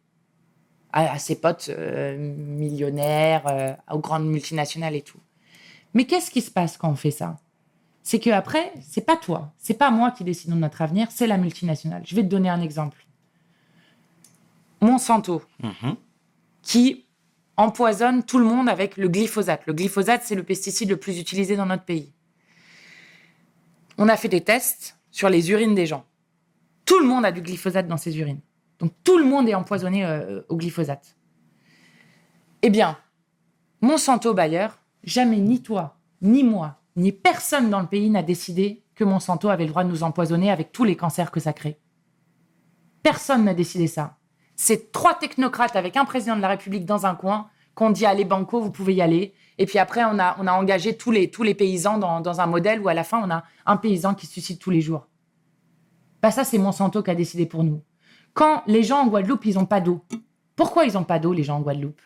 à, 0.92 1.18
ses 1.18 1.40
potes 1.40 1.70
euh, 1.70 2.16
millionnaires, 2.16 3.46
euh, 3.48 3.72
aux 3.90 3.98
grandes 3.98 4.26
multinationales 4.26 4.94
et 4.94 5.02
tout. 5.02 5.18
Mais 5.94 6.04
qu'est-ce 6.04 6.30
qui 6.30 6.42
se 6.42 6.50
passe 6.50 6.76
quand 6.76 6.90
on 6.90 6.96
fait 6.96 7.10
ça? 7.10 7.36
C'est 8.02 8.18
que 8.18 8.30
après, 8.30 8.72
c'est 8.80 9.04
pas 9.04 9.16
toi, 9.16 9.52
c'est 9.58 9.74
pas 9.74 9.90
moi 9.90 10.10
qui 10.10 10.24
décide 10.24 10.50
de 10.50 10.56
notre 10.56 10.82
avenir, 10.82 11.08
c'est 11.10 11.26
la 11.26 11.38
multinationale. 11.38 12.02
Je 12.04 12.16
vais 12.16 12.22
te 12.22 12.28
donner 12.28 12.48
un 12.48 12.60
exemple. 12.60 13.06
Monsanto, 14.82 15.42
qui 16.62 17.06
empoisonne 17.56 18.24
tout 18.24 18.38
le 18.38 18.44
monde 18.44 18.68
avec 18.68 18.96
le 18.96 19.08
glyphosate. 19.08 19.62
Le 19.66 19.72
glyphosate, 19.72 20.22
c'est 20.24 20.34
le 20.34 20.42
pesticide 20.42 20.90
le 20.90 20.96
plus 20.96 21.18
utilisé 21.18 21.56
dans 21.56 21.66
notre 21.66 21.84
pays. 21.84 22.12
On 23.98 24.08
a 24.08 24.16
fait 24.16 24.28
des 24.28 24.40
tests 24.40 24.98
sur 25.10 25.28
les 25.28 25.50
urines 25.50 25.74
des 25.74 25.86
gens. 25.86 26.04
Tout 26.84 26.98
le 26.98 27.06
monde 27.06 27.24
a 27.24 27.32
du 27.32 27.42
glyphosate 27.42 27.86
dans 27.86 27.96
ses 27.96 28.18
urines. 28.18 28.40
Donc 28.78 28.92
tout 29.04 29.18
le 29.18 29.24
monde 29.24 29.48
est 29.48 29.54
empoisonné 29.54 30.04
euh, 30.04 30.42
au 30.48 30.56
glyphosate. 30.56 31.16
Eh 32.62 32.70
bien, 32.70 32.98
Monsanto 33.80 34.34
Bayer, 34.34 34.68
jamais 35.04 35.38
ni 35.38 35.62
toi, 35.62 35.98
ni 36.20 36.42
moi, 36.42 36.80
ni 36.96 37.12
personne 37.12 37.70
dans 37.70 37.80
le 37.80 37.86
pays 37.86 38.10
n'a 38.10 38.22
décidé 38.22 38.82
que 38.94 39.04
Monsanto 39.04 39.48
avait 39.48 39.64
le 39.64 39.70
droit 39.70 39.84
de 39.84 39.88
nous 39.88 40.02
empoisonner 40.02 40.50
avec 40.50 40.72
tous 40.72 40.84
les 40.84 40.96
cancers 40.96 41.30
que 41.30 41.40
ça 41.40 41.52
crée. 41.52 41.78
Personne 43.02 43.44
n'a 43.44 43.54
décidé 43.54 43.86
ça. 43.86 44.16
C'est 44.64 44.92
trois 44.92 45.14
technocrates 45.14 45.74
avec 45.74 45.96
un 45.96 46.04
président 46.04 46.36
de 46.36 46.40
la 46.40 46.46
République 46.46 46.84
dans 46.86 47.04
un 47.04 47.16
coin 47.16 47.48
qu'on 47.74 47.90
dit 47.90 48.06
allez 48.06 48.24
banco, 48.24 48.60
vous 48.60 48.70
pouvez 48.70 48.94
y 48.94 49.02
aller. 49.02 49.34
Et 49.58 49.66
puis 49.66 49.80
après, 49.80 50.04
on 50.04 50.20
a, 50.20 50.36
on 50.38 50.46
a 50.46 50.52
engagé 50.52 50.96
tous 50.96 51.10
les, 51.10 51.32
tous 51.32 51.42
les 51.42 51.56
paysans 51.56 51.98
dans, 51.98 52.20
dans 52.20 52.40
un 52.40 52.46
modèle 52.46 52.80
où 52.80 52.86
à 52.86 52.94
la 52.94 53.02
fin, 53.02 53.20
on 53.24 53.28
a 53.28 53.42
un 53.66 53.76
paysan 53.76 54.14
qui 54.14 54.26
se 54.26 54.32
suicide 54.34 54.60
tous 54.60 54.70
les 54.70 54.80
jours. 54.80 55.08
Bah 56.22 56.30
ça, 56.30 56.44
c'est 56.44 56.58
Monsanto 56.58 57.02
qui 57.02 57.10
a 57.10 57.16
décidé 57.16 57.44
pour 57.44 57.64
nous. 57.64 57.82
Quand 58.34 58.62
les 58.68 58.84
gens 58.84 59.00
en 59.00 59.08
Guadeloupe, 59.08 59.44
ils 59.46 59.56
n'ont 59.56 59.66
pas 59.66 59.80
d'eau. 59.80 60.04
Pourquoi 60.54 60.84
ils 60.84 60.92
n'ont 60.92 61.02
pas 61.02 61.18
d'eau, 61.18 61.32
les 61.32 61.42
gens 61.42 61.56
en 61.56 61.62
Guadeloupe? 61.62 62.00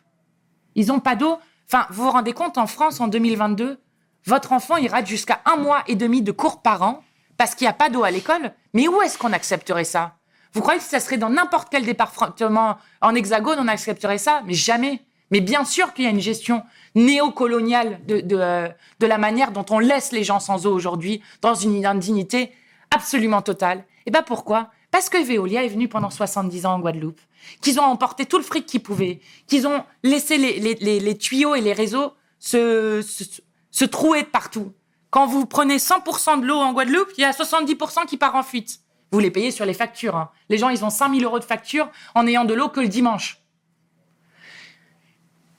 Ils 0.77 0.87
n'ont 0.87 1.01
pas 1.01 1.15
d'eau. 1.15 1.37
Enfin, 1.71 1.87
vous 1.91 2.05
vous 2.05 2.11
rendez 2.11 2.33
compte, 2.33 2.57
en 2.57 2.67
France, 2.67 3.01
en 3.01 3.09
2022, 3.09 3.83
votre 4.25 4.55
enfant, 4.55 4.77
il 4.77 4.89
rate 4.89 5.07
jusqu'à 5.07 5.43
un 5.45 5.57
mois 5.57 5.83
et 5.89 5.95
demi 5.95 6.23
de 6.23 6.33
cours 6.33 6.63
par 6.63 6.81
an 6.81 7.03
parce 7.37 7.55
qu'il 7.55 7.67
n'y 7.67 7.71
a 7.71 7.75
pas 7.75 7.91
d'eau 7.91 8.03
à 8.03 8.11
l'école. 8.11 8.55
Mais 8.73 8.89
où 8.89 9.03
est-ce 9.03 9.19
qu'on 9.19 9.35
accepterait 9.35 9.85
ça? 9.85 10.17
Vous 10.57 10.63
croyez 10.63 10.81
que 10.81 10.87
ça 10.87 11.01
serait 11.01 11.19
dans 11.19 11.29
n'importe 11.29 11.69
quel 11.71 11.85
département 11.85 12.79
en 13.03 13.15
hexagone, 13.15 13.59
on 13.61 13.69
accepterait 13.69 14.17
ça? 14.17 14.41
Mais 14.47 14.55
jamais. 14.55 15.03
Mais 15.31 15.43
bien 15.43 15.67
sûr 15.67 15.93
qu'il 15.93 16.07
y 16.07 16.09
a 16.09 16.11
une 16.11 16.19
gestion 16.19 16.63
néocoloniale 16.95 18.01
de, 18.07 18.25
euh, 18.33 18.67
de 18.99 19.07
la 19.07 19.19
manière 19.19 19.53
dont 19.53 19.67
on 19.69 19.79
laisse 19.79 20.13
les 20.13 20.25
gens 20.25 20.41
sans 20.41 20.65
eau 20.67 20.73
aujourd'hui, 20.73 21.21
dans 21.43 21.55
une 21.55 21.85
indignité 21.85 22.53
absolument 22.91 23.43
totale. 23.43 23.85
Et 24.07 24.11
ben 24.11 24.23
pourquoi? 24.23 24.71
Parce 24.91 25.11
que 25.11 25.23
Veolia 25.23 25.63
est 25.63 25.69
venu 25.69 25.89
pendant 25.89 26.09
70 26.09 26.65
ans 26.65 26.77
en 26.77 26.81
Guadeloupe, 26.81 27.21
qu'ils 27.61 27.79
ont 27.79 27.85
emporté 27.85 28.25
tout 28.25 28.39
le 28.39 28.43
fric 28.43 28.65
qu'ils 28.65 28.83
pouvaient, 28.83 29.21
qu'ils 29.47 29.67
ont 29.67 29.85
laissé 30.05 30.39
les, 30.39 30.59
les, 30.59 30.75
les, 30.77 31.01
les 31.01 31.19
tuyaux 31.19 31.55
et 31.55 31.61
les 31.61 31.75
réseaux 31.75 32.15
se, 32.39 33.03
se, 33.03 33.25
se 33.71 33.85
trouer 33.85 34.23
de 34.23 34.29
partout. 34.29 34.73
Quand 35.11 35.27
vous 35.27 35.45
prenez 35.45 35.77
100% 35.77 36.41
de 36.41 36.47
l'eau 36.47 36.57
en 36.57 36.73
Guadeloupe, 36.73 37.11
il 37.19 37.21
y 37.21 37.25
a 37.25 37.33
70% 37.33 38.07
qui 38.07 38.17
part 38.17 38.37
en 38.37 38.43
fuite. 38.43 38.81
Vous 39.13 39.19
les 39.19 39.31
payez 39.31 39.51
sur 39.51 39.65
les 39.65 39.75
factures. 39.75 40.17
hein. 40.17 40.31
Les 40.49 40.59
gens, 40.59 40.69
ils 40.69 40.85
ont 40.85 40.91
5000 40.91 41.25
euros 41.25 41.39
de 41.39 41.45
facture 41.45 41.89
en 42.15 42.27
ayant 42.27 42.45
de 42.45 42.55
l'eau 42.55 42.69
que 42.69 42.81
le 42.81 42.89
dimanche. 42.89 43.39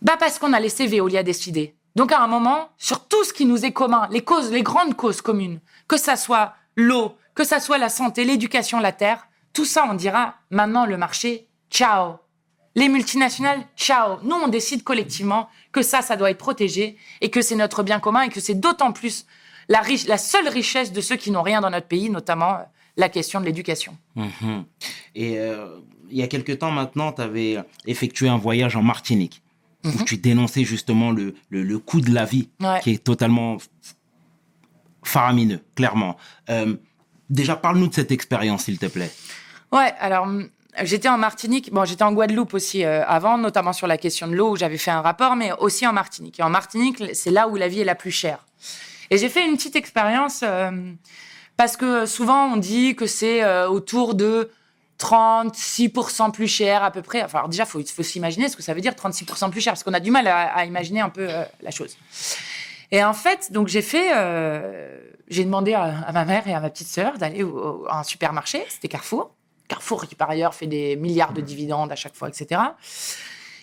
Bah 0.02 0.18
parce 0.20 0.38
qu'on 0.38 0.54
a 0.54 0.60
laissé 0.60 0.86
Veolia 0.86 1.24
décider. 1.24 1.76
Donc 1.96 2.12
à 2.12 2.22
un 2.22 2.28
moment, 2.28 2.70
sur 2.78 3.08
tout 3.08 3.24
ce 3.24 3.34
qui 3.34 3.46
nous 3.46 3.66
est 3.66 3.72
commun, 3.72 4.08
les 4.12 4.22
causes, 4.22 4.52
les 4.52 4.62
grandes 4.62 4.96
causes 4.96 5.22
communes, 5.22 5.60
que 5.88 5.98
ça 5.98 6.16
soit 6.16 6.54
l'eau, 6.76 7.18
que 7.34 7.44
ça 7.44 7.60
soit 7.60 7.80
la 7.80 7.90
santé, 7.90 8.24
l'éducation, 8.24 8.80
la 8.80 8.92
terre, 8.92 9.28
tout 9.54 9.66
ça, 9.66 9.88
on 9.90 9.96
dira 9.96 10.36
maintenant 10.52 10.86
le 10.86 10.98
marché, 10.98 11.48
ciao. 11.72 12.18
Les 12.76 12.90
multinationales, 12.90 13.64
ciao. 13.76 14.20
Nous, 14.22 14.36
on 14.36 14.48
décide 14.50 14.84
collectivement 14.84 15.50
que 15.72 15.82
ça, 15.82 16.04
ça 16.04 16.16
doit 16.16 16.30
être 16.30 16.38
protégé 16.38 16.96
et 17.22 17.32
que 17.32 17.42
c'est 17.42 17.56
notre 17.56 17.82
bien 17.82 18.00
commun 18.00 18.22
et 18.22 18.30
que 18.30 18.40
c'est 18.40 18.54
d'autant 18.54 18.92
plus 18.92 19.26
la, 19.68 20.18
seule 20.20 20.48
richesse 20.48 20.92
de 20.92 21.02
ceux 21.02 21.16
qui 21.16 21.32
n'ont 21.32 21.42
rien 21.42 21.62
dans 21.62 21.72
notre 21.72 21.88
pays, 21.88 22.12
notamment 22.12 22.60
la 22.98 23.10
question 23.10 23.40
de 23.40 23.46
l'éducation. 23.46 23.98
Mhm. 24.16 24.66
Et 25.16 25.38
euh, 25.40 25.78
il 26.10 26.18
y 26.18 26.24
a 26.24 26.28
quelque 26.28 26.52
temps 26.52 26.72
maintenant, 26.72 27.12
tu 27.14 27.22
avais 27.22 27.58
effectué 27.86 28.28
un 28.28 28.38
voyage 28.38 28.76
en 28.76 28.84
Martinique. 28.84 29.42
Où 29.86 30.04
tu 30.04 30.18
dénonçais 30.18 30.66
justement 30.66 31.12
le, 31.12 31.34
le, 31.50 31.64
le 31.64 31.80
coût 31.80 32.02
de 32.02 32.14
la 32.14 32.26
vie 32.26 32.50
Ouais. 32.60 32.80
qui 32.84 32.92
est 32.92 33.02
totalement 33.02 33.58
faramineux, 35.04 35.62
clairement. 35.76 36.18
Euh, 36.50 36.76
déjà, 37.30 37.56
parle-nous 37.56 37.88
de 37.88 37.94
cette 37.94 38.12
expérience, 38.12 38.64
s'il 38.66 38.80
te 38.80 38.88
plaît. 38.88 39.12
Ouais, 39.72 39.94
alors 40.00 40.28
j'étais 40.84 41.08
en 41.08 41.18
Martinique, 41.18 41.72
bon, 41.72 41.86
j'étais 41.86 42.04
en 42.04 42.12
Guadeloupe 42.12 42.54
aussi 42.54 42.84
euh, 42.84 43.06
avant, 43.08 43.38
notamment 43.38 43.72
sur 43.74 43.88
la 43.88 43.98
question 43.98 44.28
de 44.28 44.34
l'eau 44.36 44.52
où 44.52 44.56
j'avais 44.58 44.78
fait 44.78 44.92
un 44.92 45.02
rapport, 45.02 45.36
mais 45.36 45.52
aussi 45.60 45.88
en 45.88 45.94
Martinique. 45.94 46.40
Et 46.40 46.44
en 46.44 46.50
Martinique, 46.50 47.02
c'est 47.14 47.32
là 47.32 47.48
où 47.48 47.56
la 47.56 47.68
vie 47.68 47.80
est 47.82 47.86
la 47.86 47.96
plus 47.96 48.12
chère. 48.12 48.46
Et 49.10 49.18
j'ai 49.18 49.30
fait 49.30 49.46
une 49.48 49.56
petite 49.56 49.76
expérience 49.78 50.42
euh, 50.44 50.72
parce 51.58 51.76
que 51.76 52.06
souvent 52.06 52.46
on 52.54 52.58
dit 52.58 52.96
que 52.96 53.08
c'est 53.08 53.44
euh, 53.44 53.68
autour 53.68 54.16
de 54.16 54.52
36% 55.00 56.32
plus 56.32 56.48
cher 56.48 56.84
à 56.84 56.92
peu 56.92 57.02
près. 57.02 57.24
Enfin, 57.24 57.48
déjà, 57.48 57.64
il 57.76 57.86
faut, 57.86 58.04
s'imaginer 58.04 58.50
ce 58.50 58.56
que 58.56 58.64
ça 58.64 58.74
veut 58.74 58.82
dire 58.82 58.94
36% 58.94 59.52
plus 59.52 59.62
cher, 59.62 59.74
parce 59.74 59.84
qu'on 59.84 59.94
a 59.94 60.00
du 60.00 60.10
mal 60.10 60.28
à, 60.28 60.66
imaginer 60.66 61.02
un 61.02 61.10
peu 61.10 61.28
euh, 61.30 61.44
la 61.62 61.72
chose. 61.72 61.98
Et 62.92 63.04
en 63.04 63.14
fait, 63.14 63.52
donc 63.52 63.68
j'ai 63.68 63.82
fait, 63.82 64.16
euh, 64.16 65.00
j'ai 65.28 65.44
demandé 65.44 65.74
à, 65.74 66.12
ma 66.14 66.26
mère 66.26 66.48
et 66.48 66.54
à 66.54 66.60
ma 66.60 66.70
petite 66.70 66.88
sœur 66.88 67.18
d'aller 67.18 67.46
à 67.90 68.00
un 68.00 68.04
supermarché, 68.04 68.66
c'était 68.70 68.88
Carrefour. 68.88 69.32
Carrefour 69.68 70.08
qui 70.08 70.16
par 70.16 70.30
ailleurs 70.30 70.56
fait 70.56 70.68
des 70.68 70.96
milliards 70.96 71.34
de 71.34 71.42
dividendes 71.42 71.92
à 71.92 71.96
chaque 71.96 72.16
fois, 72.16 72.30
etc. 72.30 72.62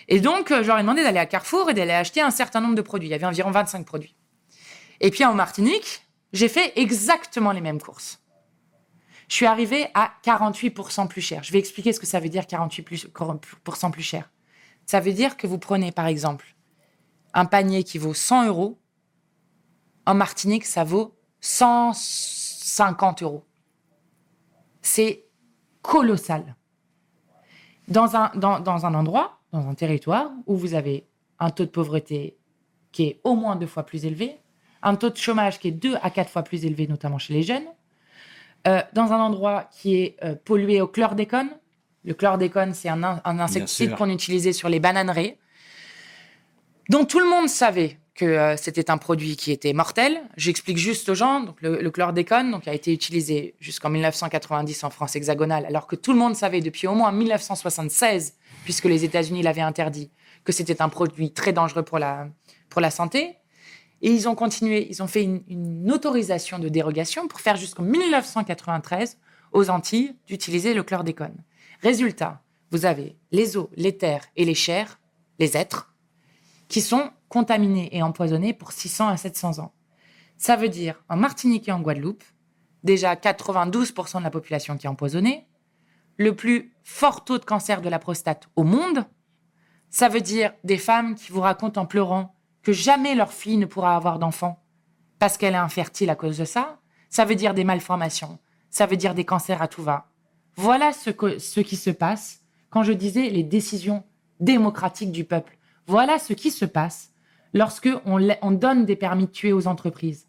Et 0.06 0.20
donc, 0.20 0.50
je 0.50 0.66
leur 0.66 0.78
ai 0.78 0.82
demandé 0.82 1.02
d'aller 1.02 1.18
à 1.18 1.26
Carrefour 1.26 1.70
et 1.70 1.74
d'aller 1.74 1.92
acheter 1.92 2.20
un 2.20 2.30
certain 2.30 2.60
nombre 2.60 2.74
de 2.74 2.82
produits. 2.82 3.08
Il 3.08 3.12
y 3.12 3.14
avait 3.14 3.24
environ 3.24 3.50
25 3.50 3.86
produits. 3.86 4.14
Et 5.00 5.10
puis 5.10 5.24
en 5.24 5.32
Martinique, 5.32 6.03
j'ai 6.34 6.48
fait 6.48 6.72
exactement 6.76 7.52
les 7.52 7.60
mêmes 7.60 7.80
courses. 7.80 8.20
Je 9.28 9.36
suis 9.36 9.46
arrivée 9.46 9.86
à 9.94 10.12
48% 10.24 11.06
plus 11.06 11.22
cher. 11.22 11.44
Je 11.44 11.52
vais 11.52 11.60
expliquer 11.60 11.92
ce 11.92 12.00
que 12.00 12.06
ça 12.06 12.18
veut 12.20 12.28
dire 12.28 12.42
48% 12.42 13.90
plus 13.92 14.02
cher. 14.02 14.30
Ça 14.84 14.98
veut 15.00 15.12
dire 15.12 15.36
que 15.36 15.46
vous 15.46 15.58
prenez 15.58 15.92
par 15.92 16.06
exemple 16.06 16.56
un 17.32 17.46
panier 17.46 17.84
qui 17.84 17.98
vaut 17.98 18.14
100 18.14 18.48
euros. 18.48 18.78
En 20.06 20.14
Martinique, 20.14 20.66
ça 20.66 20.82
vaut 20.82 21.16
150 21.40 23.22
euros. 23.22 23.44
C'est 24.82 25.24
colossal. 25.82 26.56
Dans 27.86 28.16
un, 28.16 28.30
dans, 28.34 28.58
dans 28.58 28.86
un 28.86 28.94
endroit, 28.94 29.40
dans 29.52 29.68
un 29.68 29.74
territoire 29.74 30.32
où 30.46 30.56
vous 30.56 30.74
avez 30.74 31.06
un 31.38 31.50
taux 31.50 31.64
de 31.64 31.70
pauvreté 31.70 32.36
qui 32.90 33.04
est 33.04 33.20
au 33.22 33.36
moins 33.36 33.54
deux 33.54 33.66
fois 33.66 33.84
plus 33.84 34.04
élevé, 34.04 34.40
un 34.84 34.94
taux 34.96 35.10
de 35.10 35.16
chômage 35.16 35.58
qui 35.58 35.68
est 35.68 35.72
deux 35.72 35.96
à 36.02 36.10
quatre 36.10 36.30
fois 36.30 36.42
plus 36.44 36.64
élevé, 36.64 36.86
notamment 36.86 37.18
chez 37.18 37.34
les 37.34 37.42
jeunes, 37.42 37.66
euh, 38.68 38.80
dans 38.92 39.12
un 39.12 39.18
endroit 39.20 39.68
qui 39.72 39.96
est 39.96 40.16
euh, 40.22 40.34
pollué 40.44 40.80
au 40.80 40.86
chlordécone. 40.86 41.48
Le 42.04 42.14
chlordécone, 42.14 42.72
c'est 42.74 42.88
un, 42.88 43.02
in- 43.02 43.20
un 43.24 43.38
insecticide 43.40 43.90
qu'on 43.96 44.10
utilisait 44.10 44.52
sur 44.52 44.68
les 44.68 44.78
bananeraies, 44.80 45.38
dont 46.90 47.04
tout 47.04 47.18
le 47.18 47.26
monde 47.28 47.48
savait 47.48 47.98
que 48.14 48.24
euh, 48.24 48.56
c'était 48.56 48.90
un 48.90 48.98
produit 48.98 49.36
qui 49.36 49.50
était 49.50 49.72
mortel. 49.72 50.20
J'explique 50.36 50.76
juste 50.78 51.08
aux 51.08 51.14
gens. 51.14 51.40
Donc, 51.40 51.60
le, 51.62 51.80
le 51.80 51.90
chlordécone 51.90 52.50
donc, 52.52 52.68
a 52.68 52.72
été 52.74 52.92
utilisé 52.92 53.54
jusqu'en 53.58 53.90
1990 53.90 54.84
en 54.84 54.90
France 54.90 55.16
hexagonale, 55.16 55.66
alors 55.66 55.86
que 55.88 55.96
tout 55.96 56.12
le 56.12 56.18
monde 56.18 56.36
savait 56.36 56.60
depuis 56.60 56.86
au 56.86 56.94
moins 56.94 57.10
1976, 57.10 58.34
puisque 58.64 58.84
les 58.84 59.04
États-Unis 59.04 59.42
l'avaient 59.42 59.62
interdit, 59.62 60.10
que 60.44 60.52
c'était 60.52 60.80
un 60.80 60.88
produit 60.88 61.32
très 61.32 61.52
dangereux 61.52 61.82
pour 61.82 61.98
la, 61.98 62.28
pour 62.68 62.80
la 62.80 62.90
santé. 62.90 63.34
Et 64.04 64.12
ils 64.12 64.28
ont 64.28 64.34
continué, 64.34 64.86
ils 64.90 65.02
ont 65.02 65.06
fait 65.06 65.22
une, 65.22 65.90
autorisation 65.90 66.58
de 66.58 66.68
dérogation 66.68 67.26
pour 67.26 67.40
faire 67.40 67.56
jusqu'en 67.56 67.84
1993 67.84 69.16
aux 69.52 69.70
Antilles 69.70 70.14
d'utiliser 70.26 70.74
le 70.74 70.82
chlordécone. 70.82 71.34
Résultat, 71.80 72.42
vous 72.70 72.84
avez 72.84 73.16
les 73.32 73.56
eaux, 73.56 73.70
les 73.76 73.96
terres 73.96 74.26
et 74.36 74.44
les 74.44 74.54
chairs, 74.54 75.00
les 75.38 75.56
êtres, 75.56 75.94
qui 76.68 76.82
sont 76.82 77.12
contaminés 77.30 77.88
et 77.96 78.02
empoisonnés 78.02 78.52
pour 78.52 78.72
600 78.72 79.08
à 79.08 79.16
700 79.16 79.60
ans. 79.60 79.72
Ça 80.36 80.56
veut 80.56 80.68
dire, 80.68 81.02
en 81.08 81.16
Martinique 81.16 81.70
et 81.70 81.72
en 81.72 81.80
Guadeloupe, 81.80 82.24
déjà 82.82 83.14
92% 83.14 84.18
de 84.18 84.22
la 84.22 84.30
population 84.30 84.76
qui 84.76 84.84
est 84.84 84.90
empoisonnée, 84.90 85.48
le 86.18 86.36
plus 86.36 86.74
fort 86.82 87.24
taux 87.24 87.38
de 87.38 87.44
cancer 87.46 87.80
de 87.80 87.88
la 87.88 87.98
prostate 87.98 88.50
au 88.54 88.64
monde, 88.64 89.06
ça 89.88 90.10
veut 90.10 90.20
dire 90.20 90.52
des 90.62 90.76
femmes 90.76 91.14
qui 91.14 91.32
vous 91.32 91.40
racontent 91.40 91.80
en 91.80 91.86
pleurant 91.86 92.33
que 92.64 92.72
jamais 92.72 93.14
leur 93.14 93.32
fille 93.32 93.58
ne 93.58 93.66
pourra 93.66 93.94
avoir 93.94 94.18
d'enfant 94.18 94.64
parce 95.18 95.38
qu'elle 95.38 95.54
est 95.54 95.58
infertile 95.58 96.10
à 96.10 96.16
cause 96.16 96.38
de 96.38 96.44
ça. 96.44 96.80
Ça 97.10 97.24
veut 97.24 97.36
dire 97.36 97.54
des 97.54 97.64
malformations. 97.64 98.38
Ça 98.70 98.86
veut 98.86 98.96
dire 98.96 99.14
des 99.14 99.24
cancers 99.24 99.62
à 99.62 99.68
tout 99.68 99.82
va. 99.82 100.10
Voilà 100.56 100.92
ce, 100.92 101.10
qui 101.60 101.76
se 101.76 101.90
passe 101.90 102.40
quand 102.70 102.82
je 102.82 102.92
disais 102.92 103.28
les 103.30 103.42
décisions 103.42 104.02
démocratiques 104.40 105.12
du 105.12 105.24
peuple. 105.24 105.56
Voilà 105.86 106.18
ce 106.18 106.32
qui 106.32 106.50
se 106.50 106.64
passe 106.64 107.12
lorsque 107.52 107.90
on, 108.04 108.50
donne 108.50 108.84
des 108.84 108.96
permis 108.96 109.26
de 109.26 109.30
tuer 109.30 109.52
aux 109.52 109.66
entreprises. 109.66 110.26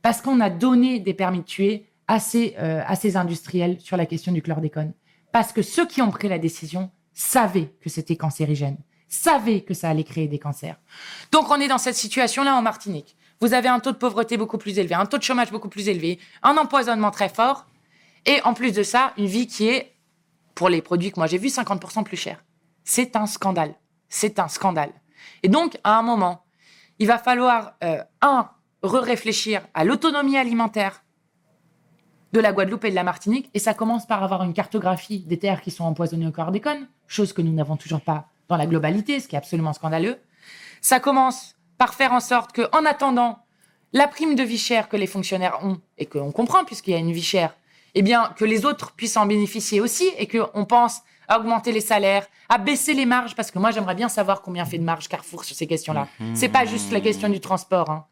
Parce 0.00 0.20
qu'on 0.20 0.40
a 0.40 0.50
donné 0.50 1.00
des 1.00 1.14
permis 1.14 1.40
de 1.40 1.44
tuer 1.44 1.86
à 2.08 2.18
euh, 2.34 2.82
à 2.86 2.96
ces 2.96 3.16
industriels 3.16 3.80
sur 3.80 3.96
la 3.96 4.06
question 4.06 4.32
du 4.32 4.42
chlordécone. 4.42 4.92
Parce 5.32 5.52
que 5.52 5.62
ceux 5.62 5.86
qui 5.86 6.02
ont 6.02 6.10
pris 6.10 6.28
la 6.28 6.38
décision 6.38 6.90
savaient 7.12 7.74
que 7.80 7.90
c'était 7.90 8.16
cancérigène, 8.16 8.78
savaient 9.12 9.60
que 9.60 9.74
ça 9.74 9.90
allait 9.90 10.04
créer 10.04 10.26
des 10.26 10.38
cancers. 10.38 10.76
Donc 11.30 11.50
on 11.50 11.60
est 11.60 11.68
dans 11.68 11.78
cette 11.78 11.94
situation-là 11.94 12.56
en 12.56 12.62
Martinique. 12.62 13.16
Vous 13.40 13.54
avez 13.54 13.68
un 13.68 13.80
taux 13.80 13.92
de 13.92 13.96
pauvreté 13.96 14.36
beaucoup 14.36 14.58
plus 14.58 14.78
élevé, 14.78 14.94
un 14.94 15.06
taux 15.06 15.18
de 15.18 15.22
chômage 15.22 15.50
beaucoup 15.50 15.68
plus 15.68 15.88
élevé, 15.88 16.18
un 16.42 16.56
empoisonnement 16.56 17.10
très 17.10 17.28
fort, 17.28 17.66
et 18.24 18.40
en 18.44 18.54
plus 18.54 18.72
de 18.72 18.82
ça, 18.82 19.12
une 19.18 19.26
vie 19.26 19.46
qui 19.46 19.68
est, 19.68 19.94
pour 20.54 20.68
les 20.68 20.80
produits 20.80 21.10
que 21.10 21.18
moi 21.18 21.26
j'ai 21.26 21.38
vus, 21.38 21.48
50% 21.48 22.04
plus 22.04 22.16
cher. 22.16 22.42
C'est 22.84 23.16
un 23.16 23.26
scandale. 23.26 23.74
C'est 24.08 24.38
un 24.38 24.48
scandale. 24.48 24.92
Et 25.42 25.48
donc, 25.48 25.78
à 25.84 25.98
un 25.98 26.02
moment, 26.02 26.44
il 26.98 27.06
va 27.06 27.18
falloir, 27.18 27.74
euh, 27.82 28.02
un, 28.20 28.48
re-réfléchir 28.82 29.62
à 29.74 29.84
l'autonomie 29.84 30.36
alimentaire 30.36 31.04
de 32.32 32.40
la 32.40 32.52
Guadeloupe 32.52 32.84
et 32.84 32.90
de 32.90 32.94
la 32.94 33.04
Martinique, 33.04 33.50
et 33.54 33.58
ça 33.58 33.74
commence 33.74 34.06
par 34.06 34.22
avoir 34.22 34.42
une 34.42 34.54
cartographie 34.54 35.20
des 35.20 35.38
terres 35.38 35.60
qui 35.60 35.70
sont 35.70 35.84
empoisonnées 35.84 36.26
au 36.26 36.32
chlordécone, 36.32 36.88
chose 37.06 37.32
que 37.32 37.42
nous 37.42 37.52
n'avons 37.52 37.76
toujours 37.76 38.00
pas 38.00 38.31
dans 38.52 38.58
la 38.58 38.66
globalité, 38.66 39.18
ce 39.18 39.26
qui 39.26 39.34
est 39.34 39.38
absolument 39.38 39.72
scandaleux. 39.72 40.18
Ça 40.80 41.00
commence 41.00 41.56
par 41.78 41.94
faire 41.94 42.12
en 42.12 42.20
sorte 42.20 42.52
que, 42.52 42.62
en 42.72 42.84
attendant 42.84 43.38
la 43.92 44.06
prime 44.06 44.34
de 44.34 44.42
vie 44.42 44.58
chère 44.58 44.88
que 44.88 44.96
les 44.96 45.06
fonctionnaires 45.06 45.58
ont, 45.62 45.80
et 45.98 46.06
qu'on 46.06 46.32
comprend 46.32 46.64
puisqu'il 46.64 46.92
y 46.92 46.94
a 46.94 46.98
une 46.98 47.12
vie 47.12 47.22
chère, 47.22 47.54
eh 47.94 48.02
bien, 48.02 48.32
que 48.36 48.44
les 48.44 48.64
autres 48.64 48.92
puissent 48.92 49.16
en 49.16 49.26
bénéficier 49.26 49.80
aussi, 49.80 50.08
et 50.16 50.26
qu'on 50.26 50.64
pense 50.64 51.00
à 51.28 51.38
augmenter 51.38 51.72
les 51.72 51.80
salaires, 51.80 52.26
à 52.48 52.58
baisser 52.58 52.94
les 52.94 53.06
marges, 53.06 53.34
parce 53.34 53.50
que 53.50 53.58
moi, 53.58 53.70
j'aimerais 53.70 53.94
bien 53.94 54.08
savoir 54.08 54.42
combien 54.42 54.64
fait 54.64 54.78
de 54.78 54.84
marge 54.84 55.08
Carrefour 55.08 55.44
sur 55.44 55.56
ces 55.56 55.66
questions-là. 55.66 56.08
C'est 56.34 56.48
pas 56.48 56.64
juste 56.64 56.90
la 56.92 57.00
question 57.00 57.28
du 57.28 57.40
transport. 57.40 57.90
hein. 57.90 58.06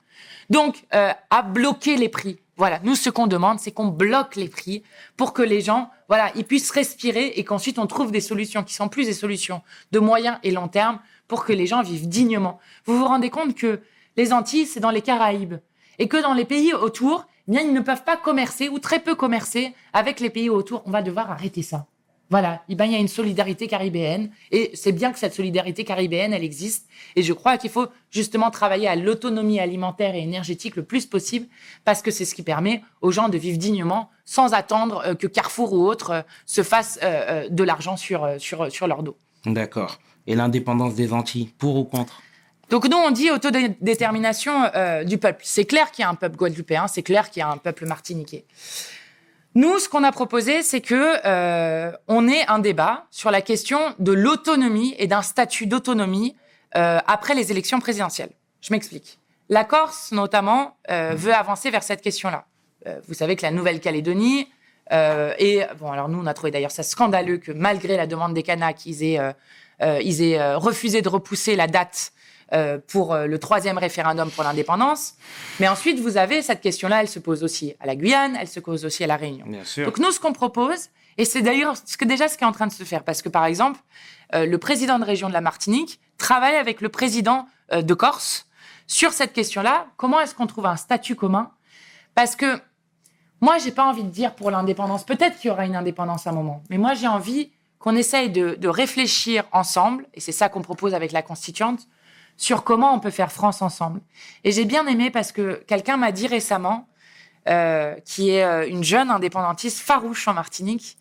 Donc, 0.50 0.85
euh, 0.94 1.12
à 1.31 1.42
bloquer 1.42 1.96
les 1.96 2.09
prix. 2.09 2.38
Voilà, 2.61 2.79
nous, 2.83 2.94
ce 2.94 3.09
qu'on 3.09 3.27
demande, 3.27 3.59
c'est 3.59 3.70
qu'on 3.70 3.87
bloque 3.87 4.37
les 4.37 4.51
prix 4.51 4.83
pour 5.16 5.33
que 5.33 5.40
les 5.40 5.62
gens, 5.62 5.88
voilà, 6.09 6.31
ils 6.35 6.44
puissent 6.44 6.70
respirer 6.70 7.29
et 7.37 7.42
qu'ensuite 7.42 7.79
on 7.79 7.87
trouve 7.87 8.12
des 8.12 8.20
solutions 8.20 8.62
qui 8.62 8.75
sont 8.75 8.90
plus 8.90 9.07
des 9.07 9.14
solutions 9.14 9.62
de 9.92 9.99
moyen 9.99 10.38
et 10.42 10.51
long 10.51 10.68
terme 10.68 10.99
pour 11.27 11.46
que 11.46 11.55
les 11.55 11.66
gens 11.66 11.81
vivent 11.81 12.07
dignement. 12.07 12.59
Vous 12.85 12.99
vous 12.99 13.07
rendez 13.07 13.31
compte 13.31 13.55
que 13.55 13.81
les 14.18 14.35
Antilles, 14.35 14.66
c'est 14.66 14.79
dans 14.79 14.90
les 14.90 15.01
Caraïbes 15.01 15.55
et 15.99 16.07
que 16.07 16.20
dans 16.20 16.35
les 16.35 16.44
pays 16.44 16.75
autour, 16.75 17.27
eh 17.49 17.53
bien, 17.53 17.62
ils 17.62 17.73
ne 17.73 17.81
peuvent 17.81 18.05
pas 18.05 18.18
commercer 18.18 18.68
ou 18.68 18.79
très 18.79 18.99
peu 18.99 19.14
commercer 19.14 19.75
avec 19.94 20.20
les 20.20 20.29
pays 20.29 20.51
autour. 20.51 20.83
On 20.85 20.90
va 20.90 21.01
devoir 21.01 21.31
arrêter 21.31 21.62
ça. 21.62 21.87
Voilà, 22.31 22.62
Eh 22.69 22.77
ben, 22.77 22.85
il 22.85 22.93
y 22.93 22.95
a 22.95 22.99
une 22.99 23.09
solidarité 23.09 23.66
caribéenne 23.66 24.31
et 24.53 24.71
c'est 24.75 24.93
bien 24.93 25.12
que 25.12 25.19
cette 25.19 25.35
solidarité 25.35 25.85
caribéenne, 25.85 26.33
elle 26.33 26.45
existe. 26.45 26.88
Et 27.16 27.23
je 27.23 27.33
crois 27.33 27.59
qu'il 27.59 27.71
faut 27.71 27.88
justement 28.11 28.51
travailler 28.51 28.87
à 28.87 28.95
l'autonomie 28.95 29.59
alimentaire 29.59 30.14
et 30.14 30.21
énergétique 30.21 30.77
le 30.77 30.85
plus 30.85 31.07
possible 31.07 31.47
parce 31.85 32.03
que 32.03 32.12
c'est 32.12 32.25
ce 32.25 32.37
qui 32.37 32.43
permet 32.45 32.83
aux 33.01 33.11
gens 33.11 33.28
de 33.28 33.37
vivre 33.37 33.59
dignement 33.59 34.11
sans 34.24 34.55
attendre 34.55 35.03
euh, 35.05 35.14
que 35.14 35.26
Carrefour 35.26 35.72
ou 35.72 35.85
autre 35.87 36.11
euh, 36.11 36.22
se 36.47 36.62
fasse 36.62 37.01
euh, 37.03 37.49
de 37.49 37.64
l'argent 37.64 37.97
sur, 37.97 38.28
sur, 38.39 38.70
sur 38.70 38.87
leur 38.87 39.03
dos. 39.03 39.16
D'accord. 39.45 39.99
Et 40.28 40.37
l'indépendance 40.37 40.95
des 40.95 41.12
Antilles, 41.12 41.51
pour 41.59 41.76
ou 41.76 41.85
contre? 41.85 42.22
Donc 42.70 42.89
nous, 42.89 42.97
on 42.97 43.11
dit 43.11 43.31
autodétermination 43.33 44.53
euh, 44.76 45.03
du 45.03 45.18
peuple. 45.18 45.43
C'est 45.45 45.64
clair 45.64 45.91
qu'il 45.91 46.05
y 46.05 46.07
a 46.07 46.09
un 46.09 46.14
peuple 46.14 46.37
guadeloupéen, 46.37 46.87
c'est 46.87 47.03
clair 47.03 47.28
qu'il 47.31 47.41
y 47.41 47.43
a 47.43 47.49
un 47.49 47.57
peuple 47.57 47.85
martiniquais. 47.87 48.45
Nous, 49.57 49.80
ce 49.80 49.88
qu'on 49.88 50.05
a 50.05 50.12
proposé, 50.12 50.62
c'est 50.62 50.80
que 50.80 51.16
euh, 51.26 51.90
on 52.07 52.28
ait 52.28 52.46
un 52.46 52.61
débat 52.61 53.07
sur 53.11 53.32
la 53.32 53.42
question 53.42 53.80
de 53.98 54.12
l'autonomie 54.12 54.94
et 54.98 55.09
d'un 55.09 55.22
statut 55.22 55.66
d'autonomie 55.66 56.36
euh, 56.76 56.98
après 57.07 57.34
les 57.34 57.51
élections 57.51 57.80
présidentielles. 57.80 58.30
Je 58.61 58.72
m'explique. 58.72 59.18
La 59.48 59.64
Corse, 59.64 60.12
notamment, 60.12 60.76
euh, 60.90 61.14
veut 61.16 61.34
avancer 61.34 61.70
vers 61.70 61.82
cette 61.82 62.01
question-là. 62.01 62.44
vous 63.09 63.14
savez 63.14 63.34
que 63.34 63.42
la 63.42 63.51
Nouvelle-Calédonie, 63.51 64.48
et 64.92 65.62
bon, 65.78 65.92
alors 65.92 66.09
nous, 66.09 66.20
on 66.20 66.26
a 66.26 66.34
trouvé 66.34 66.51
d'ailleurs 66.51 66.70
ça 66.72 66.82
scandaleux 66.82 67.38
que 67.38 67.53
malgré 67.53 67.96
la 67.96 68.07
demande 68.07 68.34
des 68.34 68.42
Kanaks, 68.42 68.86
ils 68.86 69.03
aient, 69.05 70.55
refusé 70.55 71.03
de 71.03 71.09
repousser 71.09 71.57
la 71.57 71.66
date 71.66 72.12
euh, 72.53 72.78
pour 72.88 73.12
euh, 73.12 73.26
le 73.26 73.38
troisième 73.38 73.78
référendum 73.78 74.30
pour 74.30 74.44
l'indépendance. 74.44 75.14
Mais 75.61 75.68
ensuite, 75.68 76.01
vous 76.01 76.16
avez 76.16 76.42
cette 76.42 76.61
question-là, 76.61 77.03
elle 77.03 77.09
se 77.09 77.18
pose 77.18 77.44
aussi 77.44 77.74
à 77.80 77.86
la 77.86 77.94
Guyane, 77.94 78.36
elle 78.40 78.48
se 78.48 78.61
pose 78.61 78.84
aussi 78.84 79.05
à 79.05 79.07
la 79.07 79.16
Réunion. 79.16 79.46
Bien 79.46 79.64
sûr. 79.64 79.86
Donc 79.86 79.98
nous, 79.98 80.11
ce 80.11 80.18
qu'on 80.18 80.32
propose, 80.32 80.88
et 81.16 81.24
c'est 81.24 81.42
d'ailleurs 81.42 81.76
ce 81.84 81.96
que 81.96 82.05
déjà 82.05 82.28
ce 82.28 82.36
qui 82.36 82.44
est 82.44 82.46
en 82.46 82.53
train 82.53 82.66
de 82.66 82.72
se 82.72 82.82
faire, 82.84 83.05
parce 83.05 83.22
que 83.22 83.28
par 83.28 83.44
exemple, 83.44 83.78
euh, 84.34 84.46
le 84.46 84.59
président 84.59 84.98
de 84.98 85.05
région 85.05 85.28
de 85.28 85.32
la 85.32 85.40
Martinique 85.40 86.01
travaille 86.18 86.57
avec 86.57 86.80
le 86.80 86.88
président 86.88 87.46
euh, 87.72 87.82
de 87.82 87.94
Corse 87.94 88.46
sur 88.86 89.12
cette 89.12 89.32
question-là. 89.32 89.86
Comment 89.96 90.20
est-ce 90.20 90.34
qu'on 90.34 90.46
trouve 90.46 90.66
un 90.66 90.76
statut 90.76 91.14
commun? 91.14 91.51
Parce 92.14 92.36
que 92.36 92.61
moi, 93.40 93.59
j'ai 93.59 93.70
pas 93.70 93.84
envie 93.84 94.03
de 94.03 94.11
dire 94.11 94.34
pour 94.34 94.51
l'indépendance. 94.51 95.05
Peut-être 95.05 95.38
qu'il 95.38 95.48
y 95.48 95.51
aura 95.53 95.66
une 95.66 95.76
indépendance 95.76 96.26
à 96.26 96.30
un 96.30 96.32
moment, 96.34 96.62
mais 96.68 96.78
moi, 96.78 96.94
j'ai 96.94 97.07
envie 97.07 97.53
qu'on 97.78 97.96
essaye 97.96 98.28
de, 98.28 98.57
de 98.57 98.68
réfléchir 98.68 99.44
ensemble, 99.53 100.07
et 100.14 100.20
c'est 100.20 100.32
ça 100.32 100.48
qu'on 100.48 100.62
propose 100.62 100.94
avec 100.94 101.12
la 101.12 101.22
constituante, 101.22 101.86
sur 102.41 102.64
comment 102.64 102.95
on 102.95 103.01
peut 103.01 103.11
faire 103.11 103.30
France 103.30 103.61
ensemble. 103.61 104.01
Et 104.45 104.51
j'ai 104.51 104.64
bien 104.64 104.86
aimé 104.86 105.11
parce 105.11 105.30
que 105.30 105.62
quelqu'un 105.66 105.99
m'a 105.99 106.11
dit 106.11 106.26
récemment, 106.26 106.88
euh, 107.49 107.95
qui 108.05 108.30
est 108.30 108.45
euh, 108.45 108.68
une 108.68 108.84
jeune 108.84 109.11
indépendantiste 109.11 109.78
farouche 109.78 110.28
en 110.28 110.34
Martinique, 110.34 110.99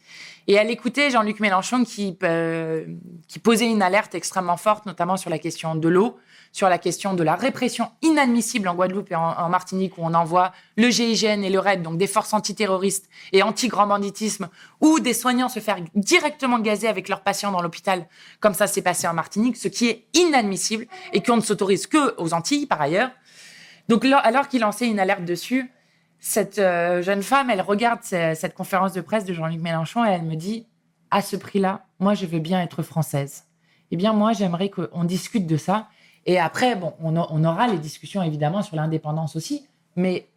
et 0.50 0.54
elle 0.54 0.72
écoutait 0.72 1.12
Jean-Luc 1.12 1.42
Mélenchon 1.42 1.84
qui, 1.84 2.18
euh, 2.24 2.84
qui 3.28 3.38
posait 3.38 3.70
une 3.70 3.84
alerte 3.84 4.16
extrêmement 4.16 4.58
forte, 4.58 4.88
notamment 4.88 5.16
sur 5.16 5.30
la 5.30 5.38
question 5.38 5.76
de 5.76 5.88
l'eau, 5.88 6.18
sur 6.52 6.70
la 6.70 6.80
question 6.80 7.14
de 7.14 7.22
la 7.22 7.36
répression 7.36 7.92
inadmissible 8.02 8.68
en 8.68 8.74
Guadeloupe 8.74 9.12
et 9.12 9.16
en, 9.16 9.48
Martinique, 9.48 10.00
où 10.00 10.02
on 10.04 10.16
envoie 10.16 10.52
le 10.76 10.90
GIGN 10.90 11.44
et 11.44 11.52
le 11.52 11.60
RAID, 11.60 11.84
donc 11.84 12.00
des 12.00 12.08
forces 12.08 12.34
antiterroristes 12.34 13.10
et 13.32 13.44
anti-grand 13.44 13.86
banditisme, 13.86 14.50
ou 14.82 15.00
des 15.00 15.14
soignants 15.14 15.50
se 15.50 15.60
faire 15.60 15.78
directement 15.94 16.58
gazer 16.58 16.88
avec 16.88 17.10
leurs 17.10 17.22
patients 17.22 17.52
dans 17.52 17.62
l'hôpital, 17.62 18.08
comme 18.40 18.56
ça 18.56 18.66
s'est 18.66 18.82
passé 18.82 19.08
en 19.08 19.14
Martinique, 19.14 19.56
ce 19.56 19.68
qui 19.68 19.88
est 19.88 20.08
inadmissible 20.16 20.88
et 21.14 21.22
qu'on 21.22 21.36
ne 21.36 21.42
s'autorise 21.42 21.86
que 21.86 22.20
aux 22.20 22.34
Antilles, 22.34 22.66
par 22.66 22.82
ailleurs. 22.82 23.12
Donc, 23.88 24.04
alors 24.06 24.48
qu'il 24.48 24.62
lançait 24.62 24.88
une 24.88 25.00
alerte 25.00 25.26
dessus, 25.26 25.72
cette 26.20 26.60
euh, 26.60 27.02
jeune 27.02 27.24
femme, 27.24 27.50
elle 27.50 27.62
regarde 27.62 28.00
ce- 28.04 28.34
cette 28.36 28.54
conférence 28.54 28.94
de 28.94 29.02
presse 29.02 29.26
de 29.26 29.34
Jean-Luc 29.34 29.62
Mélenchon 29.62 30.04
et 30.06 30.10
elle 30.10 30.24
me 30.24 30.36
dit 30.36 30.68
à 31.12 31.22
ce 31.22 31.36
prix-là, 31.36 31.86
moi, 32.00 32.14
je 32.14 32.26
veux 32.26 32.40
bien 32.40 32.62
être 32.62 32.84
française. 32.84 33.46
Eh 33.92 33.96
bien, 33.98 34.14
moi, 34.14 34.34
j'aimerais 34.34 34.70
qu'on 34.70 35.04
discute 35.04 35.48
de 35.48 35.58
ça. 35.58 35.88
Et 36.26 36.40
après, 36.40 36.76
bon, 36.76 36.94
on, 37.02 37.16
on 37.18 37.44
aura 37.44 37.68
les 37.68 37.78
discussions 37.80 38.22
évidemment 38.22 38.62
sur 38.62 38.76
l'indépendance 38.76 39.36
aussi. 39.36 39.68
Mais 39.96 40.28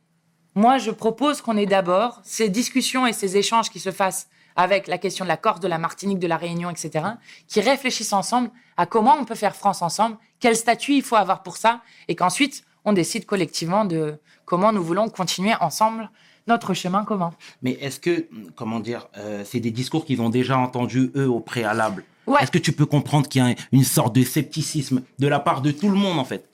moi, 0.55 0.79
je 0.79 0.91
propose 0.91 1.43
qu'on 1.43 1.57
ait 1.57 1.67
d'abord 1.67 2.21
ces 2.23 2.49
discussions 2.49 3.07
et 3.07 3.13
ces 3.13 3.37
échanges 3.37 3.69
qui 3.71 3.81
se 3.81 3.91
fassent 3.91 4.29
avec 4.57 4.87
la 4.87 4.99
question 4.99 5.25
de 5.25 5.29
la 5.29 5.37
Corse, 5.37 5.61
de 5.61 5.69
la 5.69 5.79
Martinique, 5.79 6.19
de 6.19 6.27
la 6.27 6.37
Réunion, 6.37 6.69
etc., 6.71 7.05
qui 7.49 7.61
réfléchissent 7.61 8.13
ensemble 8.13 8.51
à 8.77 8.85
comment 8.87 9.17
on 9.19 9.25
peut 9.25 9.35
faire 9.35 9.57
France 9.57 9.81
ensemble, 9.83 10.17
quel 10.41 10.57
statut 10.57 10.93
il 10.95 11.03
faut 11.03 11.17
avoir 11.17 11.43
pour 11.43 11.57
ça, 11.57 11.81
et 12.09 12.17
qu'ensuite, 12.17 12.65
on 12.85 12.93
décide 12.93 13.27
collectivement 13.27 13.85
de 13.85 14.15
comment 14.45 14.73
nous 14.73 14.83
voulons 14.83 15.09
continuer 15.09 15.55
ensemble 15.61 16.11
notre 16.47 16.75
chemin 16.75 17.05
commun. 17.05 17.33
Mais 17.63 17.73
est-ce 17.81 18.01
que, 18.01 18.27
comment 18.57 18.81
dire, 18.81 19.09
euh, 19.17 19.43
c'est 19.45 19.61
des 19.61 19.71
discours 19.71 20.05
qu'ils 20.05 20.21
ont 20.21 20.31
déjà 20.31 20.59
entendus, 20.59 21.11
eux, 21.15 21.29
au 21.29 21.41
préalable? 21.41 22.05
Ouais. 22.27 22.43
Est-ce 22.43 22.51
que 22.51 22.59
tu 22.59 22.73
peux 22.73 22.87
comprendre 22.87 23.29
qu'il 23.29 23.45
y 23.45 23.53
a 23.53 23.55
une 23.73 23.85
sorte 23.85 24.15
de 24.15 24.23
scepticisme 24.23 25.03
de 25.19 25.27
la 25.29 25.41
part 25.41 25.63
de 25.63 25.71
tout 25.71 25.89
le 25.89 25.97
monde, 25.97 26.19
en 26.19 26.25
fait? 26.25 26.49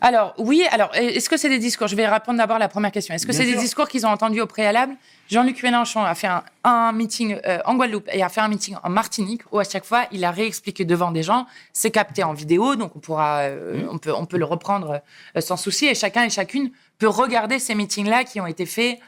Alors, 0.00 0.34
oui, 0.38 0.64
alors, 0.70 0.90
est-ce 0.94 1.28
que 1.28 1.36
c'est 1.36 1.48
des 1.48 1.58
discours 1.58 1.86
Je 1.86 1.96
vais 1.96 2.06
répondre 2.06 2.38
d'abord 2.38 2.56
à 2.56 2.58
la 2.58 2.68
première 2.68 2.92
question. 2.92 3.14
Est-ce 3.14 3.26
que 3.26 3.32
c'est 3.32 3.46
des 3.46 3.56
discours 3.56 3.88
qu'ils 3.88 4.06
ont 4.06 4.10
entendus 4.10 4.40
au 4.40 4.46
préalable? 4.46 4.96
Jean-Luc 5.30 5.62
Mélenchon 5.62 6.04
a 6.04 6.14
fait 6.14 6.26
un, 6.26 6.44
un 6.64 6.92
meeting 6.92 7.38
euh, 7.46 7.58
en 7.64 7.74
Guadeloupe 7.76 8.08
et 8.12 8.22
a 8.22 8.28
fait 8.28 8.42
un 8.42 8.48
meeting 8.48 8.76
en 8.82 8.90
Martinique 8.90 9.42
où 9.50 9.58
à 9.58 9.64
chaque 9.64 9.84
fois, 9.84 10.04
il 10.12 10.24
a 10.24 10.30
réexpliqué 10.30 10.84
devant 10.84 11.10
des 11.10 11.22
gens. 11.22 11.46
C'est 11.72 11.90
capté 11.90 12.22
en 12.22 12.34
vidéo, 12.34 12.76
donc 12.76 12.94
on 12.96 12.98
pourra, 12.98 13.40
euh, 13.40 13.86
on, 13.90 13.98
peut, 13.98 14.12
on 14.12 14.26
peut 14.26 14.36
le 14.36 14.44
reprendre 14.44 15.00
euh, 15.36 15.40
sans 15.40 15.56
souci. 15.56 15.86
Et 15.86 15.94
chacun 15.94 16.24
et 16.24 16.30
chacune 16.30 16.70
peut 16.98 17.08
regarder 17.08 17.58
ces 17.58 17.74
meetings-là 17.74 18.24
qui 18.24 18.40
ont 18.40 18.46
été 18.46 18.66
faits 18.66 18.98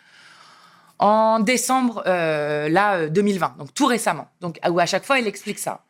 en 0.99 1.41
décembre 1.41 2.03
là, 2.07 2.95
euh, 2.95 3.09
2020, 3.09 3.57
donc 3.59 3.75
tout 3.75 3.87
récemment. 3.87 4.29
Donc, 4.41 4.59
où 4.69 4.79
à 4.79 4.87
chaque 4.87 5.05
fois, 5.05 5.19
il 5.19 5.27
explique 5.27 5.59
ça. 5.59 5.83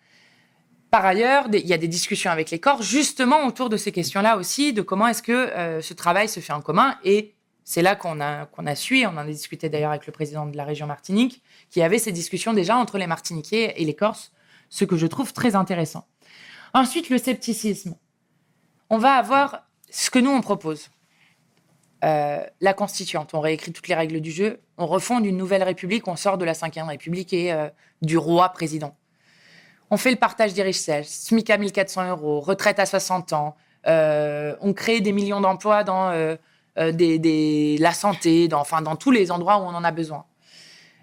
Par 0.97 1.05
ailleurs, 1.05 1.45
il 1.53 1.67
y 1.67 1.75
a 1.75 1.77
des 1.77 1.89
discussions 1.89 2.31
avec 2.31 2.51
les 2.51 2.59
corps, 2.59 2.81
justement 2.81 3.45
autour 3.45 3.69
de 3.69 3.77
ces 3.77 3.93
questions-là 3.93 4.39
aussi, 4.39 4.73
de 4.73 4.81
comment 4.81 5.07
est-ce 5.07 5.23
que 5.23 5.31
euh, 5.31 5.83
ce 5.83 5.93
travail 5.93 6.27
se 6.27 6.41
fait 6.41 6.55
en 6.55 6.63
commun. 6.63 6.97
Et 7.05 7.35
c'est 7.65 7.83
là 7.83 7.97
qu'on 7.97 8.19
a, 8.19 8.47
qu'on 8.47 8.65
a 8.65 8.75
su, 8.75 9.01
et 9.01 9.07
on 9.07 9.11
en 9.11 9.19
a 9.19 9.27
discuté 9.27 9.69
d'ailleurs 9.69 9.91
avec 9.91 10.07
le 10.07 10.13
président 10.15 10.47
de 10.47 10.57
la 10.57 10.65
région 10.65 10.87
Martinique, 10.87 11.43
qui 11.69 11.83
avait 11.83 11.99
ces 11.99 12.13
discussions 12.13 12.55
déjà 12.55 12.79
entre 12.79 12.97
les 12.97 13.07
Martiniquais 13.07 13.75
et 13.77 13.85
les 13.85 13.93
Corses, 13.93 14.33
ce 14.71 14.87
que 14.87 14.97
je 14.97 15.07
trouve 15.07 15.35
très 15.35 15.55
intéressant. 15.55 16.07
Ensuite, 16.73 17.11
le 17.11 17.19
scepticisme. 17.19 17.95
On 18.89 18.97
va 18.97 19.17
avoir 19.17 19.67
ce 19.91 20.09
que 20.09 20.19
nous, 20.19 20.31
on 20.31 20.41
propose. 20.41 20.89
Euh, 22.05 22.43
la 22.63 22.73
constituante, 22.73 23.35
on 23.35 23.41
réécrit 23.41 23.75
toutes 23.75 23.89
les 23.89 23.95
règles 23.95 24.23
du 24.23 24.31
jeu, 24.31 24.61
on 24.79 24.87
refonde 24.87 25.27
une 25.27 25.37
nouvelle 25.37 25.63
république, 25.63 26.09
on 26.09 26.17
sort 26.17 26.39
de 26.39 26.47
la 26.47 26.55
Ve 26.55 26.87
République 26.89 27.35
et 27.35 27.53
euh, 27.53 27.69
du 28.01 28.17
roi 28.17 28.49
président. 28.49 28.97
On 29.91 29.97
fait 29.97 30.11
le 30.11 30.17
partage 30.17 30.53
des 30.55 30.63
richesses, 30.63 31.09
SMIC 31.09 31.49
à 31.51 31.59
1400 31.59 32.11
euros, 32.11 32.41
retraite 32.41 32.79
à 32.79 32.87
60 32.87 33.33
ans. 33.33 33.57
euh, 33.87 34.57
on 34.61 34.73
crée 34.73 35.01
des 35.01 35.13
millions 35.13 35.41
d'emplois 35.41 35.85
dans 35.85 36.09
euh, 36.11 36.35
euh, 36.79 37.77
la 37.79 37.93
santé, 37.93 38.49
dans, 38.49 38.61
enfin, 38.61 38.83
dans 38.83 38.97
tous 38.97 39.13
les 39.13 39.31
endroits 39.31 39.59
où 39.59 39.63
on 39.63 39.75
en 39.75 39.85
a 39.85 39.93
besoin. 39.93 40.25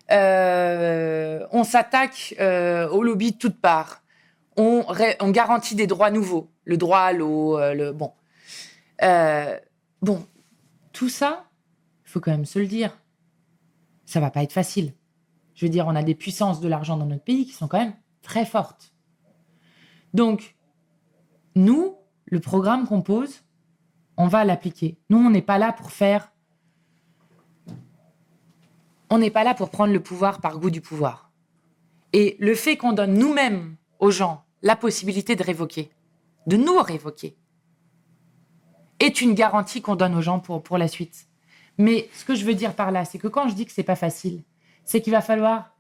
On 0.09 1.63
s'attaque 1.63 2.35
au 2.39 3.03
lobby 3.03 3.31
de 3.31 3.37
toutes 3.37 3.59
parts. 3.61 4.01
On, 4.57 4.85
on 5.19 5.29
garantit 5.31 5.75
des 5.75 5.87
droits 5.87 6.11
nouveaux, 6.11 6.51
le 6.65 6.77
droit 6.77 6.99
à 6.99 7.13
l'eau, 7.13 7.57
le 7.57 7.91
bon. 7.93 8.11
Bon, 10.01 10.27
tout 10.91 11.09
ça, 11.09 11.45
il 12.05 12.09
faut 12.09 12.19
quand 12.19 12.31
même 12.31 12.45
se 12.45 12.59
le 12.59 12.67
dire. 12.67 12.99
Ça 14.05 14.19
va 14.19 14.29
pas 14.29 14.43
être 14.43 14.51
facile. 14.51 14.93
Je 15.55 15.65
veux 15.65 15.69
dire, 15.69 15.87
on 15.87 15.95
a 15.95 16.03
des 16.03 16.15
puissances 16.15 16.59
de 16.59 16.67
l'argent 16.67 16.97
dans 16.97 17.05
notre 17.05 17.23
pays 17.23 17.45
qui 17.45 17.53
sont 17.53 17.69
quand 17.69 17.79
même 17.79 17.93
très 18.23 18.45
fortes. 18.45 18.93
Donc, 20.13 20.55
nous, 21.55 21.95
le 22.25 22.39
programme 22.39 22.87
qu'on 22.87 23.01
pose, 23.01 23.43
on 24.17 24.27
va 24.27 24.43
l'appliquer. 24.43 24.97
Nous, 25.09 25.17
on 25.17 25.29
n'est 25.29 25.41
pas 25.41 25.59
là 25.59 25.71
pour 25.73 25.91
faire. 25.91 26.31
On 29.09 29.19
n'est 29.19 29.29
pas 29.29 29.43
là 29.43 29.53
pour 29.53 29.69
prendre 29.69 29.93
le 29.93 30.01
pouvoir 30.01 30.41
par 30.41 30.57
goût 30.57 30.71
du 30.71 30.81
pouvoir. 30.81 31.31
Et 32.13 32.35
le 32.39 32.55
fait 32.55 32.77
qu'on 32.77 32.93
donne 32.93 33.13
nous-mêmes 33.13 33.75
aux 33.99 34.11
gens 34.11 34.45
la 34.61 34.75
possibilité 34.75 35.35
de 35.35 35.43
révoquer, 35.43 35.91
de 36.47 36.57
nous 36.57 36.77
révoquer, 36.79 37.37
est 38.99 39.21
une 39.21 39.33
garantie 39.33 39.81
qu'on 39.81 39.95
donne 39.95 40.15
aux 40.15 40.21
gens 40.21 40.39
pour, 40.39 40.63
pour 40.63 40.77
la 40.77 40.87
suite. 40.87 41.27
Mais 41.77 42.09
ce 42.13 42.23
que 42.23 42.35
je 42.35 42.45
veux 42.45 42.53
dire 42.53 42.75
par 42.75 42.91
là, 42.91 43.03
c'est 43.03 43.17
que 43.17 43.27
quand 43.27 43.49
je 43.49 43.55
dis 43.55 43.65
que 43.65 43.71
c'est 43.71 43.83
pas 43.83 43.95
facile, 43.95 44.43
c'est 44.85 45.01
qu'il 45.01 45.11
va 45.11 45.21
falloir 45.21 45.72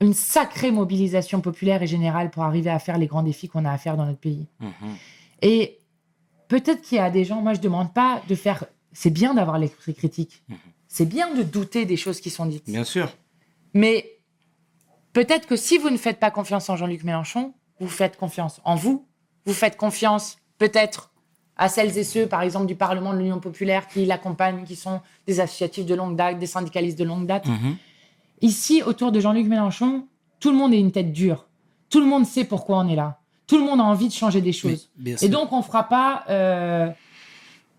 une 0.00 0.14
sacrée 0.14 0.70
mobilisation 0.70 1.40
populaire 1.40 1.82
et 1.82 1.86
générale 1.86 2.30
pour 2.30 2.42
arriver 2.42 2.70
à 2.70 2.78
faire 2.78 2.98
les 2.98 3.06
grands 3.06 3.22
défis 3.22 3.48
qu'on 3.48 3.64
a 3.64 3.72
à 3.72 3.78
faire 3.78 3.96
dans 3.96 4.06
notre 4.06 4.18
pays. 4.18 4.46
Et 5.42 5.78
peut-être 6.48 6.82
qu'il 6.82 6.96
y 6.96 7.00
a 7.00 7.10
des 7.10 7.24
gens, 7.24 7.40
moi 7.42 7.54
je 7.54 7.60
demande 7.60 7.92
pas 7.92 8.22
de 8.28 8.34
faire. 8.34 8.64
C'est 8.92 9.10
bien 9.10 9.34
d'avoir 9.34 9.58
l'esprit 9.58 9.94
critique. 9.94 10.42
C'est 10.88 11.06
bien 11.06 11.32
de 11.34 11.42
douter 11.42 11.84
des 11.84 11.96
choses 11.96 12.20
qui 12.20 12.30
sont 12.30 12.46
dites. 12.46 12.66
Bien 12.66 12.84
sûr. 12.84 13.12
Mais 13.74 14.18
peut-être 15.12 15.46
que 15.46 15.56
si 15.56 15.78
vous 15.78 15.90
ne 15.90 15.96
faites 15.96 16.18
pas 16.18 16.30
confiance 16.30 16.68
en 16.68 16.76
Jean-Luc 16.76 17.04
Mélenchon, 17.04 17.54
vous 17.78 17.88
faites 17.88 18.16
confiance 18.16 18.60
en 18.64 18.74
vous. 18.74 19.06
Vous 19.46 19.54
faites 19.54 19.76
confiance 19.76 20.38
peut-être 20.58 21.12
à 21.56 21.68
celles 21.68 21.96
et 21.98 22.04
ceux, 22.04 22.26
par 22.26 22.42
exemple, 22.42 22.66
du 22.66 22.74
Parlement 22.74 23.12
de 23.12 23.18
l'Union 23.18 23.38
populaire 23.38 23.86
qui 23.86 24.06
l'accompagnent, 24.06 24.64
qui 24.64 24.76
sont 24.76 25.02
des 25.26 25.40
associatifs 25.40 25.84
de 25.84 25.94
longue 25.94 26.16
date, 26.16 26.38
des 26.38 26.46
syndicalistes 26.46 26.98
de 26.98 27.04
longue 27.04 27.26
date. 27.26 27.46
Mhm. 27.46 27.76
Ici, 28.42 28.82
autour 28.82 29.12
de 29.12 29.20
Jean-Luc 29.20 29.46
Mélenchon, 29.46 30.06
tout 30.38 30.50
le 30.50 30.56
monde 30.56 30.72
est 30.72 30.80
une 30.80 30.92
tête 30.92 31.12
dure. 31.12 31.46
Tout 31.90 32.00
le 32.00 32.06
monde 32.06 32.24
sait 32.26 32.44
pourquoi 32.44 32.78
on 32.78 32.88
est 32.88 32.96
là. 32.96 33.18
Tout 33.46 33.58
le 33.58 33.64
monde 33.64 33.80
a 33.80 33.84
envie 33.84 34.08
de 34.08 34.12
changer 34.12 34.40
des 34.40 34.52
choses. 34.52 34.90
Et 35.20 35.28
donc, 35.28 35.52
on 35.52 35.60
fera 35.62 35.84
pas, 35.88 36.24
euh, 36.30 36.88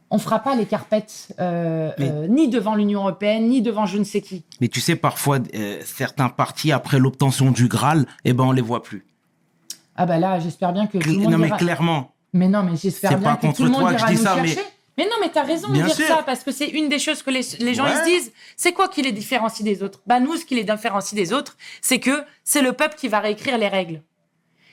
on 0.10 0.18
fera 0.18 0.40
pas 0.40 0.56
les 0.56 0.66
carpettes 0.66 1.34
euh, 1.40 1.92
Mais- 1.98 2.10
euh, 2.12 2.28
ni 2.28 2.50
devant 2.50 2.76
l'Union 2.76 3.00
européenne, 3.00 3.48
ni 3.48 3.62
devant 3.62 3.86
je 3.86 3.98
ne 3.98 4.04
sais 4.04 4.22
qui. 4.22 4.44
Mais 4.60 4.68
tu 4.68 4.82
sais, 4.82 4.96
parfois, 4.96 5.40
certains 5.86 6.30
partis, 6.30 6.72
après 6.72 7.00
l'obtention 7.00 7.52
du 7.52 7.68
Graal, 7.68 8.06
eh 8.26 8.34
ben, 8.34 8.44
on 8.44 8.52
les 8.52 8.62
voit 8.62 8.84
plus. 8.84 9.06
Ah 9.96 10.06
bah 10.06 10.20
là, 10.20 10.40
j'espère 10.40 10.74
bien 10.74 10.88
que 10.88 10.98
tout 10.98 11.10
le 11.10 11.18
monde 11.20 11.32
non, 11.32 11.38
mais 11.38 11.50
clairement. 11.52 12.12
Mais 12.34 12.48
non, 12.48 12.64
mais 12.64 12.76
j'espère 12.76 13.18
bien 13.18 13.30
pas 13.30 13.36
que 13.36 13.42
contre 13.42 13.58
tout 13.58 13.64
le 13.64 13.70
monde 13.70 13.82
toi 13.82 13.94
ira 13.94 14.08
je 14.08 14.14
dis 14.14 14.20
nous 14.20 14.24
ça, 14.24 14.36
chercher. 14.36 14.56
Mais 14.56 14.72
non, 15.06 15.16
mais 15.22 15.30
t'as 15.30 15.44
raison 15.44 15.70
Bien 15.70 15.84
de 15.84 15.88
dire 15.88 15.96
sûr. 15.96 16.08
ça, 16.08 16.24
parce 16.24 16.44
que 16.44 16.52
c'est 16.52 16.68
une 16.68 16.90
des 16.90 17.00
choses 17.00 17.24
que 17.24 17.30
les, 17.30 17.42
les 17.60 17.74
gens 17.74 17.86
Ouais. 17.86 17.92
ils 17.94 17.98
se 17.98 18.04
disent. 18.04 18.34
C'est 18.58 18.74
quoi 18.74 18.88
qui 18.90 19.02
les 19.02 19.12
différencie 19.12 19.64
des 19.64 19.84
autres? 19.84 20.02
Bah 20.06 20.20
nous, 20.20 20.36
ce 20.38 20.46
qui 20.46 20.56
les 20.56 20.64
différencie 20.64 21.14
des 21.16 21.34
autres, 21.34 21.58
c'est 21.82 22.00
que 22.00 22.24
c'est 22.44 22.62
le 22.62 22.74
peuple 22.74 22.96
qui 22.96 23.08
va 23.08 23.20
réécrire 23.20 23.58
les 23.58 23.68
règles. 23.68 24.02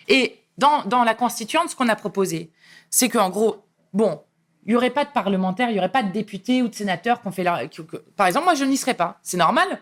Et 0.09 0.37
dans, 0.57 0.83
dans 0.85 1.05
la 1.05 1.15
constituante, 1.15 1.69
ce 1.71 1.77
qu'on 1.77 1.89
a 1.89 1.97
proposé, 1.97 2.51
c'est 2.91 3.09
qu'en 3.09 3.31
gros, 3.31 3.65
bon, 3.93 4.23
il 4.67 4.73
y 4.73 4.77
aurait 4.77 4.91
pas 4.91 5.05
de 5.05 5.11
parlementaires, 5.11 5.71
il 5.71 5.77
y 5.77 5.79
aurait 5.79 5.91
pas 5.93 6.03
de 6.03 6.13
députés 6.13 6.63
ou 6.63 6.69
de 6.69 6.75
sénateurs 6.75 7.21
qu'on 7.23 7.31
fait 7.31 7.45
leur... 7.45 7.69
qui- 7.71 7.87
que- 7.87 7.97
Par 8.17 8.27
exemple, 8.27 8.45
moi, 8.47 8.55
je 8.55 8.65
n'y 8.65 8.77
serais 8.77 8.95
pas. 8.95 9.19
C'est 9.23 9.37
normal. 9.37 9.81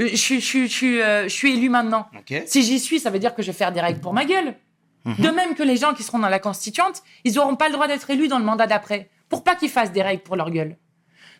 Euh, 0.00 0.08
Je, 0.10 0.16
suis- 0.16 0.40
je, 0.40 0.66
je, 0.66 0.86
euh, 0.86 1.22
je 1.24 1.28
suis 1.34 1.54
élu 1.54 1.68
maintenant. 1.68 2.08
Si 2.46 2.62
j'y 2.62 2.78
suis, 2.78 3.00
ça 3.00 3.10
veut 3.10 3.18
dire 3.18 3.34
que 3.34 3.42
je 3.42 3.48
vais 3.50 3.56
faire 3.56 3.72
des 3.72 3.80
règles 3.80 4.00
pour 4.00 4.12
ma 4.12 4.24
gueule. 4.24 4.54
De 5.06 5.30
même 5.30 5.54
que 5.54 5.62
les 5.62 5.76
gens 5.78 5.94
qui 5.94 6.02
seront 6.02 6.18
dans 6.18 6.28
la 6.28 6.38
constituante, 6.38 7.02
ils 7.24 7.34
n'auront 7.34 7.56
pas 7.56 7.68
le 7.68 7.72
droit 7.72 7.86
d'être 7.88 8.10
élus 8.10 8.28
dans 8.28 8.38
le 8.38 8.44
mandat 8.44 8.66
d'après. 8.66 9.08
Pour 9.28 9.44
pas 9.44 9.56
qu'ils 9.56 9.70
fassent 9.70 9.92
des 9.92 10.02
règles 10.02 10.22
pour 10.22 10.36
leur 10.36 10.50
gueule. 10.50 10.76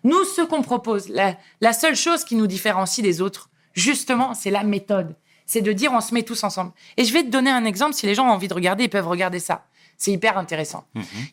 Nous, 0.05 0.25
ce 0.25 0.43
qu'on 0.43 0.63
propose, 0.63 1.09
la, 1.09 1.37
la 1.61 1.73
seule 1.73 1.97
chose 1.97 2.25
qui 2.25 2.37
nous 2.37 2.47
différencie 2.47 3.03
des 3.03 3.21
autres, 3.21 3.51
justement, 3.73 4.35
c'est 4.35 4.51
la 4.51 4.63
méthode. 4.63 5.17
C'est 5.47 5.63
de 5.63 5.73
dire 5.73 5.93
on 5.93 6.01
se 6.01 6.13
met 6.15 6.23
tous 6.23 6.45
ensemble. 6.45 6.73
Et 6.97 7.05
je 7.05 7.13
vais 7.13 7.23
te 7.23 7.29
donner 7.31 7.51
un 7.51 7.65
exemple, 7.65 7.95
si 7.95 8.07
les 8.07 8.15
gens 8.15 8.27
ont 8.27 8.33
envie 8.33 8.49
de 8.49 8.55
regarder, 8.55 8.85
ils 8.85 8.91
peuvent 8.91 9.09
regarder 9.09 9.41
ça. 9.41 9.65
C'est 9.97 10.13
hyper 10.13 10.39
intéressant. 10.39 10.85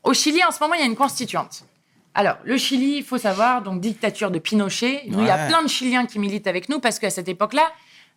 Au 0.04 0.14
Chili, 0.14 0.44
en 0.44 0.52
ce 0.52 0.60
moment, 0.60 0.74
il 0.74 0.80
y 0.80 0.84
a 0.84 0.88
une 0.88 0.96
constituante. 0.96 1.66
Alors, 2.16 2.38
le 2.46 2.58
Chili, 2.58 2.98
il 2.98 3.04
faut 3.04 3.18
savoir, 3.18 3.62
donc 3.62 3.82
dictature 3.82 4.32
de 4.32 4.40
Pinochet. 4.40 5.04
Nous, 5.08 5.20
il 5.20 5.28
y 5.28 5.30
a 5.30 5.48
plein 5.48 5.62
de 5.62 5.68
Chiliens 5.68 6.06
qui 6.06 6.18
militent 6.18 6.48
avec 6.48 6.70
nous 6.70 6.80
parce 6.80 6.98
qu'à 6.98 7.10
cette 7.10 7.28
époque-là, 7.28 7.70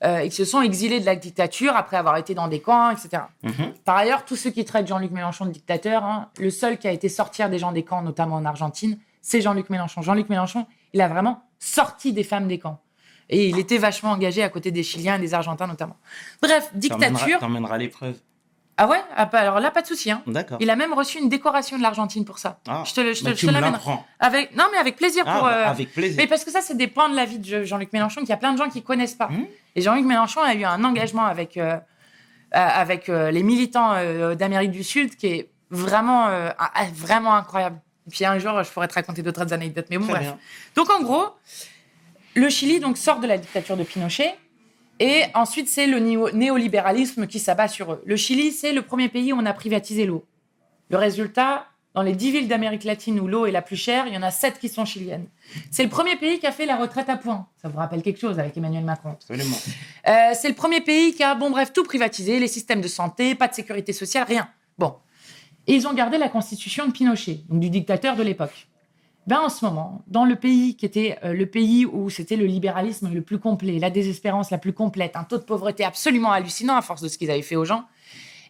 euh, 0.04 0.22
ils 0.22 0.32
se 0.32 0.44
sont 0.44 0.62
exilés 0.62 1.00
de 1.00 1.06
la 1.06 1.16
dictature 1.16 1.74
après 1.74 1.96
avoir 1.96 2.16
été 2.16 2.34
dans 2.34 2.48
des 2.48 2.60
camps, 2.60 2.90
etc. 2.90 3.24
Mhm. 3.42 3.74
Par 3.84 3.96
ailleurs, 3.96 4.24
tous 4.24 4.36
ceux 4.36 4.50
qui 4.50 4.64
traitent 4.64 4.86
Jean-Luc 4.86 5.10
Mélenchon 5.10 5.46
de 5.46 5.50
dictateur, 5.50 6.04
hein, 6.04 6.30
le 6.38 6.50
seul 6.50 6.78
qui 6.78 6.86
a 6.86 6.92
été 6.92 7.08
sortir 7.08 7.50
des 7.50 7.58
gens 7.58 7.72
des 7.72 7.82
camps, 7.82 8.02
notamment 8.02 8.36
en 8.36 8.44
Argentine, 8.44 8.98
c'est 9.22 9.40
Jean-Luc 9.40 9.70
Mélenchon. 9.70 10.02
Jean-Luc 10.02 10.28
Mélenchon, 10.28 10.66
il 10.92 11.00
a 11.00 11.08
vraiment 11.08 11.42
sorti 11.58 12.12
des 12.12 12.24
femmes 12.24 12.46
des 12.46 12.58
camps. 12.58 12.80
Et 13.28 13.48
il 13.48 13.58
était 13.58 13.78
vachement 13.78 14.12
engagé 14.12 14.42
à 14.42 14.48
côté 14.48 14.70
des 14.70 14.82
Chiliens 14.82 15.16
et 15.16 15.18
des 15.18 15.34
Argentins 15.34 15.66
notamment. 15.66 15.96
Bref, 16.40 16.70
dictature. 16.74 17.38
T'emmèneras 17.40 17.76
l'épreuve. 17.76 18.16
Ah 18.80 18.86
ouais? 18.86 19.00
Ah, 19.16 19.28
Alors 19.32 19.58
là, 19.60 19.70
pas 19.72 19.82
de 19.82 19.86
souci. 19.88 20.10
Hein. 20.10 20.22
D'accord. 20.26 20.56
Il 20.60 20.70
a 20.70 20.76
même 20.76 20.92
reçu 20.92 21.18
une 21.18 21.28
décoration 21.28 21.76
de 21.76 21.82
l'Argentine 21.82 22.24
pour 22.24 22.38
ça. 22.38 22.60
Ah, 22.68 22.84
je 22.86 22.94
te, 22.94 23.00
le- 23.00 23.12
je 23.12 23.24
te, 23.24 23.34
je 23.34 23.46
te 23.46 23.50
l'amène. 23.50 23.76
Avec 24.20 24.56
non, 24.56 24.64
mais 24.72 24.78
avec 24.78 24.94
plaisir 24.96 25.24
Ah, 25.26 25.34
pour. 25.34 25.42
bah, 25.44 25.52
euh, 25.52 25.66
avec 25.70 25.92
plaisir. 25.92 26.16
Mais 26.16 26.26
parce 26.28 26.44
que 26.44 26.50
ça, 26.52 26.60
c'est 26.60 26.76
des 26.76 26.86
points 26.86 27.08
de 27.08 27.16
la 27.16 27.24
vie 27.24 27.38
de 27.40 27.44
Je- 27.44 27.64
Jean-Luc 27.64 27.92
Mélenchon 27.92 28.20
qu'il 28.20 28.28
y 28.30 28.32
a 28.32 28.36
plein 28.36 28.52
de 28.52 28.58
gens 28.58 28.68
qui 28.68 28.82
connaissent 28.82 29.14
pas. 29.16 29.28
Mhm. 29.28 29.46
Et 29.74 29.80
Jean-Luc 29.82 30.04
Mélenchon 30.06 30.40
a 30.42 30.54
eu 30.54 30.64
un 30.64 30.82
engagement 30.84 31.26
avec 31.26 31.56
euh, 31.56 31.72
euh, 31.74 31.78
avec 32.52 33.08
euh, 33.08 33.30
les 33.32 33.42
militants 33.42 33.92
euh, 33.94 34.34
d'Amérique 34.36 34.70
du 34.70 34.84
Sud 34.84 35.16
qui 35.16 35.26
est 35.26 35.50
vraiment 35.70 36.28
euh, 36.28 36.50
vraiment 36.94 37.34
incroyable. 37.34 37.80
Et 38.06 38.10
puis 38.10 38.24
un 38.24 38.38
jour, 38.38 38.62
je 38.62 38.70
pourrais 38.70 38.88
te 38.88 38.94
raconter 38.94 39.22
d'autres 39.22 39.52
anecdotes. 39.52 39.86
Mais 39.90 39.98
bon, 39.98 40.04
Très 40.04 40.12
bref. 40.14 40.22
bien. 40.24 40.38
Donc 40.76 40.88
en 40.90 41.02
gros, 41.02 41.26
le 42.34 42.48
Chili 42.48 42.78
donc 42.80 42.96
sort 42.96 43.18
de 43.20 43.26
la 43.26 43.36
dictature 43.38 43.76
de 43.76 43.82
Pinochet 43.82 44.34
et 45.00 45.24
ensuite 45.34 45.68
c'est 45.68 45.86
le 45.86 45.98
néo- 45.98 46.30
néolibéralisme 46.32 47.26
qui 47.26 47.38
s'abat 47.38 47.68
sur 47.68 47.92
eux. 47.92 48.02
Le 48.04 48.16
Chili, 48.16 48.52
c'est 48.52 48.72
le 48.72 48.82
premier 48.82 49.08
pays 49.08 49.32
où 49.32 49.36
on 49.38 49.46
a 49.46 49.52
privatisé 49.52 50.06
l'eau. 50.06 50.24
Le 50.90 50.96
résultat, 50.96 51.66
dans 51.94 52.02
les 52.02 52.14
10 52.14 52.30
villes 52.30 52.48
d'Amérique 52.48 52.84
latine 52.84 53.18
où 53.20 53.26
l'eau 53.26 53.46
est 53.46 53.50
la 53.50 53.62
plus 53.62 53.76
chère, 53.76 54.06
il 54.06 54.14
y 54.14 54.16
en 54.16 54.22
a 54.22 54.30
7 54.30 54.58
qui 54.58 54.68
sont 54.68 54.84
chiliennes. 54.84 55.26
C'est 55.70 55.82
le 55.82 55.88
premier 55.88 56.16
pays 56.16 56.38
qui 56.38 56.46
a 56.46 56.52
fait 56.52 56.66
la 56.66 56.76
retraite 56.76 57.08
à 57.08 57.16
points. 57.16 57.46
Ça 57.60 57.68
vous 57.68 57.78
rappelle 57.78 58.02
quelque 58.02 58.20
chose 58.20 58.38
avec 58.38 58.56
Emmanuel 58.56 58.84
Macron? 58.84 59.10
Absolument. 59.12 59.56
Euh, 60.06 60.12
c'est 60.34 60.48
le 60.48 60.54
premier 60.54 60.80
pays 60.80 61.14
qui 61.14 61.22
a, 61.24 61.34
bon 61.34 61.50
bref, 61.50 61.72
tout 61.72 61.82
privatisé, 61.84 62.38
les 62.38 62.48
systèmes 62.48 62.80
de 62.80 62.88
santé, 62.88 63.34
pas 63.34 63.48
de 63.48 63.54
sécurité 63.54 63.92
sociale, 63.92 64.24
rien. 64.28 64.48
Bon. 64.78 64.94
Et 65.66 65.74
ils 65.74 65.86
ont 65.88 65.92
gardé 65.92 66.16
la 66.18 66.28
constitution 66.28 66.86
de 66.86 66.92
Pinochet, 66.92 67.40
donc 67.48 67.60
du 67.60 67.68
dictateur 67.70 68.16
de 68.16 68.22
l'époque. 68.22 68.67
Ben, 69.28 69.40
en 69.40 69.50
ce 69.50 69.62
moment, 69.62 70.02
dans 70.06 70.24
le 70.24 70.36
pays 70.36 70.74
qui 70.74 70.86
était 70.86 71.18
euh, 71.22 71.34
le 71.34 71.44
pays 71.44 71.84
où 71.84 72.08
c'était 72.08 72.36
le 72.36 72.46
libéralisme 72.46 73.12
le 73.12 73.20
plus 73.20 73.38
complet, 73.38 73.78
la 73.78 73.90
désespérance 73.90 74.50
la 74.50 74.56
plus 74.56 74.72
complète, 74.72 75.16
un 75.16 75.24
taux 75.24 75.36
de 75.36 75.42
pauvreté 75.42 75.84
absolument 75.84 76.32
hallucinant 76.32 76.76
à 76.76 76.80
force 76.80 77.02
de 77.02 77.08
ce 77.08 77.18
qu'ils 77.18 77.30
avaient 77.30 77.42
fait 77.42 77.54
aux 77.54 77.66
gens, 77.66 77.84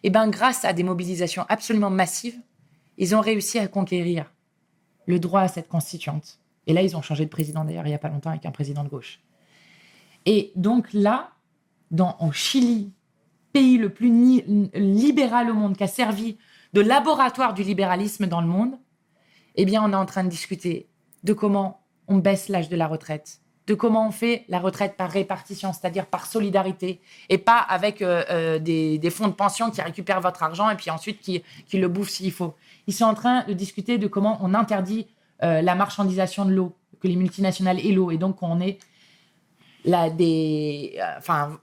et 0.03 0.09
ben 0.09 0.29
grâce 0.29 0.63
à 0.63 0.71
des 0.71 0.83
mobilisations 0.83 1.45
absolument 1.49 1.89
massives, 1.89 2.39
ils 2.97 3.13
ont 3.13 3.19
réussi 3.19 3.59
à 3.59 3.67
conquérir 3.67 4.31
le 5.05 5.19
droit 5.19 5.41
à 5.41 5.49
cette 5.49 5.67
constituante. 5.67 6.39
Et 6.65 6.71
là, 6.71 6.81
ils 6.81 6.95
ont 6.95 7.01
changé 7.01 7.25
de 7.25 7.29
président 7.29 7.65
d'ailleurs 7.65 7.85
il 7.85 7.91
y 7.91 7.93
a 7.93 7.99
pas 7.99 8.07
longtemps 8.07 8.29
avec 8.29 8.45
un 8.45 8.51
président 8.51 8.85
de 8.85 8.89
gauche. 8.89 9.19
Et 10.25 10.53
donc 10.55 10.93
là, 10.93 11.31
dans, 11.91 12.15
au 12.21 12.31
Chili, 12.31 12.93
pays 13.51 13.77
le 13.77 13.89
plus 13.89 14.09
libéral 14.73 15.49
au 15.49 15.55
monde, 15.55 15.75
qui 15.75 15.83
a 15.83 15.87
servi 15.87 16.37
de 16.71 16.79
laboratoire 16.79 17.53
du 17.53 17.63
libéralisme 17.63 18.27
dans 18.27 18.39
le 18.39 18.47
monde, 18.47 18.77
eh 19.61 19.65
bien, 19.65 19.83
on 19.83 19.91
est 19.91 19.95
en 19.95 20.05
train 20.05 20.23
de 20.23 20.29
discuter 20.29 20.87
de 21.23 21.33
comment 21.33 21.81
on 22.07 22.17
baisse 22.17 22.47
l'âge 22.47 22.69
de 22.69 22.77
la 22.77 22.87
retraite, 22.87 23.41
de 23.67 23.73
comment 23.73 24.07
on 24.07 24.11
fait 24.11 24.45
la 24.47 24.57
retraite 24.57 24.95
par 24.95 25.11
répartition, 25.11 25.73
c'est-à-dire 25.73 26.05
par 26.05 26.27
solidarité, 26.27 27.01
et 27.27 27.37
pas 27.37 27.57
avec 27.57 28.01
euh, 28.01 28.23
euh, 28.29 28.57
des, 28.57 29.09
fonds 29.09 29.27
de 29.27 29.33
pension 29.33 29.69
qui 29.69 29.81
récupèrent 29.81 30.21
votre 30.21 30.43
argent 30.43 30.69
et 30.69 30.75
puis 30.75 30.89
ensuite 30.89 31.19
qui, 31.19 31.43
le 31.73 31.87
bouffent 31.89 32.09
s'il 32.09 32.31
faut. 32.31 32.55
Ils 32.87 32.93
sont 32.93 33.03
en 33.03 33.13
train 33.13 33.43
de 33.43 33.53
discuter 33.53 33.97
de 33.97 34.07
comment 34.07 34.39
on 34.41 34.53
interdit 34.53 35.07
euh, 35.43 35.61
la 35.61 35.75
marchandisation 35.75 36.45
de 36.45 36.51
l'eau, 36.51 36.73
que 37.01 37.09
les 37.09 37.17
multinationales 37.17 37.85
aient 37.85 37.91
l'eau, 37.91 38.11
et 38.11 38.17
donc 38.17 38.37
qu'on 38.37 38.61
ait 38.61 38.79
la, 39.83 40.09
des, 40.09 40.97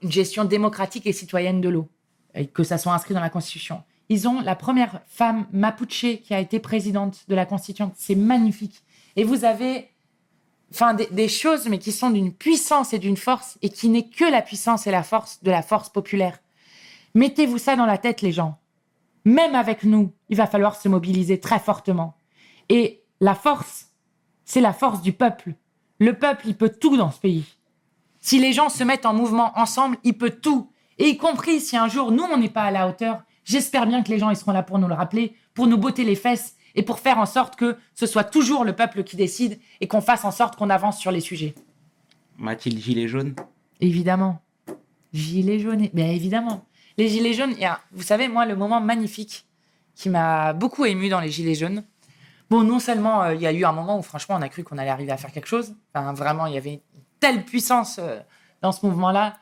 une 0.03 0.11
gestion 0.11 0.45
démocratique 0.45 1.07
et 1.07 1.13
citoyenne 1.13 1.61
de 1.61 1.69
l'eau, 1.69 1.89
et 2.35 2.45
que 2.45 2.63
ça 2.63 2.77
soit 2.77 2.93
inscrit 2.93 3.15
dans 3.15 3.21
la 3.21 3.31
Constitution. 3.31 3.81
Ils 4.09 4.27
ont 4.27 4.41
la 4.41 4.55
première 4.55 5.01
femme 5.07 5.47
mapuche 5.51 6.21
qui 6.23 6.33
a 6.33 6.39
été 6.39 6.59
présidente 6.59 7.25
de 7.27 7.35
la 7.35 7.45
Constitution. 7.45 7.91
C'est 7.95 8.15
magnifique. 8.15 8.83
Et 9.15 9.23
vous 9.23 9.43
avez 9.43 9.89
enfin, 10.71 10.93
des, 10.93 11.07
des 11.07 11.27
choses, 11.27 11.67
mais 11.67 11.79
qui 11.79 11.91
sont 11.91 12.09
d'une 12.09 12.33
puissance 12.33 12.93
et 12.93 12.99
d'une 12.99 13.17
force, 13.17 13.57
et 13.61 13.69
qui 13.69 13.89
n'est 13.89 14.07
que 14.07 14.25
la 14.25 14.41
puissance 14.41 14.87
et 14.87 14.91
la 14.91 15.03
force 15.03 15.43
de 15.43 15.51
la 15.51 15.61
force 15.61 15.89
populaire. 15.89 16.39
Mettez-vous 17.15 17.57
ça 17.57 17.75
dans 17.75 17.85
la 17.85 17.97
tête, 17.97 18.21
les 18.21 18.31
gens. 18.31 18.57
Même 19.25 19.55
avec 19.55 19.83
nous, 19.83 20.13
il 20.29 20.37
va 20.37 20.47
falloir 20.47 20.75
se 20.75 20.87
mobiliser 20.87 21.39
très 21.39 21.59
fortement. 21.59 22.15
Et 22.69 23.03
la 23.19 23.35
force, 23.35 23.87
c'est 24.45 24.61
la 24.61 24.73
force 24.73 25.01
du 25.01 25.13
peuple. 25.13 25.55
Le 25.99 26.13
peuple, 26.13 26.47
il 26.47 26.55
peut 26.55 26.69
tout 26.69 26.95
dans 26.95 27.11
ce 27.11 27.19
pays. 27.19 27.45
Si 28.19 28.39
les 28.39 28.53
gens 28.53 28.69
se 28.69 28.83
mettent 28.83 29.05
en 29.05 29.13
mouvement 29.13 29.57
ensemble, 29.57 29.97
il 30.03 30.17
peut 30.17 30.29
tout. 30.29 30.71
Et 30.97 31.09
y 31.09 31.17
compris 31.17 31.59
si 31.59 31.75
un 31.75 31.87
jour, 31.87 32.11
nous, 32.11 32.23
on 32.23 32.37
n'est 32.37 32.49
pas 32.49 32.63
à 32.63 32.71
la 32.71 32.87
hauteur, 32.87 33.23
j'espère 33.47 33.87
bien 33.87 34.03
que 34.03 34.09
les 34.09 34.19
gens, 34.19 34.29
ils 34.29 34.35
seront 34.35 34.51
là 34.51 34.61
pour 34.61 34.77
nous 34.77 34.87
le 34.87 34.93
rappeler, 34.93 35.35
pour 35.53 35.65
nous 35.65 35.77
botter 35.77 36.03
les 36.03 36.15
fesses 36.15 36.55
et 36.75 36.83
pour 36.83 36.99
faire 36.99 37.17
en 37.17 37.25
sorte 37.25 37.55
que 37.55 37.77
ce 37.95 38.05
soit 38.05 38.25
toujours 38.25 38.63
le 38.63 38.75
peuple 38.75 39.03
qui 39.03 39.15
décide 39.15 39.59
et 39.81 39.87
qu'on 39.87 40.01
fasse 40.01 40.25
en 40.25 40.31
sorte 40.31 40.55
qu'on 40.55 40.69
avance 40.69 40.99
sur 40.99 41.11
les 41.11 41.21
sujets. 41.21 41.55
Mathilde 42.37 42.79
Gilet 42.79 43.07
jaune 43.07 43.35
Évidemment. 43.79 44.41
Gilets 45.13 45.59
jaunes. 45.59 45.87
Bien 45.93 46.07
évidemment. 46.07 46.65
Les 46.97 47.07
gilets 47.07 47.33
jaunes, 47.33 47.51
il 47.51 47.59
y 47.59 47.65
a, 47.65 47.79
vous 47.91 48.03
savez, 48.03 48.27
moi, 48.27 48.45
le 48.45 48.55
moment 48.55 48.81
magnifique 48.81 49.45
qui 49.95 50.09
m'a 50.09 50.53
beaucoup 50.53 50.85
ému 50.85 51.09
dans 51.09 51.19
les 51.19 51.29
gilets 51.29 51.55
jaunes. 51.55 51.83
Bon, 52.49 52.63
non 52.63 52.79
seulement 52.79 53.23
euh, 53.23 53.35
il 53.35 53.41
y 53.41 53.47
a 53.47 53.51
eu 53.51 53.65
un 53.65 53.71
moment 53.71 53.97
où, 53.97 54.01
franchement, 54.01 54.35
on 54.35 54.41
a 54.41 54.49
cru 54.49 54.63
qu'on 54.63 54.77
allait 54.77 54.89
arriver 54.89 55.11
à 55.11 55.17
faire 55.17 55.31
quelque 55.31 55.47
chose. 55.47 55.73
Enfin, 55.93 56.13
vraiment, 56.13 56.45
il 56.45 56.53
y 56.53 56.57
avait 56.57 56.73
une 56.73 57.01
telle 57.19 57.43
puissance 57.45 57.99
euh, 57.99 58.19
dans 58.61 58.71
ce 58.71 58.85
mouvement-là. 58.85 59.33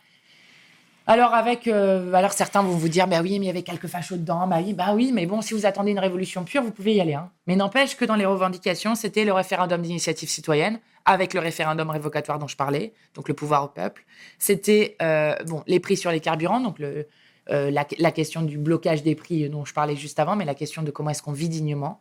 Alors, 1.08 1.34
avec. 1.34 1.68
euh, 1.68 2.14
alors, 2.14 2.34
certains 2.34 2.64
vont 2.64 2.76
vous 2.76 2.89
dire, 2.89 3.08
bah 3.08 3.22
oui, 3.22 3.39
mais 3.39 3.45
il 3.45 3.47
y 3.47 3.49
avait 3.49 3.62
quelques 3.64 3.88
fachos 3.88 4.18
dedans. 4.18 4.47
Bah 4.47 4.58
oui, 4.64 4.74
bah 4.74 4.93
oui, 4.95 5.12
mais 5.14 5.26
bon, 5.26 5.41
si 5.41 5.53
vous 5.53 5.66
attendez 5.66 5.91
une 5.91 5.99
révolution 5.99 6.43
pure, 6.43 6.64
vous 6.64 6.72
pouvez 6.72 6.95
y 6.95 7.01
aller. 7.01 7.14
hein. 7.14 7.32
Mais 7.47 7.56
n'empêche 7.56 7.95
que 7.95 8.06
dans 8.06 8.16
les 8.16 8.26
revendications, 8.26 8.95
c'était 8.95 9.24
le 9.24 9.34
référendum 9.34 9.82
d'initiative 9.82 10.30
citoyenne, 10.30 10.80
avec 11.06 11.34
le 11.36 11.39
référendum 11.39 11.89
révocatoire 11.91 12.39
dont 12.39 12.47
je 12.47 12.56
parlais, 12.56 12.93
donc 13.14 13.28
le 13.28 13.36
pouvoir 13.36 13.64
au 13.64 13.68
peuple. 13.68 14.06
C'était 14.39 14.95
euh, 15.01 15.36
bon, 15.45 15.64
les 15.68 15.80
prix 15.80 15.95
sur 15.95 16.12
les 16.12 16.20
carburants, 16.20 16.60
donc 16.60 16.80
le, 16.80 17.08
euh, 17.51 17.70
la, 17.70 18.12
question 18.12 18.41
du 18.41 18.58
blocage 18.58 19.03
des 19.03 19.14
prix 19.14 19.47
dont 19.49 19.66
je 19.66 19.74
parlais 19.74 19.95
juste 19.95 20.20
avant, 20.20 20.36
mais 20.36 20.45
la 20.45 20.56
question 20.56 20.82
de 20.82 20.89
comment 20.89 21.12
est-ce 21.12 21.22
qu'on 21.22 21.32
vit 21.32 21.49
dignement. 21.49 21.99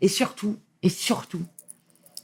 Et 0.00 0.08
surtout, 0.08 0.56
et 0.82 0.88
surtout, 0.88 1.42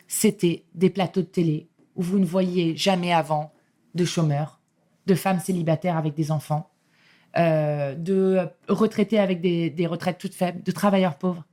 c'était 0.09 0.65
des 0.75 0.89
plateaux 0.89 1.21
de 1.21 1.27
télé 1.27 1.69
où 1.97 2.03
vous 2.03 2.19
ne 2.19 2.25
voyiez 2.25 2.75
jamais 2.75 3.13
avant 3.13 3.53
de 3.95 4.07
chômeurs, 4.07 4.59
de 5.07 5.15
femmes 5.15 5.41
célibataires 5.41 5.97
avec 5.97 6.15
des 6.15 6.31
enfants, 6.31 6.71
euh, 7.39 7.95
de 7.95 8.41
retraités 8.69 9.19
avec 9.19 9.41
des, 9.41 9.87
retraites 9.87 10.19
toutes 10.19 10.35
faibles, 10.35 10.63
de 10.63 10.71
travailleurs 10.71 11.17
pauvres, 11.17 11.45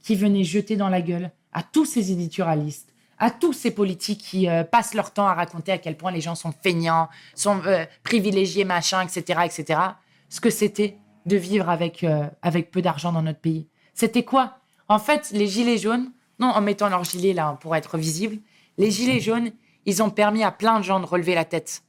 qui 0.00 0.16
venaient 0.16 0.44
jeter 0.44 0.76
dans 0.76 0.88
la 0.88 1.02
gueule 1.02 1.30
à 1.52 1.62
tous 1.62 1.84
ces 1.84 2.12
éditorialistes, 2.12 2.92
à 3.18 3.30
tous 3.30 3.52
ces 3.52 3.70
politiques 3.70 4.20
qui 4.20 4.48
euh, 4.48 4.64
passent 4.64 4.94
leur 4.94 5.12
temps 5.12 5.26
à 5.26 5.34
raconter 5.34 5.72
à 5.72 5.78
quel 5.78 5.96
point 5.96 6.10
les 6.10 6.20
gens 6.20 6.34
sont 6.34 6.52
feignants, 6.52 7.08
sont 7.34 7.60
euh, 7.66 7.84
privilégiés, 8.02 8.64
machin, 8.64 9.02
etc., 9.02 9.40
etc. 9.44 9.80
Ce 10.28 10.40
que 10.40 10.50
c'était 10.50 10.96
de 11.26 11.36
vivre 11.36 11.68
avec, 11.68 12.06
avec 12.40 12.70
peu 12.70 12.82
d'argent 12.82 13.12
dans 13.12 13.22
notre 13.22 13.40
pays. 13.40 13.66
C'était 13.94 14.22
quoi? 14.22 14.58
En 14.88 15.00
fait, 15.00 15.30
les 15.32 15.48
gilets 15.48 15.78
jaunes, 15.78 16.12
non, 16.38 16.48
en 16.48 16.60
mettant 16.60 16.88
leur 16.88 17.02
gilet 17.02 17.32
là 17.32 17.58
pour 17.60 17.74
être 17.74 17.98
visible, 17.98 18.38
les 18.78 18.92
gilets 18.92 19.18
jaunes, 19.18 19.50
ils 19.86 20.04
ont 20.04 20.10
permis 20.10 20.44
à 20.44 20.52
plein 20.52 20.78
de 20.78 20.84
gens 20.84 21.00
de 21.00 21.06
relever 21.06 21.34
la 21.34 21.44
tête 21.44 21.82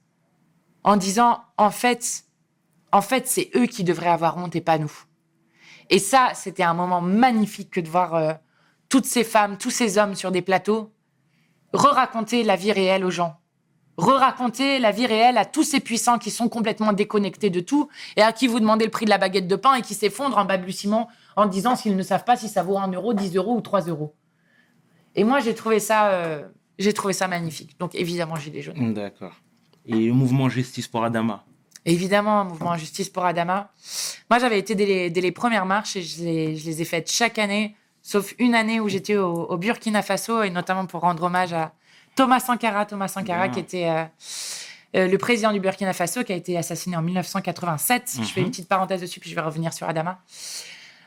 en 0.84 0.97
disant 0.97 1.43
en 1.57 1.71
fait, 1.71 2.23
en 2.91 3.01
fait, 3.01 3.28
c'est 3.28 3.49
eux 3.55 3.65
qui 3.65 3.84
devraient 3.84 4.09
avoir 4.09 4.38
honte 4.38 4.55
et 4.55 4.61
pas 4.61 4.78
nous. 4.78 4.91
Et 5.89 5.99
ça, 5.99 6.32
c'était 6.34 6.63
un 6.63 6.73
moment 6.73 7.01
magnifique 7.01 7.71
que 7.71 7.80
de 7.80 7.89
voir 7.89 8.15
euh, 8.15 8.34
toutes 8.89 9.05
ces 9.05 9.23
femmes, 9.23 9.57
tous 9.57 9.71
ces 9.71 9.97
hommes 9.97 10.15
sur 10.15 10.32
des 10.32 10.41
plateaux 10.41 10.91
re-raconter 11.73 12.43
la 12.43 12.55
vie 12.55 12.71
réelle 12.71 13.05
aux 13.05 13.11
gens. 13.11 13.39
Re-raconter 13.97 14.78
la 14.80 14.91
vie 14.91 15.07
réelle 15.07 15.38
à 15.38 15.45
tous 15.45 15.63
ces 15.63 15.80
puissants 15.80 16.19
qui 16.19 16.30
sont 16.30 16.49
complètement 16.49 16.93
déconnectés 16.93 17.49
de 17.49 17.59
tout 17.59 17.89
et 18.15 18.21
à 18.21 18.32
qui 18.32 18.47
vous 18.47 18.59
demandez 18.59 18.86
le 18.86 18.91
prix 18.91 19.05
de 19.05 19.09
la 19.09 19.17
baguette 19.17 19.47
de 19.47 19.55
pain 19.55 19.73
et 19.75 19.82
qui 19.82 19.95
s'effondrent 19.95 20.38
en 20.38 20.45
balbutiement 20.45 21.09
en 21.36 21.47
disant 21.47 21.75
s'ils 21.75 21.95
ne 21.95 22.03
savent 22.03 22.23
pas 22.23 22.38
si 22.38 22.47
ça 22.47 22.61
vaut 22.61 22.78
1 22.78 22.91
euro, 22.91 23.13
10 23.13 23.36
euros 23.36 23.55
ou 23.55 23.61
3 23.61 23.82
euros. 23.88 24.13
Et 25.15 25.23
moi, 25.23 25.39
j'ai 25.39 25.55
trouvé 25.55 25.80
ça, 25.80 26.11
euh, 26.11 26.47
j'ai 26.78 26.93
trouvé 26.93 27.13
ça 27.13 27.28
magnifique. 27.28 27.80
Donc, 27.80 27.95
évidemment, 27.95 28.36
Gilets 28.36 28.61
jaunes. 28.61 28.93
D'accord. 28.93 29.34
Et 29.88 30.08
le 30.08 30.14
mouvement 30.14 30.50
Justice 30.50 30.88
pour 30.88 31.04
Adama 31.04 31.44
Évidemment, 31.86 32.44
mouvement 32.44 32.76
Justice 32.76 33.10
pour 33.10 33.24
Adama. 33.24 33.72
Moi, 34.30 34.40
j'avais 34.40 34.60
été 34.60 34.76
dès 34.76 34.86
les, 34.86 35.10
dès 35.10 35.22
les 35.22 35.32
premières 35.32 35.66
marches 35.66 35.96
et 35.96 36.02
je 36.02 36.22
les, 36.22 36.58
je 36.58 36.66
les 36.66 36.82
ai 36.82 36.86
faites 36.86 37.10
chaque 37.10 37.40
année, 37.40 37.76
sauf 38.02 38.34
une 38.40 38.56
année 38.56 38.82
où 38.82 38.90
j'étais 38.90 39.16
au, 39.16 39.46
au 39.46 39.58
Burkina 39.58 40.02
Faso 40.02 40.44
et 40.44 40.50
notamment 40.50 40.86
pour 40.86 41.00
rendre 41.02 41.24
hommage 41.24 41.54
à 41.54 41.72
Thomas 42.16 42.42
Sankara. 42.42 42.86
Thomas 42.86 43.08
Sankara, 43.08 43.48
qui 43.48 43.60
était 43.60 43.88
euh, 43.88 44.04
euh, 44.98 45.08
le 45.08 45.18
président 45.18 45.54
du 45.54 45.62
Burkina 45.62 45.94
Faso, 45.94 46.26
qui 46.26 46.34
a 46.34 46.36
été 46.36 46.58
assassiné 46.58 46.98
en 46.98 47.02
1987. 47.02 48.18
Je 48.20 48.28
fais 48.28 48.42
une 48.42 48.50
petite 48.50 48.68
parenthèse 48.68 49.00
dessus, 49.00 49.22
puis 49.22 49.30
je 49.30 49.36
vais 49.36 49.42
revenir 49.42 49.72
sur 49.72 49.88
Adama. 49.88 50.20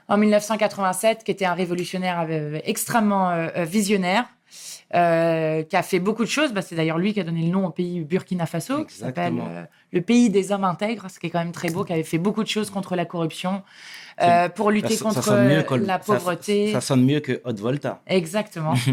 En 0.08 0.16
1987, 0.16 1.24
qui 1.24 1.30
était 1.30 1.44
un 1.44 1.54
révolutionnaire 1.54 2.26
euh, 2.30 2.58
extrêmement 2.64 3.48
visionnaire, 3.66 4.24
euh, 4.94 5.62
qui 5.62 5.76
a 5.76 5.82
fait 5.82 5.98
beaucoup 6.00 6.24
de 6.24 6.28
choses. 6.30 6.52
Bah, 6.52 6.62
c'est 6.62 6.74
d'ailleurs 6.74 6.98
lui 6.98 7.12
qui 7.14 7.20
a 7.20 7.24
donné 7.24 7.42
le 7.42 7.48
nom 7.50 7.66
au 7.66 7.70
pays 7.70 8.00
Burkina 8.00 8.46
Faso, 8.46 8.84
qui 8.84 8.94
s'appelle 8.96 9.34
euh, 9.40 9.64
le 9.92 10.00
pays 10.00 10.30
des 10.30 10.52
hommes 10.52 10.64
intègres, 10.64 11.06
ce 11.10 11.18
qui 11.18 11.26
est 11.26 11.30
quand 11.30 11.38
même 11.38 11.52
très 11.52 11.70
beau, 11.70 11.84
qui 11.84 11.92
avait 11.92 12.02
fait 12.02 12.18
beaucoup 12.18 12.42
de 12.42 12.48
choses 12.48 12.70
contre 12.70 12.96
la 12.96 13.04
corruption, 13.04 13.62
euh, 14.22 14.48
pour 14.48 14.70
lutter 14.70 14.96
Ça- 14.96 15.04
contre 15.04 15.22
ça 15.22 15.36
que- 15.66 15.74
la 15.74 15.98
pauvreté. 15.98 16.72
Ça, 16.72 16.80
sonne 16.80 17.04
mieux 17.04 17.20
que 17.20 17.40
Hot 17.44 17.54
Volta. 17.54 18.00
Exactement. 18.06 18.74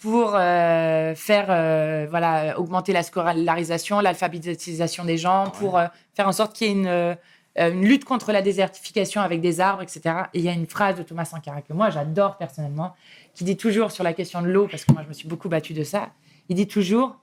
Pour 0.00 0.30
faire 0.32 2.06
voilà 2.10 2.58
augmenter 2.58 2.92
la 2.92 3.02
scolarisation, 3.02 4.00
l'alphabétisation 4.00 5.04
des 5.04 5.16
gens, 5.18 5.50
pour 5.58 5.78
euh, 5.78 5.86
faire 6.14 6.28
en 6.28 6.32
sorte 6.32 6.54
qu'il 6.54 6.66
y 6.66 6.70
ait 6.70 6.72
une, 6.74 7.16
une 7.56 7.84
lutte 7.84 8.04
contre 8.04 8.32
la 8.32 8.42
désertification 8.42 9.20
avec 9.20 9.40
des 9.40 9.60
arbres, 9.60 9.82
etc. 9.82 10.00
Et 10.34 10.38
il 10.40 10.44
y 10.44 10.48
a 10.48 10.52
une 10.52 10.66
phrase 10.66 10.96
de 10.96 11.02
Thomas 11.02 11.24
Sankara 11.24 11.62
que 11.62 11.72
moi 11.72 11.90
j'adore 11.90 12.36
personnellement, 12.36 12.94
qui 13.34 13.44
dit 13.44 13.56
toujours 13.56 13.90
sur 13.90 14.04
la 14.04 14.12
question 14.12 14.42
de 14.42 14.48
l'eau, 14.48 14.68
parce 14.68 14.84
que 14.84 14.92
moi 14.92 15.02
je 15.02 15.08
me 15.08 15.12
suis 15.12 15.28
beaucoup 15.28 15.48
battue 15.48 15.74
de 15.74 15.84
ça, 15.84 16.10
il 16.48 16.56
dit 16.56 16.68
toujours, 16.68 17.16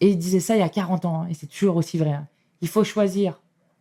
et 0.00 0.08
il 0.08 0.18
disait 0.18 0.40
ça 0.40 0.56
il 0.56 0.60
y 0.60 0.62
a 0.62 0.68
40 0.68 1.04
ans, 1.04 1.22
hein, 1.22 1.28
et 1.30 1.34
c'est 1.34 1.46
toujours 1.46 1.76
aussi 1.76 1.98
vrai, 1.98 2.12
hein, 2.12 2.26
il 2.60 2.68
faut 2.68 2.84
choisir 2.84 3.40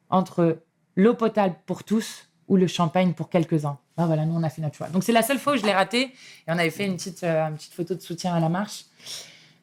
entre 0.10 0.60
l'eau 0.96 1.14
potable 1.14 1.56
pour 1.66 1.84
tous 1.84 2.30
ou 2.48 2.58
le 2.58 2.68
champagne 2.68 3.14
pour 3.14 3.30
quelques-uns. 3.30 3.78
Ben 3.98 4.06
voilà, 4.06 4.26
nous 4.26 4.36
on 4.36 4.44
a 4.44 4.50
fait 4.50 4.62
notre 4.62 4.76
choix. 4.76 4.88
Donc 4.90 5.04
c'est 5.04 5.12
la 5.12 5.24
seule 5.24 5.40
fois 5.40 5.54
où 5.54 5.58
je 5.58 5.64
l'ai 5.64 5.74
raté, 5.74 6.02
et 6.02 6.12
on 6.50 6.58
avait 6.58 6.70
fait 6.70 6.86
une 6.86 6.96
petite, 6.96 7.24
euh, 7.24 7.48
une 7.48 7.56
petite 7.56 7.74
photo 7.74 7.96
de 7.96 8.02
soutien 8.02 8.34
à 8.34 8.40
la 8.40 8.50
marche. 8.50 8.86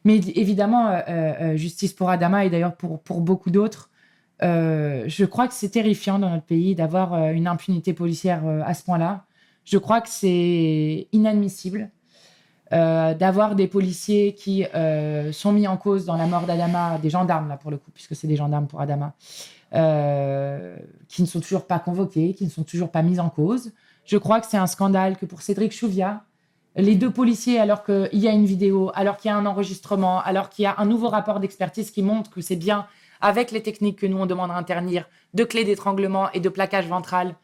Mais 0.05 0.17
évidemment, 0.17 0.89
euh, 0.89 1.01
euh, 1.09 1.57
justice 1.57 1.93
pour 1.93 2.11
Adama 2.11 2.45
et 2.45 2.51
d'ailleurs 2.51 2.75
pour, 2.75 3.01
pour 3.01 3.21
beaucoup 3.21 3.51
d'autres, 3.51 3.91
je 4.41 5.25
crois 5.25 5.47
que 5.47 5.55
c'est 5.55 5.69
terrifiant 5.69 6.19
dans 6.19 6.31
notre 6.31 6.43
pays 6.43 6.75
d'avoir 6.75 7.31
une 7.31 7.47
impunité 7.47 7.93
policière 7.93 8.43
à 8.67 8.75
ce 8.75 8.83
point-là. 8.83 9.25
Je 9.65 9.79
crois 9.79 10.01
que 10.01 10.09
c'est 10.09 11.09
inadmissible 11.13 11.91
euh, 12.73 13.13
d'avoir 13.13 13.55
des 13.55 13.67
policiers 13.67 14.35
qui 14.35 14.65
euh, 14.75 15.31
sont 15.33 15.53
mis 15.53 15.69
en 15.69 15.77
cause 15.77 16.07
dans 16.07 16.17
la 16.17 16.27
mort 16.27 16.47
d'Adama, 16.47 16.99
des 16.99 17.11
gendarmes 17.11 17.49
là 17.49 17.59
pour 17.59 17.71
le 17.71 17.77
coup, 17.77 17.91
puisque 17.93 18.17
c'est 18.17 18.27
des 18.27 18.37
gendarmes 18.37 18.67
pour 18.67 18.81
Adama, 18.81 19.13
euh, 19.75 20.77
qui 21.07 21.21
ne 21.21 21.27
sont 21.27 21.41
toujours 21.41 21.67
pas 21.67 21.79
convoqués, 21.79 22.33
qui 22.33 22.45
ne 22.45 22.51
sont 22.51 22.63
toujours 22.63 22.91
pas 22.91 23.03
mis 23.03 23.21
en 23.21 23.29
cause. 23.29 23.73
Je 24.07 24.17
crois 24.17 24.41
que 24.41 24.47
c'est 24.47 24.57
un 24.57 24.67
scandale 24.67 25.19
que 25.19 25.27
pour 25.27 25.43
Cédric 25.43 25.73
Chouviat, 25.73 26.25
les 26.75 26.95
deux 26.95 27.11
policiers, 27.11 27.59
alors 27.59 27.85
qu'il 27.85 28.09
y 28.19 28.27
a 28.27 28.33
une 28.33 28.47
vidéo, 28.47 28.91
alors 28.95 29.19
qu'il 29.19 29.31
y 29.31 29.33
a 29.33 29.37
un 29.37 29.45
enregistrement, 29.45 30.23
alors 30.23 30.49
qu'il 30.49 30.63
y 30.63 30.67
a 30.67 30.75
un 30.79 30.87
nouveau 30.87 31.09
rapport 31.09 31.41
d'expertise 31.41 31.91
qui 31.91 32.03
montre 32.03 32.31
que 32.31 32.41
c'est 32.41 32.57
bien 32.57 32.87
avec 33.21 33.51
les 33.51 33.63
techniques 33.63 33.99
que 33.99 34.07
nous 34.07 34.17
on 34.17 34.27
demande 34.27 34.51
à 34.51 34.55
interdire, 34.55 35.09
de 35.35 35.45
clés 35.45 35.65
d'étranglement 35.65 36.33
et 36.33 36.41
de 36.41 36.49
plaquage 36.49 36.89
ventral, 36.89 37.37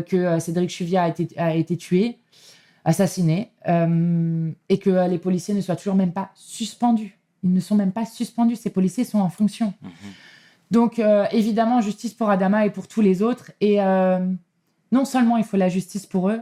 que 0.00 0.16
euh, 0.16 0.38
Cédric 0.40 0.70
Chouviat 0.70 1.04
a 1.04 1.08
été, 1.08 1.28
a 1.38 1.54
été 1.54 1.76
tué, 1.76 2.18
assassiné, 2.84 3.50
euh, 3.68 4.50
et 4.68 4.78
que 4.78 4.90
euh, 4.90 5.08
les 5.08 5.18
policiers 5.18 5.54
ne 5.54 5.60
soient 5.60 5.76
toujours 5.76 5.96
même 5.96 6.12
pas 6.12 6.30
suspendus. 6.34 7.18
Ils 7.42 7.52
ne 7.52 7.60
sont 7.60 7.74
même 7.74 7.92
pas 7.92 8.06
suspendus. 8.06 8.56
Ces 8.56 8.70
policiers 8.70 9.04
sont 9.04 9.18
en 9.18 9.28
fonction. 9.28 9.74
Donc, 10.70 10.98
euh, 10.98 11.26
évidemment, 11.30 11.80
justice 11.80 12.14
pour 12.14 12.30
Adama 12.30 12.66
et 12.66 12.70
pour 12.70 12.88
tous 12.88 13.00
les 13.00 13.22
autres. 13.22 13.52
Et 13.60 13.80
euh, 13.80 14.18
non 14.92 15.04
seulement 15.04 15.36
il 15.36 15.44
faut 15.44 15.56
la 15.56 15.68
justice 15.68 16.06
pour 16.06 16.30
eux, 16.30 16.40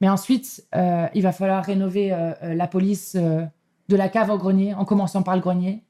mais 0.00 0.08
ensuite, 0.08 0.64
euh, 0.74 1.06
il 1.14 1.22
va 1.22 1.32
falloir 1.32 1.64
rénover 1.64 2.12
euh, 2.12 2.32
euh, 2.42 2.54
la 2.54 2.66
police 2.66 3.14
euh, 3.16 3.44
de 3.88 3.96
la 3.96 4.08
cave 4.08 4.30
au 4.30 4.38
grenier, 4.38 4.74
en 4.74 4.84
commençant 4.84 5.22
par 5.22 5.36
le 5.36 5.40
grenier. 5.40 5.82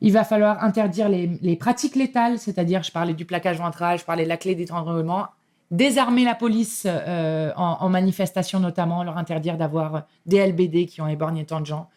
Il 0.00 0.12
va 0.12 0.24
falloir 0.24 0.62
interdire 0.64 1.08
les, 1.08 1.26
les 1.42 1.56
pratiques 1.56 1.96
létales, 1.96 2.38
c'est-à-dire, 2.38 2.82
je 2.82 2.92
parlais 2.92 3.14
du 3.14 3.24
plaquage 3.24 3.58
ventral, 3.58 3.98
je 3.98 4.04
parlais 4.04 4.24
de 4.24 4.28
la 4.28 4.36
clé 4.36 4.54
d'étranglement, 4.54 5.26
désarmer 5.72 6.24
la 6.24 6.36
police 6.36 6.86
euh, 6.86 7.52
en, 7.56 7.88
manifestation 7.88 8.60
notamment, 8.60 9.02
leur 9.02 9.18
interdire 9.18 9.56
d'avoir 9.56 10.04
des 10.26 10.46
LBD 10.46 10.86
qui 10.86 11.00
ont 11.00 11.08
éborgné 11.08 11.44
tant 11.44 11.60
de 11.60 11.66
gens, 11.66 11.88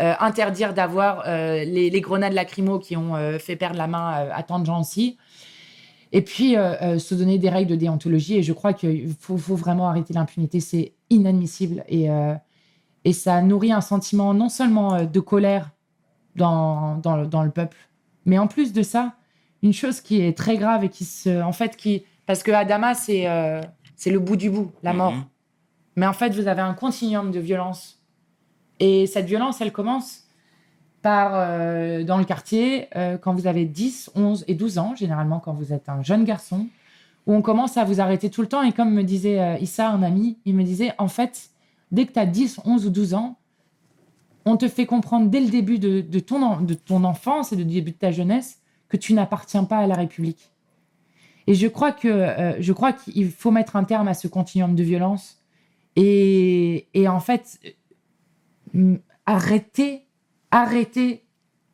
euh, 0.00 0.14
interdire 0.20 0.72
d'avoir 0.72 1.24
euh, 1.26 1.64
les, 1.64 2.00
grenades 2.00 2.32
lacrymo 2.32 2.78
qui 2.78 2.96
ont 2.96 3.14
euh, 3.14 3.38
fait 3.38 3.56
perdre 3.56 3.76
la 3.76 3.86
main 3.86 4.14
euh, 4.14 4.30
à 4.32 4.42
tant 4.42 4.58
de 4.58 4.64
gens 4.64 4.80
aussi. 4.80 5.18
Et 6.14 6.22
puis, 6.22 6.56
euh, 6.56 6.76
euh, 6.80 6.98
se 7.00 7.12
donner 7.16 7.38
des 7.38 7.48
règles 7.48 7.72
de 7.72 7.74
déontologie. 7.74 8.36
Et 8.36 8.44
je 8.44 8.52
crois 8.52 8.72
qu'il 8.72 9.12
faut, 9.18 9.36
vraiment 9.36 9.88
arrêter 9.88 10.14
l'impunité. 10.14 10.60
C'est 10.60 10.94
inadmissible. 11.10 11.82
Et, 11.88 12.08
euh, 12.08 12.34
et 13.04 13.12
ça 13.12 13.42
nourrit 13.42 13.72
un 13.72 13.80
sentiment 13.80 14.32
non 14.32 14.48
seulement 14.48 14.94
euh, 14.94 15.04
de 15.06 15.18
colère 15.18 15.72
dans, 16.36 16.98
dans, 16.98 17.26
dans 17.26 17.42
le 17.42 17.50
peuple, 17.50 17.76
mais 18.26 18.38
en 18.38 18.46
plus 18.46 18.72
de 18.72 18.82
ça, 18.82 19.14
une 19.62 19.72
chose 19.72 20.00
qui 20.00 20.20
est 20.20 20.36
très 20.36 20.56
grave 20.56 20.84
et 20.84 20.88
qui. 20.88 21.06
En 21.28 21.52
fait, 21.52 21.76
qui. 21.76 22.04
Parce 22.26 22.42
que 22.42 22.50
Adama, 22.50 22.94
c'est 22.94 23.28
euh, 23.28 23.60
le 24.06 24.18
bout 24.18 24.36
du 24.36 24.50
bout, 24.50 24.72
la 24.82 24.92
mort. 24.92 25.12
Mhm. 25.12 25.24
Mais 25.96 26.06
en 26.06 26.12
fait, 26.12 26.30
vous 26.34 26.48
avez 26.48 26.62
un 26.62 26.74
continuum 26.74 27.30
de 27.30 27.40
violence. 27.40 28.02
Et 28.80 29.06
cette 29.06 29.26
violence, 29.26 29.60
elle 29.60 29.72
commence 29.72 30.24
par, 31.02 31.32
euh, 31.34 32.02
dans 32.02 32.18
le 32.18 32.24
quartier, 32.24 32.88
euh, 32.96 33.18
quand 33.18 33.34
vous 33.34 33.46
avez 33.46 33.66
10, 33.66 34.10
11 34.14 34.44
et 34.48 34.54
12 34.54 34.78
ans, 34.78 34.94
généralement 34.96 35.38
quand 35.38 35.52
vous 35.52 35.72
êtes 35.72 35.88
un 35.88 36.02
jeune 36.02 36.24
garçon, 36.24 36.66
où 37.26 37.34
on 37.34 37.42
commence 37.42 37.76
à 37.76 37.84
vous 37.84 38.00
arrêter 38.00 38.30
tout 38.30 38.40
le 38.40 38.48
temps. 38.48 38.62
Et 38.62 38.72
comme 38.72 38.92
me 38.92 39.02
disait 39.02 39.40
euh, 39.40 39.58
Issa, 39.58 39.90
un 39.90 40.02
ami, 40.02 40.38
il 40.44 40.54
me 40.54 40.64
disait, 40.64 40.92
en 40.98 41.08
fait, 41.08 41.50
dès 41.92 42.06
que 42.06 42.12
tu 42.12 42.18
as 42.18 42.26
10, 42.26 42.60
11 42.64 42.86
ou 42.86 42.90
12 42.90 43.14
ans, 43.14 43.36
on 44.46 44.56
te 44.56 44.66
fait 44.66 44.86
comprendre 44.86 45.28
dès 45.28 45.40
le 45.40 45.48
début 45.48 45.78
de, 45.78 46.00
de 46.00 46.18
ton, 46.20 46.60
de 46.60 46.74
ton 46.74 47.04
enfance 47.04 47.52
et 47.52 47.56
du 47.56 47.64
début 47.64 47.92
de 47.92 47.96
ta 47.96 48.10
jeunesse 48.10 48.60
que 48.88 48.96
tu 48.96 49.14
n'appartiens 49.14 49.64
pas 49.64 49.78
à 49.78 49.86
la 49.86 49.94
République. 49.94 50.53
Et 51.46 51.54
je 51.54 51.66
crois 51.66 51.92
que 51.92 52.08
euh, 52.08 52.60
je 52.60 52.72
crois 52.72 52.92
qu'il 52.92 53.30
faut 53.30 53.50
mettre 53.50 53.76
un 53.76 53.84
terme 53.84 54.08
à 54.08 54.14
ce 54.14 54.28
continuum 54.28 54.74
de 54.74 54.82
violence 54.82 55.38
et, 55.96 56.88
et 56.94 57.08
en 57.08 57.20
fait 57.20 57.58
euh, 58.74 58.96
arrêter 59.26 60.06
arrêter 60.50 61.24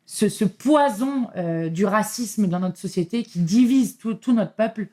ce, 0.05 0.43
poison 0.43 1.29
euh, 1.37 1.69
du 1.69 1.85
racisme 1.85 2.47
dans 2.47 2.59
notre 2.59 2.77
société 2.77 3.23
qui 3.23 3.39
divise 3.39 3.97
tout, 3.97 4.33
notre 4.33 4.53
peuple 4.53 4.87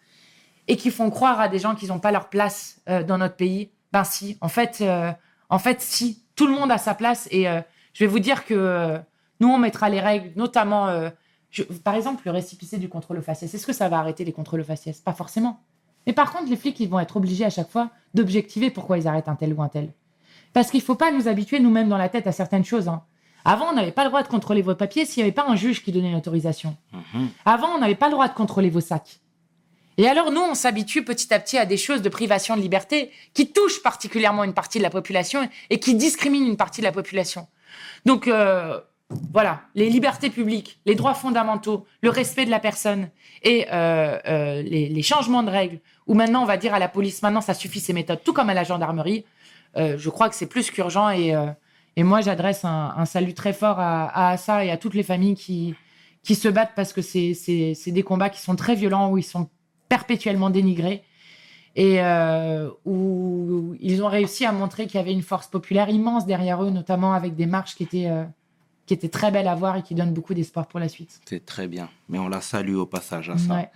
et 0.69 0.77
qui 0.77 0.91
font 0.91 1.11
croire 1.11 1.41
à 1.41 1.49
des 1.49 1.59
gens 1.59 1.75
qu'ils 1.75 1.89
n'ont 1.89 1.99
pas 1.99 2.13
leur 2.13 2.29
place 2.29 2.81
dans 2.87 3.19
notre 3.19 3.35
pays. 3.35 3.71
Ben 3.91 4.05
si, 4.05 4.37
en 4.43 4.49
fait, 4.49 4.85
en 5.49 5.59
fait, 5.59 5.81
si, 5.81 6.23
tout 6.37 6.47
le 6.47 6.53
monde 6.53 6.71
a 6.71 6.77
sa 6.77 6.95
place. 6.95 7.27
Et 7.31 7.45
je 7.45 8.05
vais 8.05 8.07
vous 8.07 8.19
dire 8.19 8.45
que 8.45 9.01
nous, 9.41 9.49
on 9.49 9.57
mettra 9.57 9.89
les 9.89 9.99
règles, 9.99 10.31
notamment, 10.37 11.11
je- 11.51 11.63
par 11.63 11.95
exemple, 11.95 12.23
le 12.27 12.31
récipicé 12.33 12.77
du 12.79 12.89
contrôle 12.89 13.19
au 13.19 13.23
faciès. 13.23 13.53
Est-ce 13.53 13.67
que 13.67 13.73
ça 13.73 13.89
va 13.89 13.99
arrêter 13.99 14.25
les 14.25 14.33
contrôles 14.33 14.61
au 14.61 14.65
faciès? 14.65 15.01
Pas 15.01 15.13
forcément. 15.15 15.61
Mais 16.07 16.13
par 16.13 16.33
contre, 16.33 16.49
les 16.51 16.57
flics, 16.57 16.79
ils 16.81 16.89
vont 16.89 17.01
être 17.01 17.17
obligés 17.17 17.45
à 17.45 17.51
chaque 17.51 17.71
fois 17.71 17.91
d'objectiver 18.15 18.71
pourquoi 18.71 18.99
ils 18.99 19.07
arrêtent 19.09 19.29
un 19.29 19.35
tel 19.37 19.53
ou 19.53 19.63
un 19.63 19.69
tel. 19.69 19.93
Parce 20.53 20.71
qu'il 20.71 20.81
ne 20.81 20.85
faut 20.85 20.95
pas 20.95 21.11
nous 21.13 21.29
habituer 21.29 21.61
nous-mêmes 21.61 21.89
dans 21.89 21.99
la 21.99 22.09
tête 22.09 22.27
à 22.27 22.33
certaines 22.33 22.65
choses. 22.65 22.89
hein. 22.89 23.03
Avant, 23.45 23.67
on 23.71 23.75
n'avait 23.75 23.93
pas 23.93 24.05
le 24.05 24.09
droit 24.11 24.23
de 24.23 24.29
contrôler 24.29 24.63
vos 24.63 24.75
papiers 24.75 25.05
s'il 25.07 25.23
n'y 25.23 25.29
avait 25.29 25.35
pas 25.35 25.47
un 25.47 25.57
juge 25.57 25.83
qui 25.83 25.93
donnait 25.93 26.13
l'autorisation. 26.13 26.77
Mhm. 26.93 27.29
Avant, 27.45 27.69
on 27.69 27.79
n'avait 27.79 27.95
pas 27.95 28.07
le 28.07 28.13
droit 28.13 28.29
de 28.29 28.35
contrôler 28.35 28.69
vos 28.71 28.81
sacs. 28.81 29.21
Et 29.97 30.07
alors, 30.09 30.31
nous, 30.31 30.41
on 30.41 30.55
s'habitue 30.55 31.05
petit 31.05 31.33
à 31.35 31.39
petit 31.41 31.59
à 31.59 31.67
des 31.67 31.77
choses 31.77 32.03
de 32.03 32.09
privation 32.09 32.57
de 32.57 32.61
liberté 32.63 33.11
qui 33.35 33.51
touchent 33.53 33.83
particulièrement 33.83 34.45
une 34.45 34.55
partie 34.55 34.79
de 34.79 34.83
la 34.83 34.91
population 34.91 35.49
et 35.71 35.81
qui 35.81 35.95
discriminent 35.95 36.47
une 36.47 36.57
partie 36.57 36.81
de 36.81 36.87
la 36.87 36.93
population. 36.93 37.47
Donc, 38.07 38.29
euh, 38.29 38.81
voilà, 39.11 39.63
les 39.75 39.89
libertés 39.89 40.29
publiques, 40.29 40.81
les 40.85 40.95
droits 40.95 41.15
fondamentaux, 41.15 41.87
le 42.03 42.11
respect 42.11 42.45
de 42.45 42.51
la 42.51 42.61
personne 42.61 43.09
et 43.43 43.67
euh, 43.73 44.19
euh, 44.27 44.63
les, 44.63 45.03
changements 45.03 45.43
de 45.43 45.51
règles, 45.51 45.81
où 46.07 46.15
maintenant, 46.15 46.43
on 46.43 46.47
va 46.47 46.59
dire 46.59 46.75
à 46.75 46.79
la 46.79 46.89
police, 46.89 47.23
maintenant, 47.23 47.41
ça 47.41 47.55
suffit 47.55 47.81
ces 47.81 47.95
méthodes, 47.95 48.21
tout 48.23 48.35
comme 48.35 48.51
à 48.51 48.55
la 48.55 48.65
gendarmerie, 48.65 49.25
euh, 49.77 49.97
je 49.97 50.11
crois 50.11 50.29
que 50.29 50.35
c'est 50.35 50.47
plus 50.47 50.71
qu'urgent 50.71 51.11
et, 51.11 51.35
et 51.97 52.03
moi, 52.03 52.21
j'adresse 52.21 52.65
un, 52.65 53.05
salut 53.07 53.35
très 53.35 53.53
fort 53.53 53.81
à, 53.81 54.09
à 54.09 54.31
Assa 54.33 54.65
et 54.65 54.71
à 54.71 54.77
toutes 54.77 54.95
les 54.95 55.03
familles 55.03 55.37
qui, 55.37 55.75
qui 56.23 56.35
se 56.35 56.49
battent 56.49 56.75
parce 56.77 56.93
que 56.93 57.01
c'est 57.01 57.35
des 57.87 58.03
combats 58.03 58.31
qui 58.31 58.43
sont 58.43 58.57
très 58.57 58.75
violents, 58.75 59.11
où 59.11 59.17
ils 59.17 59.23
sont 59.23 59.49
perpétuellement 59.89 60.51
dénigrés 60.51 61.03
et 61.77 62.01
où 62.85 63.75
ils 63.81 64.03
ont 64.03 64.09
réussi 64.09 64.45
à 64.45 64.53
montrer 64.53 64.87
qu'il 64.87 64.97
y 64.97 65.01
avait 65.01 65.13
une 65.13 65.23
force 65.23 65.47
populaire 65.47 65.89
immense 65.89 66.27
derrière 66.27 66.63
eux, 66.63 66.71
notamment 66.71 67.15
avec 67.15 67.37
des 67.37 67.47
marches 67.47 67.75
qui 67.75 67.85
étaient, 67.85 68.11
qui 68.89 68.95
étaient 68.95 69.09
très 69.09 69.31
belles 69.31 69.47
à 69.47 69.55
voir 69.55 69.77
et 69.77 69.83
qui 69.83 69.95
donnent 69.95 70.13
beaucoup 70.15 70.35
d'espoir 70.35 70.67
pour 70.67 70.81
la 70.81 70.89
suite. 70.89 71.21
C'est 71.27 71.47
très 71.47 71.69
bien. 71.69 71.89
Mais 72.09 72.19
on 72.19 72.29
la 72.29 72.41
salue 72.41 72.75
au 72.75 72.87
passage 72.87 73.31
à 73.31 73.39
ça. 73.39 73.55
Ouais. 73.55 73.71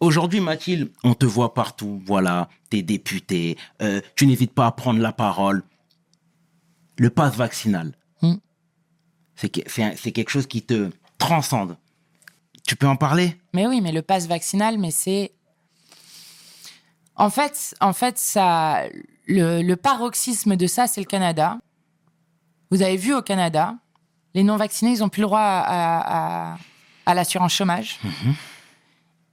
Aujourd'hui, 0.00 0.40
Mathilde, 0.40 0.90
on 1.02 1.14
te 1.14 1.24
voit 1.26 1.54
partout. 1.54 2.02
Voilà, 2.04 2.48
t'es 2.70 2.82
député. 2.82 3.56
euh, 3.82 4.00
tu 4.16 4.26
n'hésites 4.26 4.52
pas 4.52 4.66
à 4.66 4.72
prendre 4.72 5.00
la 5.00 5.12
parole. 5.12 5.62
le 7.00 7.10
pass 7.10 7.36
vaccinal. 7.36 7.94
Hmm. 8.22 8.34
C'est 9.36 9.48
que- 9.50 10.10
quelque 10.10 10.30
chose 10.30 10.48
qui 10.48 10.62
te 10.62 10.90
transcende. 11.16 11.76
Tu 12.66 12.74
peux 12.74 12.88
en 12.88 12.96
parler? 12.96 13.36
Mais 13.54 13.66
oui, 13.68 13.80
mais 13.80 13.92
le 13.92 14.02
pass 14.02 14.26
vaccinal, 14.26 14.78
mais 14.78 14.90
c'est. 14.90 15.30
En 17.14 17.30
fait, 17.30 17.74
en 17.80 17.92
fait, 17.92 18.18
ça, 18.18 18.82
le, 19.26 19.62
le 19.62 19.76
paroxysme 19.76 20.56
de 20.56 20.66
ça, 20.66 20.86
c'est 20.88 21.00
le 21.00 21.06
Canada. 21.06 21.58
Vous 22.70 22.82
avez 22.82 22.96
vu 22.96 23.14
au 23.14 23.22
Canada, 23.22 23.76
les 24.34 24.42
non-vaccinés, 24.42 24.92
ils 24.92 25.00
n'ont 25.00 25.08
plus 25.08 25.20
le 25.22 25.26
droit 25.26 25.40
à, 25.40 26.52
à- 26.52 26.58
à 27.06 27.14
l'assurance 27.14 27.52
chômage. 27.54 27.98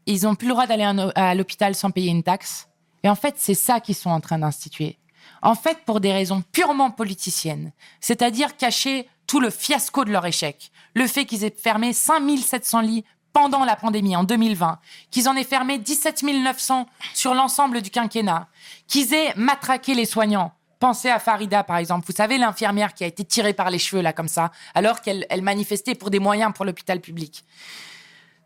Ils 0.06 0.24
n'ont 0.24 0.36
plus 0.36 0.48
le 0.48 0.54
droit 0.54 0.68
d'aller 0.68 0.84
à 1.16 1.36
l'hôpital 1.36 1.76
sans 1.76 1.92
payer 1.92 2.12
une 2.12 2.24
taxe. 2.24 2.68
Et 3.04 3.10
en 3.10 3.16
fait, 3.16 3.36
c'est 3.38 3.56
ça 3.56 3.80
qu'ils 3.80 3.96
sont 3.96 4.10
en 4.12 4.20
train 4.22 4.40
d'instituer. 4.40 4.98
En 5.42 5.56
fait, 5.56 5.80
pour 5.86 6.00
des 6.00 6.14
raisons 6.14 6.44
purement 6.52 6.92
politiciennes, 6.92 7.72
c'est-à-dire 8.00 8.56
cacher 8.58 9.08
tout 9.28 9.40
le 9.40 9.50
fiasco 9.50 10.06
de 10.06 10.12
leur 10.12 10.26
échec. 10.26 10.72
Le 10.94 11.08
fait 11.08 11.26
qu'ils 11.26 11.44
aient 11.44 11.56
fermé 11.56 11.94
5700 11.94 12.82
lits 12.82 13.04
pendant 13.34 13.66
la 13.66 13.76
pandémie 13.76 14.16
en 14.16 14.24
2020, 14.24 14.80
qu'ils 15.12 15.28
en 15.28 15.36
aient 15.36 15.44
fermé 15.44 15.78
17 15.78 16.24
900 16.24 16.88
sur 17.14 17.34
l'ensemble 17.34 17.82
du 17.82 17.90
quinquennat, 17.90 18.48
qu'ils 18.88 19.14
aient 19.14 19.34
matraqué 19.36 19.94
les 19.94 20.06
soignants. 20.06 20.54
Pensez 20.86 21.10
à 21.10 21.18
Farida, 21.18 21.64
par 21.64 21.78
exemple. 21.78 22.06
Vous 22.06 22.14
savez, 22.14 22.38
l'infirmière 22.38 22.94
qui 22.94 23.04
a 23.04 23.08
été 23.08 23.26
tirée 23.26 23.54
par 23.54 23.72
les 23.72 23.80
cheveux, 23.80 24.04
là, 24.04 24.14
comme 24.14 24.28
ça, 24.28 24.52
alors 24.76 25.02
qu'elle 25.02 25.26
elle 25.32 25.42
manifestait 25.42 25.96
pour 25.96 26.12
des 26.12 26.20
moyens 26.20 26.54
pour 26.54 26.64
l'hôpital 26.64 27.02
public. 27.02 27.44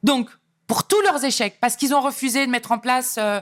Donc, 0.04 0.30
pour 0.66 0.88
tous 0.88 1.02
leurs 1.02 1.22
échecs, 1.26 1.58
parce 1.60 1.76
qu'ils 1.76 1.94
ont 1.94 2.00
refusé 2.00 2.46
de 2.46 2.50
mettre 2.50 2.72
en 2.72 2.80
place 2.80 3.18
euh, 3.18 3.42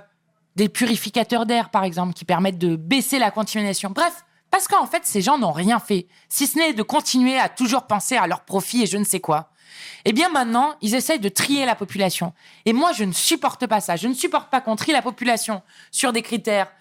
des 0.56 0.68
purificateurs 0.68 1.46
d'air, 1.46 1.70
par 1.70 1.84
exemple, 1.84 2.16
qui 2.16 2.26
permettent 2.26 2.58
de 2.58 2.76
baisser 2.76 3.20
la 3.20 3.30
contamination. 3.30 3.92
Bref, 3.92 4.26
parce 4.50 4.68
qu'en 4.68 4.88
fait, 4.88 5.06
ces 5.06 5.22
gens 5.22 5.38
n'ont 5.38 5.52
rien 5.52 5.78
fait, 5.78 6.08
si 6.28 6.48
ce 6.48 6.58
n'est 6.58 6.74
de 6.74 6.82
continuer 6.82 7.38
à 7.38 7.50
toujours 7.50 7.84
penser 7.84 8.18
à 8.18 8.26
leur 8.26 8.46
profit 8.46 8.82
et 8.82 8.88
je 8.88 8.98
ne 8.98 9.04
sais 9.04 9.20
quoi. 9.20 9.52
Eh 10.06 10.12
bien 10.12 10.30
maintenant, 10.30 10.74
ils 10.82 10.96
essayent 10.96 11.20
de 11.20 11.30
trier 11.30 11.68
la 11.68 11.76
population. 11.76 12.34
Et 12.66 12.74
moi, 12.74 12.94
je 12.94 13.04
ne 13.04 13.14
supporte 13.14 13.68
pas 13.68 13.80
ça. 13.80 13.96
Je 13.96 14.08
ne 14.08 14.16
supporte 14.16 14.50
pas 14.50 14.60
qu'on 14.60 14.76
trie 14.76 14.92
la 14.92 15.04
population 15.04 15.62
sur 15.92 16.14
des 16.14 16.24
critères 16.24 16.72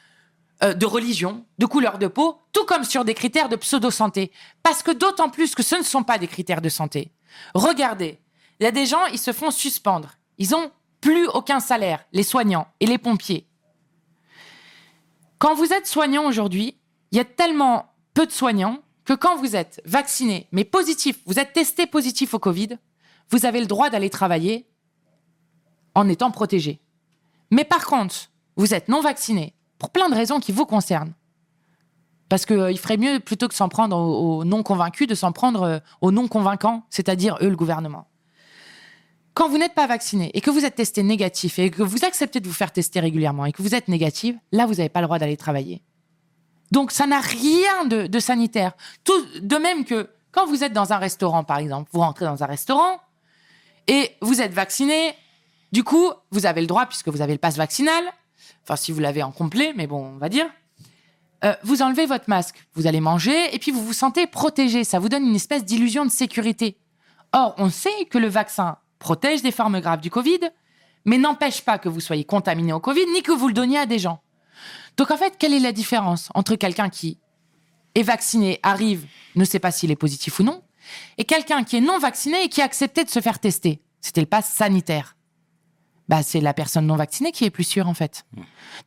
euh, 0.62 0.74
de 0.74 0.86
religion, 0.86 1.44
de 1.58 1.66
couleur 1.66 1.98
de 1.98 2.06
peau, 2.06 2.38
tout 2.52 2.64
comme 2.64 2.84
sur 2.84 3.04
des 3.04 3.14
critères 3.14 3.48
de 3.48 3.56
pseudo-santé. 3.56 4.32
Parce 4.62 4.82
que 4.82 4.90
d'autant 4.90 5.28
plus 5.28 5.54
que 5.54 5.62
ce 5.62 5.76
ne 5.76 5.82
sont 5.82 6.02
pas 6.02 6.18
des 6.18 6.28
critères 6.28 6.62
de 6.62 6.68
santé. 6.68 7.12
Regardez, 7.54 8.18
il 8.58 8.64
y 8.64 8.66
a 8.66 8.70
des 8.72 8.86
gens, 8.86 9.04
ils 9.06 9.18
se 9.18 9.32
font 9.32 9.50
suspendre. 9.50 10.12
Ils 10.38 10.54
ont 10.54 10.70
plus 11.00 11.26
aucun 11.28 11.60
salaire, 11.60 12.04
les 12.12 12.22
soignants 12.22 12.68
et 12.80 12.86
les 12.86 12.98
pompiers. 12.98 13.46
Quand 15.38 15.54
vous 15.54 15.72
êtes 15.72 15.86
soignant 15.86 16.24
aujourd'hui, 16.24 16.78
il 17.12 17.18
y 17.18 17.20
a 17.20 17.24
tellement 17.24 17.92
peu 18.14 18.26
de 18.26 18.32
soignants 18.32 18.78
que 19.04 19.12
quand 19.12 19.36
vous 19.36 19.56
êtes 19.56 19.80
vacciné, 19.84 20.48
mais 20.52 20.64
positif, 20.64 21.18
vous 21.26 21.38
êtes 21.38 21.52
testé 21.52 21.86
positif 21.86 22.34
au 22.34 22.38
Covid, 22.38 22.78
vous 23.30 23.44
avez 23.44 23.60
le 23.60 23.66
droit 23.66 23.90
d'aller 23.90 24.10
travailler 24.10 24.66
en 25.94 26.08
étant 26.08 26.30
protégé. 26.30 26.80
Mais 27.50 27.64
par 27.64 27.86
contre, 27.86 28.30
vous 28.56 28.74
êtes 28.74 28.88
non 28.88 29.00
vacciné 29.00 29.54
pour 29.78 29.90
plein 29.90 30.08
de 30.08 30.14
raisons 30.14 30.40
qui 30.40 30.52
vous 30.52 30.66
concernent. 30.66 31.12
Parce 32.28 32.44
qu'il 32.44 32.78
ferait 32.78 32.96
mieux, 32.96 33.20
plutôt 33.20 33.46
que 33.46 33.54
s'en 33.54 33.68
prendre 33.68 33.96
aux, 33.96 34.38
aux 34.38 34.44
non-convaincus, 34.44 35.06
de 35.06 35.14
s'en 35.14 35.32
prendre 35.32 35.62
euh, 35.62 35.78
aux 36.00 36.10
non-convaincants, 36.10 36.84
c'est-à-dire 36.90 37.38
eux, 37.40 37.48
le 37.48 37.56
gouvernement. 37.56 38.08
Quand 39.34 39.48
vous 39.48 39.58
n'êtes 39.58 39.74
pas 39.74 39.86
vacciné 39.86 40.30
et 40.34 40.40
que 40.40 40.50
vous 40.50 40.64
êtes 40.64 40.76
testé 40.76 41.02
négatif 41.02 41.58
et 41.58 41.70
que 41.70 41.82
vous 41.82 42.04
acceptez 42.04 42.40
de 42.40 42.48
vous 42.48 42.54
faire 42.54 42.72
tester 42.72 43.00
régulièrement 43.00 43.44
et 43.44 43.52
que 43.52 43.62
vous 43.62 43.74
êtes 43.74 43.86
négatif, 43.86 44.34
là, 44.50 44.66
vous 44.66 44.76
n'avez 44.76 44.88
pas 44.88 45.00
le 45.00 45.06
droit 45.06 45.18
d'aller 45.18 45.36
travailler. 45.36 45.82
Donc, 46.72 46.90
ça 46.90 47.06
n'a 47.06 47.20
rien 47.20 47.84
de, 47.84 48.06
de 48.06 48.18
sanitaire. 48.18 48.72
Tout, 49.04 49.12
de 49.40 49.56
même 49.56 49.84
que 49.84 50.08
quand 50.32 50.46
vous 50.46 50.64
êtes 50.64 50.72
dans 50.72 50.92
un 50.92 50.98
restaurant, 50.98 51.44
par 51.44 51.58
exemple, 51.58 51.90
vous 51.92 52.00
rentrez 52.00 52.24
dans 52.24 52.42
un 52.42 52.46
restaurant 52.46 52.98
et 53.86 54.10
vous 54.20 54.40
êtes 54.40 54.52
vacciné, 54.52 55.14
du 55.70 55.84
coup, 55.84 56.10
vous 56.30 56.46
avez 56.46 56.60
le 56.60 56.66
droit, 56.66 56.86
puisque 56.86 57.08
vous 57.08 57.20
avez 57.20 57.32
le 57.32 57.38
passe 57.38 57.56
vaccinal, 57.56 58.04
enfin, 58.66 58.76
si 58.76 58.92
vous 58.92 59.00
l'avez 59.00 59.22
en 59.22 59.30
complet, 59.30 59.72
mais 59.76 59.86
bon, 59.86 60.04
on 60.04 60.18
va 60.18 60.28
dire, 60.28 60.46
euh, 61.44 61.54
vous 61.62 61.82
enlevez 61.82 62.06
votre 62.06 62.28
masque, 62.28 62.66
vous 62.74 62.86
allez 62.86 63.00
manger 63.00 63.54
et 63.54 63.58
puis 63.58 63.70
vous 63.70 63.84
vous 63.84 63.92
sentez 63.92 64.26
protégé. 64.26 64.84
Ça 64.84 64.98
vous 64.98 65.08
donne 65.08 65.24
une 65.24 65.36
espèce 65.36 65.64
d'illusion 65.64 66.04
de 66.04 66.10
sécurité. 66.10 66.78
Or, 67.32 67.54
on 67.58 67.70
sait 67.70 68.06
que 68.10 68.18
le 68.18 68.28
vaccin 68.28 68.78
protège 68.98 69.42
des 69.42 69.52
formes 69.52 69.80
graves 69.80 70.00
du 70.00 70.10
Covid, 70.10 70.40
mais 71.04 71.18
n'empêche 71.18 71.60
pas 71.60 71.78
que 71.78 71.88
vous 71.88 72.00
soyez 72.00 72.24
contaminé 72.24 72.72
au 72.72 72.80
Covid 72.80 73.06
ni 73.12 73.22
que 73.22 73.32
vous 73.32 73.48
le 73.48 73.54
donniez 73.54 73.78
à 73.78 73.86
des 73.86 73.98
gens. 73.98 74.20
Donc 74.96 75.10
en 75.10 75.16
fait, 75.16 75.36
quelle 75.38 75.52
est 75.52 75.60
la 75.60 75.72
différence 75.72 76.30
entre 76.34 76.56
quelqu'un 76.56 76.88
qui 76.88 77.18
est 77.94 78.02
vacciné, 78.02 78.58
arrive, 78.62 79.06
ne 79.34 79.44
sait 79.44 79.58
pas 79.58 79.70
s'il 79.70 79.90
est 79.90 79.96
positif 79.96 80.40
ou 80.40 80.42
non, 80.42 80.62
et 81.18 81.24
quelqu'un 81.24 81.64
qui 81.64 81.76
est 81.76 81.80
non 81.80 81.98
vacciné 81.98 82.44
et 82.44 82.48
qui 82.48 82.62
a 82.62 82.64
accepté 82.64 83.04
de 83.04 83.10
se 83.10 83.20
faire 83.20 83.38
tester? 83.38 83.82
C'était 84.00 84.20
le 84.20 84.26
pass 84.26 84.48
sanitaire. 84.48 85.15
Bah, 86.08 86.22
c'est 86.22 86.40
la 86.40 86.54
personne 86.54 86.86
non 86.86 86.96
vaccinée 86.96 87.32
qui 87.32 87.44
est 87.44 87.50
plus 87.50 87.64
sûre 87.64 87.88
en 87.88 87.94
fait. 87.94 88.24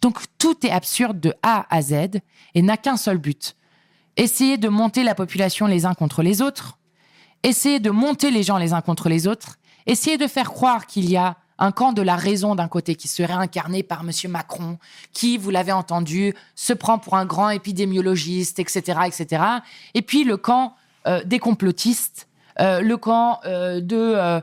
Donc 0.02 0.20
tout 0.38 0.66
est 0.66 0.72
absurde 0.72 1.20
de 1.20 1.34
A 1.44 1.66
à 1.70 1.82
Z 1.82 2.22
et 2.56 2.62
n'a 2.62 2.78
qu'un 2.78 2.98
seul 2.98 3.18
but. 3.18 3.56
Essayer 4.16 4.58
de 4.58 4.70
monter 4.70 5.04
la 5.04 5.16
population 5.16 5.68
les 5.68 5.86
uns 5.86 5.94
contre 5.94 6.24
les 6.24 6.42
autres, 6.42 6.78
essayer 7.44 7.80
de 7.80 7.90
monter 7.90 8.32
les 8.32 8.44
gens 8.44 8.58
les 8.58 8.74
uns 8.74 8.82
contre 8.82 9.10
les 9.10 9.28
autres, 9.28 9.58
essayer 9.86 10.18
de 10.18 10.28
faire 10.28 10.52
croire 10.52 10.88
qu'il 10.88 11.10
y 11.10 11.18
a 11.18 11.38
un 11.58 11.72
camp 11.72 11.92
de 11.92 12.02
la 12.02 12.16
raison 12.16 12.56
d'un 12.56 12.68
côté 12.68 12.96
qui 12.96 13.08
serait 13.08 13.34
incarné 13.34 13.84
par 13.84 14.04
Monsieur 14.04 14.30
Macron, 14.30 14.78
qui, 15.12 15.38
vous 15.38 15.50
l'avez 15.50 15.74
entendu, 15.74 16.34
se 16.56 16.74
prend 16.74 16.98
pour 16.98 17.16
un 17.16 17.26
grand 17.26 17.50
épidémiologiste, 17.50 18.60
etc., 18.60 19.00
etc. 19.06 19.44
Et 19.94 20.02
puis 20.02 20.24
le 20.24 20.38
camp 20.38 20.76
euh, 21.06 21.22
des 21.26 21.40
complotistes, 21.40 22.28
euh, 22.60 22.82
le 22.82 22.98
camp 22.98 23.40
euh, 23.46 23.82
de 23.82 24.42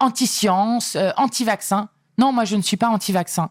anti-science, 0.00 0.96
anti-vaccin. 1.16 1.88
Non, 2.18 2.32
moi 2.32 2.44
je 2.44 2.56
ne 2.56 2.62
suis 2.62 2.76
pas 2.76 2.88
anti-vaccin, 2.88 3.50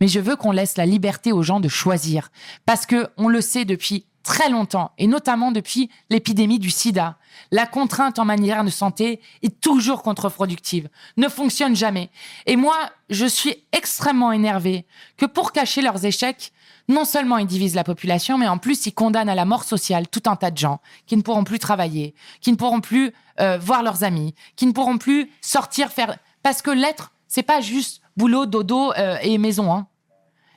mais 0.00 0.08
je 0.08 0.20
veux 0.20 0.36
qu'on 0.36 0.52
laisse 0.52 0.76
la 0.76 0.86
liberté 0.86 1.32
aux 1.32 1.42
gens 1.42 1.60
de 1.60 1.68
choisir, 1.68 2.30
parce 2.64 2.86
que 2.86 3.08
on 3.16 3.28
le 3.28 3.40
sait 3.40 3.64
depuis 3.64 4.06
très 4.22 4.48
longtemps, 4.48 4.92
et 4.96 5.06
notamment 5.06 5.52
depuis 5.52 5.90
l'épidémie 6.08 6.58
du 6.58 6.70
sida. 6.70 7.18
La 7.50 7.66
contrainte 7.66 8.18
en 8.18 8.24
manière 8.24 8.64
de 8.64 8.70
santé 8.70 9.20
est 9.42 9.60
toujours 9.60 10.02
contre-productive, 10.02 10.88
ne 11.16 11.28
fonctionne 11.28 11.76
jamais. 11.76 12.10
Et 12.46 12.56
moi, 12.56 12.76
je 13.10 13.26
suis 13.26 13.54
extrêmement 13.72 14.32
énervée 14.32 14.86
que 15.18 15.26
pour 15.26 15.52
cacher 15.52 15.82
leurs 15.82 16.04
échecs, 16.06 16.52
non 16.88 17.04
seulement 17.04 17.38
ils 17.38 17.46
divisent 17.46 17.74
la 17.74 17.84
population, 17.84 18.38
mais 18.38 18.48
en 18.48 18.58
plus 18.58 18.86
ils 18.86 18.92
condamnent 18.92 19.28
à 19.28 19.34
la 19.34 19.44
mort 19.44 19.64
sociale 19.64 20.08
tout 20.08 20.22
un 20.26 20.36
tas 20.36 20.50
de 20.50 20.58
gens 20.58 20.80
qui 21.06 21.16
ne 21.16 21.22
pourront 21.22 21.44
plus 21.44 21.58
travailler, 21.58 22.14
qui 22.40 22.50
ne 22.50 22.56
pourront 22.56 22.80
plus 22.80 23.12
euh, 23.40 23.58
voir 23.58 23.82
leurs 23.82 24.04
amis, 24.04 24.34
qui 24.56 24.66
ne 24.66 24.72
pourront 24.72 24.98
plus 24.98 25.30
sortir 25.40 25.90
faire. 25.90 26.16
Parce 26.42 26.62
que 26.62 26.70
l'être, 26.70 27.12
c'est 27.28 27.42
pas 27.42 27.60
juste 27.60 28.00
boulot, 28.16 28.46
dodo 28.46 28.92
euh, 28.92 29.16
et 29.22 29.38
maison. 29.38 29.72
Hein. 29.72 29.86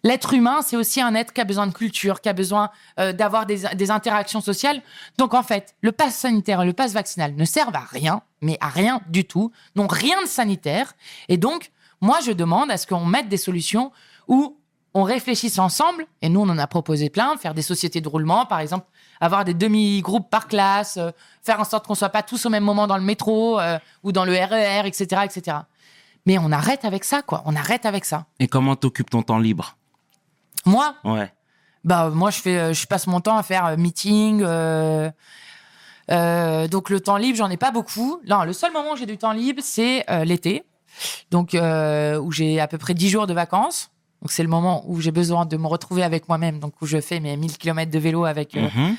L'être 0.03 0.33
humain, 0.33 0.61
c'est 0.61 0.77
aussi 0.77 1.01
un 1.01 1.15
être 1.15 1.33
qui 1.33 1.41
a 1.41 1.43
besoin 1.43 1.67
de 1.67 1.73
culture, 1.73 2.21
qui 2.21 2.29
a 2.29 2.33
besoin 2.33 2.69
euh, 2.99 3.13
d'avoir 3.13 3.45
des, 3.45 3.91
interactions 3.91 4.41
sociales. 4.41 4.81
Donc 5.17 5.33
en 5.33 5.43
fait, 5.43 5.75
le 5.81 5.91
pass 5.91 6.15
sanitaire 6.15 6.61
et 6.61 6.65
le 6.65 6.73
pass 6.73 6.93
vaccinal 6.93 7.35
ne 7.35 7.45
servent 7.45 7.75
à 7.75 7.85
rien, 7.89 8.21
mais 8.41 8.57
à 8.61 8.69
rien 8.69 9.01
du 9.09 9.25
tout, 9.25 9.51
n'ont 9.75 9.87
rien 9.87 10.21
de 10.21 10.27
sanitaire. 10.27 10.93
Et 11.29 11.37
donc, 11.37 11.71
moi, 11.99 12.19
je 12.23 12.31
demande 12.31 12.69
à 12.69 12.77
ce 12.77 12.85
qu'on 12.85 13.05
mette 13.05 13.27
des 13.27 13.37
solutions 13.37 13.91
où 14.27 14.55
on 14.93 15.03
réfléchisse 15.03 15.59
ensemble, 15.59 16.07
et 16.21 16.29
nous, 16.29 16.39
on 16.39 16.49
en 16.49 16.57
a 16.57 16.67
proposé 16.67 17.09
plein, 17.09 17.35
faire 17.37 17.53
des 17.53 17.61
sociétés 17.61 18.01
de 18.01 18.07
roulement, 18.07 18.45
par 18.45 18.59
exemple, 18.59 18.87
avoir 19.19 19.45
des 19.45 19.53
demi-groupes 19.53 20.29
par 20.29 20.47
classe, 20.47 20.97
euh, 20.97 21.11
faire 21.43 21.59
en 21.59 21.63
sorte 21.63 21.85
qu'on 21.85 21.95
soit 21.95 22.09
pas 22.09 22.23
tous 22.23 22.45
au 22.45 22.49
même 22.49 22.63
moment 22.63 22.87
dans 22.87 22.97
le 22.97 23.03
métro 23.03 23.59
ou 24.03 24.11
dans 24.11 24.25
le 24.25 24.33
RER, 24.33 24.87
etc., 24.87 25.21
etc. 25.25 25.57
Mais 26.27 26.37
on 26.37 26.51
arrête 26.51 26.83
avec 26.85 27.03
ça, 27.05 27.21
quoi. 27.23 27.41
On 27.45 27.55
arrête 27.55 27.85
avec 27.85 28.03
ça. 28.05 28.25
Et 28.39 28.47
comment 28.47 28.75
t'occupes 28.75 29.09
ton 29.09 29.21
temps 29.23 29.39
libre? 29.39 29.77
Moi, 30.65 30.93
Ouais. 31.05 31.31
bah 31.85 32.09
moi 32.09 32.29
je 32.31 32.39
fais, 32.41 32.57
euh, 32.59 32.73
je 32.73 32.85
passe 32.85 33.07
mon 33.07 33.21
temps 33.21 33.37
à 33.37 33.43
faire 33.43 33.65
euh, 33.65 33.77
meeting. 33.77 34.41
euh, 34.43 35.09
euh, 36.11 36.67
donc 36.67 36.89
le 36.89 36.99
temps 36.99 37.17
libre, 37.17 37.37
j'en 37.37 37.49
ai 37.49 37.57
pas 37.57 37.71
beaucoup. 37.71 38.19
Non, 38.27 38.43
le 38.43 38.53
seul 38.53 38.71
moment 38.71 38.93
où 38.93 38.97
j'ai 38.97 39.05
du 39.05 39.17
temps 39.17 39.31
libre, 39.33 39.61
c'est 39.63 40.03
euh, 40.09 40.23
l'été. 40.25 40.63
Donc 41.31 41.53
où 41.53 42.31
j'ai 42.31 42.59
à 42.59 42.67
peu 42.67 42.77
près 42.77 42.93
10 42.93 43.09
jours 43.09 43.27
de 43.27 43.33
vacances. 43.33 43.89
Donc 44.21 44.31
c'est 44.31 44.43
le 44.43 44.49
moment 44.49 44.83
où 44.87 44.99
j'ai 44.99 45.11
besoin 45.11 45.45
de 45.45 45.55
me 45.57 45.67
retrouver 45.67 46.03
avec 46.03 46.27
moi-même. 46.27 46.59
Donc 46.59 46.73
où 46.81 46.85
je 46.87 46.99
fais 46.99 47.19
mes 47.19 47.37
1000 47.37 47.57
km 47.57 47.91
de 47.91 47.99
vélo 47.99 48.25
avec 48.25 48.55
Mhm. 48.55 48.95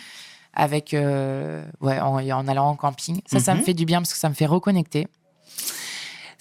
avec 0.54 0.94
euh, 0.94 1.64
ouais 1.80 1.98
en, 2.00 2.14
en 2.30 2.48
allant 2.48 2.68
en 2.70 2.76
camping. 2.76 3.20
Ça, 3.26 3.40
ça 3.40 3.54
me 3.54 3.58
Mhm. 3.60 3.64
fait 3.66 3.74
du 3.74 3.84
bien 3.84 3.98
parce 4.00 4.12
que 4.12 4.18
ça 4.18 4.28
me 4.28 4.34
fait 4.34 4.46
reconnecter. 4.46 5.08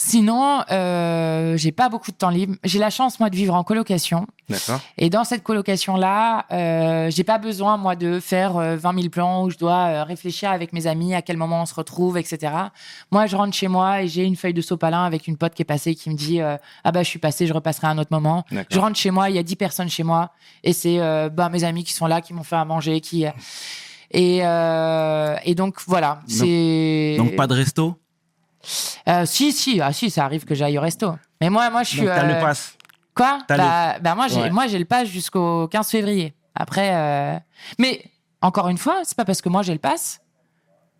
Sinon, 0.07 0.63
euh, 0.71 1.57
j'ai 1.57 1.73
pas 1.73 1.89
beaucoup 1.89 2.11
de 2.11 2.15
temps 2.15 2.29
libre. 2.29 2.55
J'ai 2.63 2.79
la 2.79 2.89
chance 2.89 3.19
moi 3.19 3.29
de 3.29 3.35
vivre 3.35 3.53
en 3.53 3.65
colocation. 3.65 4.25
D'accord. 4.47 4.79
Et 4.97 5.09
dans 5.09 5.25
cette 5.25 5.43
colocation-là, 5.43 6.45
euh, 6.53 7.11
j'ai 7.11 7.25
pas 7.25 7.37
besoin, 7.37 7.75
moi, 7.75 7.97
de 7.97 8.21
faire 8.21 8.55
euh, 8.55 8.77
20 8.77 8.95
000 8.95 9.09
plans 9.09 9.43
où 9.43 9.49
je 9.49 9.57
dois 9.57 9.87
euh, 9.87 10.03
réfléchir 10.05 10.49
avec 10.49 10.71
mes 10.71 10.87
amis 10.87 11.13
à 11.13 11.21
quel 11.21 11.35
moment 11.35 11.63
on 11.63 11.65
se 11.65 11.75
retrouve, 11.75 12.17
etc. 12.17 12.53
Moi, 13.11 13.25
je 13.25 13.35
rentre 13.35 13.53
chez 13.53 13.67
moi 13.67 14.01
et 14.01 14.07
j'ai 14.07 14.23
une 14.23 14.37
feuille 14.37 14.53
de 14.53 14.61
sopalin 14.61 15.03
avec 15.03 15.27
une 15.27 15.35
pote 15.35 15.53
qui 15.53 15.63
est 15.63 15.65
passée 15.65 15.93
qui 15.93 16.09
me 16.09 16.15
dit 16.15 16.39
euh, 16.39 16.55
Ah 16.85 16.93
bah, 16.93 17.03
je 17.03 17.09
suis 17.09 17.19
passée, 17.19 17.45
je 17.45 17.53
repasserai 17.53 17.87
à 17.87 17.89
un 17.89 17.97
autre 17.97 18.13
moment. 18.13 18.45
D'accord. 18.49 18.67
Je 18.71 18.79
rentre 18.79 18.97
chez 18.97 19.11
moi, 19.11 19.29
il 19.29 19.35
y 19.35 19.39
a 19.39 19.43
10 19.43 19.57
personnes 19.57 19.89
chez 19.89 20.03
moi 20.03 20.31
et 20.63 20.71
c'est 20.71 21.01
euh, 21.01 21.27
bah, 21.27 21.49
mes 21.49 21.65
amis 21.65 21.83
qui 21.83 21.91
sont 21.91 22.07
là, 22.07 22.21
qui 22.21 22.33
m'ont 22.33 22.43
fait 22.43 22.55
à 22.55 22.63
manger, 22.63 23.01
qui. 23.01 23.25
Et, 24.11 24.39
euh, 24.41 25.35
et 25.43 25.53
donc 25.53 25.81
voilà, 25.85 26.21
c'est. 26.27 27.15
Donc 27.17 27.35
pas 27.35 27.47
de 27.47 27.55
resto? 27.55 27.97
Euh, 29.07 29.25
si, 29.25 29.51
si, 29.53 29.79
ah 29.81 29.93
si, 29.93 30.09
ça 30.09 30.25
arrive 30.25 30.45
que 30.45 30.55
j'aille 30.55 30.77
au 30.77 30.81
resto. 30.81 31.15
Mais 31.41 31.49
moi, 31.49 31.69
moi, 31.69 31.83
je 31.83 31.89
suis. 31.89 31.97
Donc 31.99 32.07
t'as 32.09 32.23
euh, 32.25 32.33
le 32.35 32.39
pass. 32.41 32.73
Quoi? 33.15 33.39
T'as 33.47 33.57
bah, 33.57 33.99
bah, 33.99 34.15
moi, 34.15 34.27
j'ai, 34.27 34.41
Ouais. 34.41 34.49
moi, 34.49 34.67
j'ai 34.67 34.79
le 34.79 34.85
pass 34.85 35.07
jusqu'au 35.07 35.67
15 35.67 35.89
février. 35.89 36.33
Après, 36.55 36.91
euh, 36.93 37.37
mais 37.79 38.03
encore 38.41 38.67
une 38.69 38.77
fois, 38.77 39.01
c'est 39.03 39.15
pas 39.15 39.25
parce 39.25 39.41
que 39.41 39.49
moi 39.49 39.61
j'ai 39.63 39.73
le 39.73 39.79
pass 39.79 40.21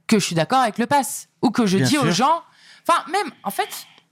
que 0.08 0.20
je 0.20 0.26
suis 0.26 0.36
d'accord 0.36 0.60
avec 0.60 0.78
le 0.78 0.86
pass 0.86 1.28
ou 1.41 1.49
que 1.51 1.66
je 1.66 1.78
Bien 1.78 1.88
dis 1.88 1.97
aux 1.97 2.12
gens. 2.12 2.41
Enfin, 2.88 3.03
même, 3.12 3.32
en 3.43 3.49
fait, 3.51 3.68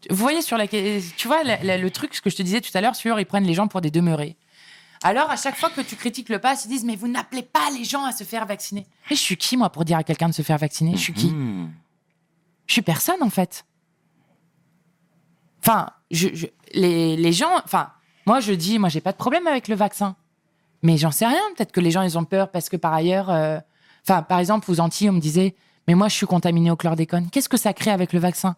vous 0.10 0.16
voyez 0.18 0.42
sur 0.42 0.58
la, 0.58 0.68
tu 0.68 1.28
vois 1.28 1.44
la- 1.44 1.64
la- 1.64 1.78
le 1.78 1.90
truc, 1.92 2.14
ce 2.16 2.22
que 2.22 2.30
je 2.30 2.36
te 2.36 2.42
disais 2.42 2.62
tout 2.62 2.72
à 2.76 2.82
l'heure 2.82 2.96
sur 2.96 3.20
ils 3.20 3.26
prennent 3.26 3.46
les 3.46 3.54
gens 3.54 3.68
pour 3.68 3.80
des 3.82 3.92
demeurés. 3.92 4.36
Alors, 5.04 5.30
à 5.30 5.36
chaque 5.36 5.56
fois 5.56 5.70
que 5.70 5.82
tu 5.82 5.96
critiques 5.96 6.30
le 6.30 6.40
pass, 6.40 6.66
ils 6.66 6.70
disent 6.70 6.84
mais 6.84 6.96
vous 6.96 7.08
n'appelez 7.08 7.44
pas 7.44 7.70
les 7.78 7.84
gens 7.86 8.04
à 8.04 8.12
se 8.12 8.24
faire 8.24 8.46
vacciner. 8.46 8.86
Mais 9.10 9.16
je 9.16 9.22
suis 9.22 9.38
qui 9.38 9.56
moi 9.56 9.70
pour 9.70 9.86
dire 9.86 9.98
à 9.98 10.04
quelqu'un 10.04 10.30
de 10.30 10.34
se 10.34 10.42
faire 10.42 10.58
vacciner? 10.58 10.92
Je 10.96 11.02
suis 11.02 11.14
qui? 11.14 11.28
Hmm. 11.28 11.70
Je 12.68 12.74
suis 12.74 12.82
personne 12.82 13.22
en 13.22 13.30
fait. 13.30 13.66
Enfin, 15.60 15.90
les, 16.74 17.34
gens, 17.34 17.50
enfin, 17.64 17.90
moi 18.26 18.40
je 18.40 18.54
dis, 18.54 18.78
moi 18.80 18.90
j'ai 18.90 19.02
pas 19.02 19.12
de 19.12 19.18
problème 19.18 19.48
avec 19.48 19.68
le 19.68 19.76
vaccin, 19.76 20.16
mais 20.84 20.98
j'en 20.98 21.12
sais 21.12 21.26
rien. 21.26 21.42
Peut-être 21.56 21.72
que 21.72 21.80
les 21.80 21.92
gens 21.92 22.04
ils 22.04 22.18
ont 22.18 22.26
peur 22.26 22.52
parce 22.52 22.70
que 22.70 22.78
par 22.78 22.94
ailleurs, 22.94 23.30
euh, 23.30 23.60
enfin, 24.08 24.22
par 24.22 24.40
exemple 24.40 24.70
aux 24.70 24.80
Antilles 24.80 25.10
on 25.10 25.14
me 25.14 25.20
disait, 25.20 25.56
mais 25.88 25.96
moi 25.96 26.08
je 26.08 26.16
suis 26.16 26.28
contaminé 26.28 26.72
au 26.72 26.76
chlordécone. 26.76 27.30
Qu'est-ce 27.32 27.50
que 27.50 27.58
ça 27.58 27.74
crée 27.74 27.92
avec 27.92 28.14
le 28.14 28.20
vaccin? 28.20 28.56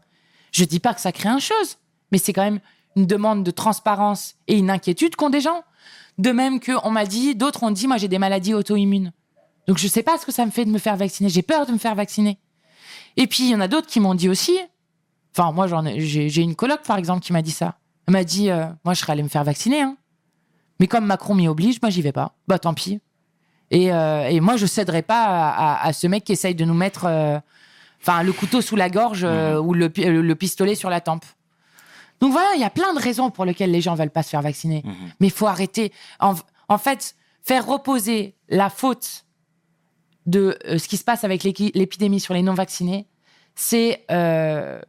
Je 0.51 0.63
dis 0.65 0.79
pas 0.79 0.93
que 0.93 1.01
ça 1.01 1.11
crée 1.11 1.29
un 1.29 1.39
chose, 1.39 1.77
mais 2.11 2.17
c'est 2.17 2.33
quand 2.33 2.43
même 2.43 2.59
une 2.95 3.05
demande 3.05 3.43
de 3.43 3.51
transparence 3.51 4.35
et 4.47 4.57
une 4.57 4.69
inquiétude 4.69 5.15
qu'ont 5.15 5.29
des 5.29 5.41
gens. 5.41 5.63
De 6.17 6.31
même 6.31 6.59
que 6.59 6.71
on 6.83 6.89
m'a 6.89 7.05
dit, 7.05 7.35
d'autres 7.35 7.63
ont 7.63 7.71
dit, 7.71 7.87
moi 7.87 7.97
j'ai 7.97 8.07
des 8.07 8.19
maladies 8.19 8.53
auto-immunes. 8.53 9.11
Donc 9.67 9.77
je 9.77 9.87
sais 9.87 10.03
pas 10.03 10.17
ce 10.17 10.25
que 10.25 10.31
ça 10.31 10.45
me 10.45 10.51
fait 10.51 10.65
de 10.65 10.71
me 10.71 10.79
faire 10.79 10.95
vacciner. 10.95 11.29
J'ai 11.29 11.41
peur 11.41 11.65
de 11.65 11.71
me 11.73 11.77
faire 11.77 11.93
vacciner. 11.93 12.39
Et 13.17 13.27
puis, 13.27 13.43
il 13.45 13.49
y 13.49 13.55
en 13.55 13.59
a 13.61 13.67
d'autres 13.67 13.87
qui 13.87 13.99
m'ont 13.99 14.15
dit 14.15 14.29
aussi. 14.29 14.57
Enfin, 15.37 15.51
moi, 15.51 15.67
j'ai 15.97 16.41
une 16.41 16.55
coloc, 16.55 16.81
par 16.83 16.97
exemple, 16.97 17.21
qui 17.21 17.33
m'a 17.33 17.41
dit 17.41 17.51
ça. 17.51 17.77
Elle 18.07 18.13
m'a 18.13 18.23
dit 18.23 18.49
euh, 18.49 18.65
Moi, 18.85 18.93
je 18.93 18.99
serais 19.01 19.13
allée 19.13 19.23
me 19.23 19.27
faire 19.27 19.43
vacciner. 19.43 19.81
hein. 19.81 19.97
Mais 20.79 20.87
comme 20.87 21.05
Macron 21.05 21.33
m'y 21.35 21.47
oblige, 21.47 21.81
moi, 21.81 21.89
j'y 21.89 22.01
vais 22.01 22.11
pas. 22.11 22.33
Bah, 22.47 22.59
tant 22.59 22.73
pis. 22.73 23.01
Et, 23.71 23.91
euh, 23.91 24.27
et 24.29 24.39
moi, 24.39 24.55
je 24.57 24.65
céderai 24.65 25.01
pas 25.01 25.23
à, 25.25 25.49
à- 25.81 25.87
à 25.87 25.93
ce 25.93 26.07
mec 26.07 26.23
qui 26.23 26.31
essaye 26.31 26.55
de 26.55 26.63
nous 26.63 26.73
mettre 26.75 27.05
euh, 27.05 27.37
le 28.23 28.31
couteau 28.31 28.61
sous 28.61 28.75
la 28.75 28.89
gorge 28.89 29.23
euh, 29.23 29.59
ou 29.59 29.73
le, 29.73 29.89
pi- 29.89 30.05
le 30.05 30.35
pistolet 30.35 30.75
sur 30.75 30.89
la 30.89 31.01
tempe. 31.01 31.25
Donc 32.21 32.31
voilà, 32.31 32.47
il 32.55 32.61
y 32.61 32.63
a 32.63 32.69
plein 32.69 32.93
de 32.93 32.99
raisons 32.99 33.29
pour 33.29 33.43
lesquelles 33.45 33.71
les 33.71 33.81
gens 33.81 33.95
veulent 33.95 34.09
pas 34.11 34.23
se 34.23 34.29
faire 34.29 34.41
vacciner. 34.41 34.83
Mais 35.19 35.27
il 35.27 35.31
faut 35.33 35.47
arrêter. 35.47 35.91
En, 36.19 36.35
en 36.69 36.77
fait, 36.77 37.15
faire 37.43 37.65
reposer 37.65 38.35
la 38.49 38.69
faute 38.69 39.25
de 40.27 40.59
euh, 40.65 40.77
ce 40.77 40.87
qui 40.87 40.97
se 40.97 41.03
passe 41.03 41.23
avec 41.23 41.43
l'épidémie 41.43 42.19
sur 42.19 42.33
les 42.33 42.43
non-vaccinés, 42.43 43.07
c'est 43.55 44.05
euh, 44.11 44.79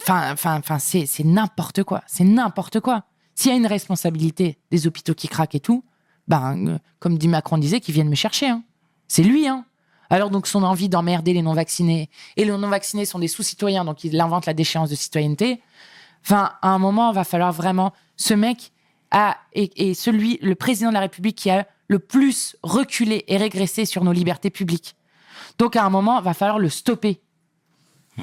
enfin, 0.00 0.32
enfin, 0.32 0.58
enfin, 0.58 0.78
c'est 0.78 1.24
n'importe 1.24 1.82
quoi. 1.82 2.02
C'est 2.06 2.24
n'importe 2.24 2.80
quoi. 2.80 3.04
S'il 3.34 3.50
y 3.50 3.54
a 3.54 3.58
une 3.58 3.66
responsabilité 3.66 4.58
des 4.70 4.86
hôpitaux 4.86 5.14
qui 5.14 5.28
craquent 5.28 5.56
et 5.56 5.60
tout, 5.60 5.84
ben, 6.28 6.68
euh, 6.68 6.78
comme 7.00 7.18
dit 7.18 7.28
Macron 7.28 7.58
disait, 7.58 7.80
qu'ils 7.80 7.94
viennent 7.94 8.08
me 8.08 8.14
chercher. 8.14 8.48
hein. 8.48 8.62
C'est 9.08 9.22
lui. 9.22 9.46
Hein. 9.46 9.66
Alors 10.08 10.30
donc 10.30 10.46
son 10.46 10.62
envie 10.62 10.88
d'emmerder 10.88 11.32
les 11.32 11.42
non-vaccinés 11.42 12.08
et 12.36 12.44
les 12.44 12.50
non-vaccinés 12.50 13.04
sont 13.04 13.18
des 13.18 13.28
sous-citoyens, 13.28 13.84
donc 13.84 14.04
il 14.04 14.18
invente 14.20 14.46
la 14.46 14.54
déchéance 14.54 14.88
de 14.88 14.94
citoyenneté. 14.94 15.60
Enfin, 16.24 16.52
à 16.62 16.70
un 16.70 16.78
moment, 16.78 17.12
va 17.12 17.24
falloir 17.24 17.52
vraiment 17.52 17.92
ce 18.16 18.34
mec 18.34 18.72
a 19.10 19.36
et, 19.52 19.90
et 19.90 19.94
celui, 19.94 20.38
le 20.42 20.54
président 20.54 20.88
de 20.88 20.94
la 20.94 21.00
République 21.00 21.36
qui 21.36 21.50
a 21.50 21.66
le 21.88 21.98
plus 21.98 22.56
reculé 22.62 23.24
et 23.28 23.36
régressé 23.36 23.84
sur 23.84 24.02
nos 24.04 24.12
libertés 24.12 24.50
publiques. 24.50 24.96
Donc 25.58 25.76
à 25.76 25.84
un 25.84 25.90
moment, 25.90 26.20
va 26.20 26.34
falloir 26.34 26.58
le 26.58 26.68
stopper. 26.68 27.20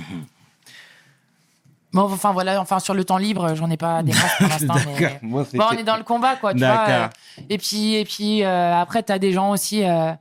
Bon, 1.94 2.02
enfin 2.12 2.32
voilà, 2.34 2.60
enfin 2.60 2.80
sur 2.80 2.96
le 2.96 3.06
temps 3.06 3.18
libre, 3.20 3.54
j'en 3.54 3.70
ai 3.70 3.78
pas 3.78 4.02
des 4.02 4.14
masses 4.14 4.36
pour 4.40 4.48
l'instant, 4.68 4.74
mais. 5.00 5.20
Moi, 5.22 5.46
bon, 5.54 5.64
on 5.70 5.78
est 5.78 5.84
dans 5.84 5.96
le 5.98 6.04
combat, 6.04 6.36
quoi. 6.38 6.52
Tu 6.54 6.58
vois, 6.60 6.70
D'accord. 6.70 7.10
euh, 7.38 7.44
et 7.50 7.58
puis, 7.60 7.94
et 7.94 8.04
puis 8.04 8.44
euh, 8.44 8.74
après, 8.76 9.04
t'as 9.04 9.20
des 9.20 9.32
gens 9.32 9.52
aussi. 9.52 9.84
euh, 9.84 10.12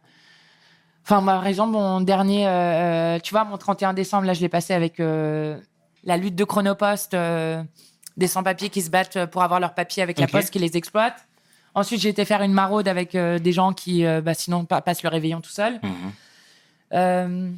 Enfin, 1.05 1.23
par 1.25 1.47
exemple, 1.47 1.73
mon 1.73 2.03
dernier, 2.03 2.47
euh, 2.47 3.19
tu 3.21 3.33
vois, 3.33 3.45
mon 3.45 3.57
31 3.57 3.95
décembre, 3.95 4.25
là, 4.27 4.35
je 4.35 4.41
l'ai 4.43 4.49
passé 4.51 4.73
avec 4.75 4.99
la 4.99 6.17
lutte 6.17 6.37
de 6.37 6.45
Chronopost, 6.45 7.13
des 8.17 8.27
sans-papiers 8.29 8.69
qui 8.69 8.83
se 8.83 8.91
battent 8.91 9.25
pour 9.31 9.43
avoir 9.43 9.59
leurs 9.59 9.75
papiers 9.75 10.03
avec 10.03 10.19
la 10.21 10.27
poste 10.29 10.51
qui 10.51 10.59
les 10.61 10.77
exploite. 10.77 11.27
Ensuite, 11.75 12.01
j'ai 12.01 12.11
été 12.11 12.25
faire 12.25 12.43
une 12.43 12.53
maraude 12.53 12.87
avec 12.89 13.15
euh, 13.15 13.39
des 13.39 13.53
gens 13.53 13.73
qui, 13.73 14.05
euh, 14.05 14.21
bah, 14.21 14.35
sinon, 14.35 14.65
pa- 14.65 14.81
passent 14.83 15.03
le 15.03 15.09
réveillon 15.09 15.41
tout 15.41 15.51
seul. 15.51 15.81
Mhm. 15.83 15.91
Euh, 16.95 17.51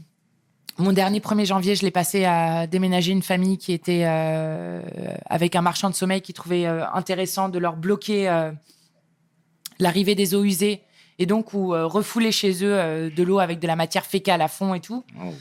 mon 0.79 0.93
dernier 0.93 1.21
1er 1.21 1.45
janvier, 1.47 1.75
je 1.77 1.83
l'ai 1.83 1.91
passé 1.91 2.25
à 2.25 2.67
déménager 2.67 3.13
une 3.13 3.23
famille 3.23 3.59
qui 3.59 3.73
était 3.73 4.05
avec 5.27 5.55
un 5.55 5.63
marchand 5.63 5.89
de 5.89 5.95
sommeil 5.95 6.21
qui 6.21 6.33
trouvait 6.33 6.67
intéressant 6.67 7.49
de 7.49 7.61
leur 7.61 7.77
bloquer 7.77 8.51
l'arrivée 9.79 10.15
des 10.17 10.35
eaux 10.35 10.43
usées 10.45 10.83
et 11.21 11.27
donc 11.27 11.55
ou 11.55 11.69
refouler 11.69 12.33
chez 12.33 12.65
eux 12.65 13.09
de 13.09 13.23
l'eau 13.23 13.39
avec 13.39 13.61
de 13.61 13.67
la 13.69 13.77
matière 13.77 14.05
fécale 14.05 14.43
à 14.43 14.49
fond 14.49 14.75
et 14.75 14.81
tout. 14.81 15.05
Oh, 15.25 15.33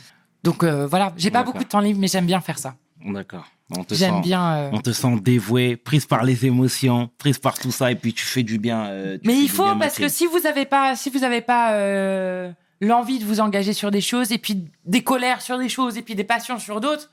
Donc 0.43 0.63
voilà, 0.63 1.13
j'ai 1.17 1.31
pas 1.31 1.41
beaucoup 1.43 1.63
de 1.63 1.69
temps 1.69 1.79
libre, 1.79 1.99
mais 1.99 2.07
j'aime 2.07 2.27
bien 2.27 2.39
faire 2.41 2.59
ça. 2.59 2.75
D'accord. 3.03 3.45
On 3.77 3.83
te 3.83 3.93
J'aime 3.95 4.15
sent- 4.15 4.21
bien. 4.21 4.53
euh, 4.55 4.69
On 4.73 4.79
te 4.81 4.91
sent 4.91 5.15
dévoué, 5.21 5.75
prise 5.75 6.05
par 6.05 6.23
les 6.23 6.45
émotions, 6.45 7.09
prise 7.17 7.37
par 7.39 7.57
tout 7.57 7.71
ça, 7.71 7.91
et 7.91 7.95
puis 7.95 8.13
tu 8.13 8.23
fais 8.25 8.43
du 8.43 8.57
bien. 8.57 8.85
euh, 8.85 9.17
tu 9.21 9.27
Mais 9.27 9.35
il 9.37 9.49
faut 9.49 9.75
parce 9.75 9.97
que 9.97 10.07
si 10.09 10.25
vous 10.27 10.45
avez 10.47 10.65
pas, 10.65 10.95
si 10.95 11.09
vous 11.09 11.23
avez 11.23 11.41
pas 11.41 11.73
euh, 11.73 12.51
l'envie 12.81 13.19
de 13.19 13.25
vous 13.25 13.39
engager 13.39 13.73
sur 13.73 13.91
des 13.91 14.01
choses 14.01 14.31
et 14.31 14.37
puis 14.37 14.65
des 14.85 15.03
colères 15.03 15.41
sur 15.41 15.57
des 15.57 15.69
choses 15.69 15.97
et 15.97 16.01
puis 16.01 16.15
des 16.15 16.23
passions 16.23 16.59
sur 16.59 16.81
d'autres, 16.81 17.09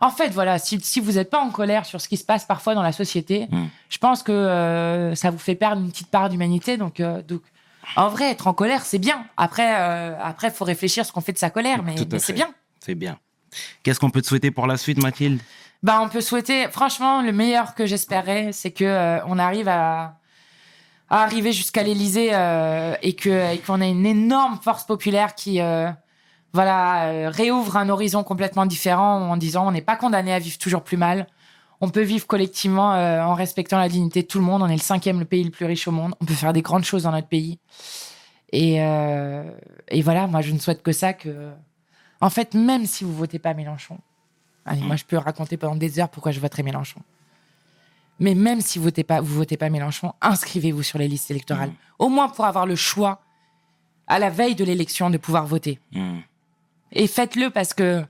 en 0.00 0.10
fait 0.10 0.28
voilà, 0.30 0.58
si, 0.58 0.80
si 0.80 1.00
vous 1.00 1.12
n'êtes 1.12 1.30
pas 1.30 1.40
en 1.40 1.50
colère 1.50 1.84
sur 1.86 2.00
ce 2.00 2.08
qui 2.08 2.16
se 2.16 2.24
passe 2.24 2.44
parfois 2.44 2.74
dans 2.74 2.82
la 2.82 2.92
société, 2.92 3.46
Mm. 3.50 3.64
je 3.88 3.98
pense 3.98 4.22
que 4.22 5.12
ça 5.14 5.30
vous 5.30 5.38
fait 5.38 5.54
perdre 5.54 5.82
une 5.82 5.90
petite 5.90 6.08
part 6.10 6.28
d'humanité. 6.28 6.76
Donc, 6.76 7.00
donc 7.28 7.42
en 7.96 8.08
vrai, 8.08 8.30
être 8.30 8.46
en 8.46 8.54
colère, 8.54 8.84
c'est 8.84 8.98
bien. 9.00 9.24
Après, 9.36 9.68
après, 10.20 10.50
faut 10.50 10.64
réfléchir 10.64 11.04
ce 11.04 11.12
qu'on 11.12 11.20
fait 11.20 11.32
de 11.32 11.38
sa 11.38 11.50
colère, 11.50 11.82
mais, 11.82 11.94
mais 12.10 12.18
c'est 12.20 12.32
bien. 12.32 12.48
C'est 12.80 12.94
bien. 12.94 13.18
Qu'est-ce 13.82 14.00
qu'on 14.00 14.10
peut 14.10 14.22
te 14.22 14.26
souhaiter 14.26 14.50
pour 14.50 14.66
la 14.66 14.76
suite, 14.76 15.02
Mathilde? 15.02 15.40
Bah, 15.82 16.00
on 16.00 16.08
peut 16.08 16.20
souhaiter, 16.20 16.68
franchement, 16.68 17.22
le 17.22 17.32
meilleur 17.32 17.74
que 17.74 17.86
j'espérais, 17.86 18.50
c'est 18.52 18.70
que 18.70 18.84
euh, 18.84 19.24
on 19.26 19.38
arrive 19.38 19.66
à, 19.66 20.16
arriver 21.10 21.52
jusqu'à 21.52 21.82
l'Élysée 21.82 22.30
euh, 22.32 22.94
et 23.02 23.16
qu'on 23.16 23.80
ait 23.80 23.90
une 23.90 24.06
énorme 24.06 24.58
force 24.62 24.86
populaire 24.86 25.34
qui, 25.34 25.60
euh, 25.60 25.90
voilà, 26.52 27.28
réouvre 27.30 27.76
un 27.76 27.88
horizon 27.88 28.22
complètement 28.22 28.64
différent 28.64 29.28
en 29.30 29.36
disant 29.36 29.66
on 29.66 29.72
n'est 29.72 29.82
pas 29.82 29.96
condamné 29.96 30.32
à 30.32 30.38
vivre 30.38 30.56
toujours 30.56 30.82
plus 30.84 30.96
mal. 30.96 31.26
On 31.80 31.88
peut 31.90 32.02
vivre 32.02 32.26
collectivement 32.28 32.90
en 32.90 33.34
respectant 33.34 33.78
la 33.78 33.88
dignité 33.88 34.22
de 34.22 34.28
tout 34.28 34.38
le 34.38 34.44
monde. 34.44 34.62
On 34.62 34.68
est 34.68 34.76
le 34.76 34.78
cinquième 34.78 35.18
le 35.18 35.24
pays 35.24 35.42
le 35.42 35.50
plus 35.50 35.66
riche 35.66 35.88
au 35.88 35.90
monde. 35.90 36.14
On 36.20 36.24
peut 36.24 36.34
faire 36.34 36.52
des 36.52 36.62
grandes 36.62 36.84
choses 36.84 37.02
dans 37.02 37.10
notre 37.10 37.26
pays. 37.26 37.58
Et, 38.52 38.76
et 38.76 40.02
voilà, 40.02 40.28
moi, 40.28 40.42
je 40.42 40.52
ne 40.52 40.58
souhaite 40.58 40.82
que 40.82 40.92
ça. 40.92 41.12
Que, 41.12 41.50
en 42.22 42.30
fait, 42.30 42.54
même 42.54 42.86
si 42.86 43.04
vous 43.04 43.14
votez 43.14 43.38
pas 43.38 43.52
Mélenchon, 43.52 43.98
allez, 44.64 44.80
moi, 44.80 44.96
je 44.96 45.04
peux 45.04 45.18
raconter 45.18 45.56
pendant 45.56 45.76
des 45.76 45.98
heures 45.98 46.08
pourquoi 46.08 46.32
je 46.32 46.40
voterai 46.40 46.62
Mélenchon. 46.62 47.00
Mais 48.20 48.34
même 48.34 48.60
si 48.60 48.78
vous 48.78 48.84
votez 48.84 49.02
pas, 49.02 49.20
vous 49.20 49.34
votez 49.34 49.56
pas 49.56 49.68
Mélenchon, 49.68 50.14
inscrivez-vous 50.20 50.84
sur 50.84 50.98
les 50.98 51.08
listes 51.08 51.30
électorales. 51.30 51.70
Mmh. 51.70 51.76
Au 51.98 52.08
moins 52.08 52.28
pour 52.28 52.44
avoir 52.44 52.64
le 52.64 52.76
choix 52.76 53.20
à 54.06 54.18
la 54.18 54.30
veille 54.30 54.54
de 54.54 54.64
l'élection 54.64 55.10
de 55.10 55.18
pouvoir 55.18 55.46
voter. 55.46 55.80
Hmm. 55.92 56.20
Et 56.92 57.06
faites-le 57.06 57.50
parce 57.50 57.74
que 57.74 58.04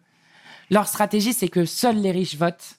leur 0.70 0.86
stratégie, 0.88 1.32
c'est 1.32 1.48
que 1.48 1.64
seuls 1.64 1.96
les 1.96 2.10
riches 2.10 2.36
votent. 2.36 2.74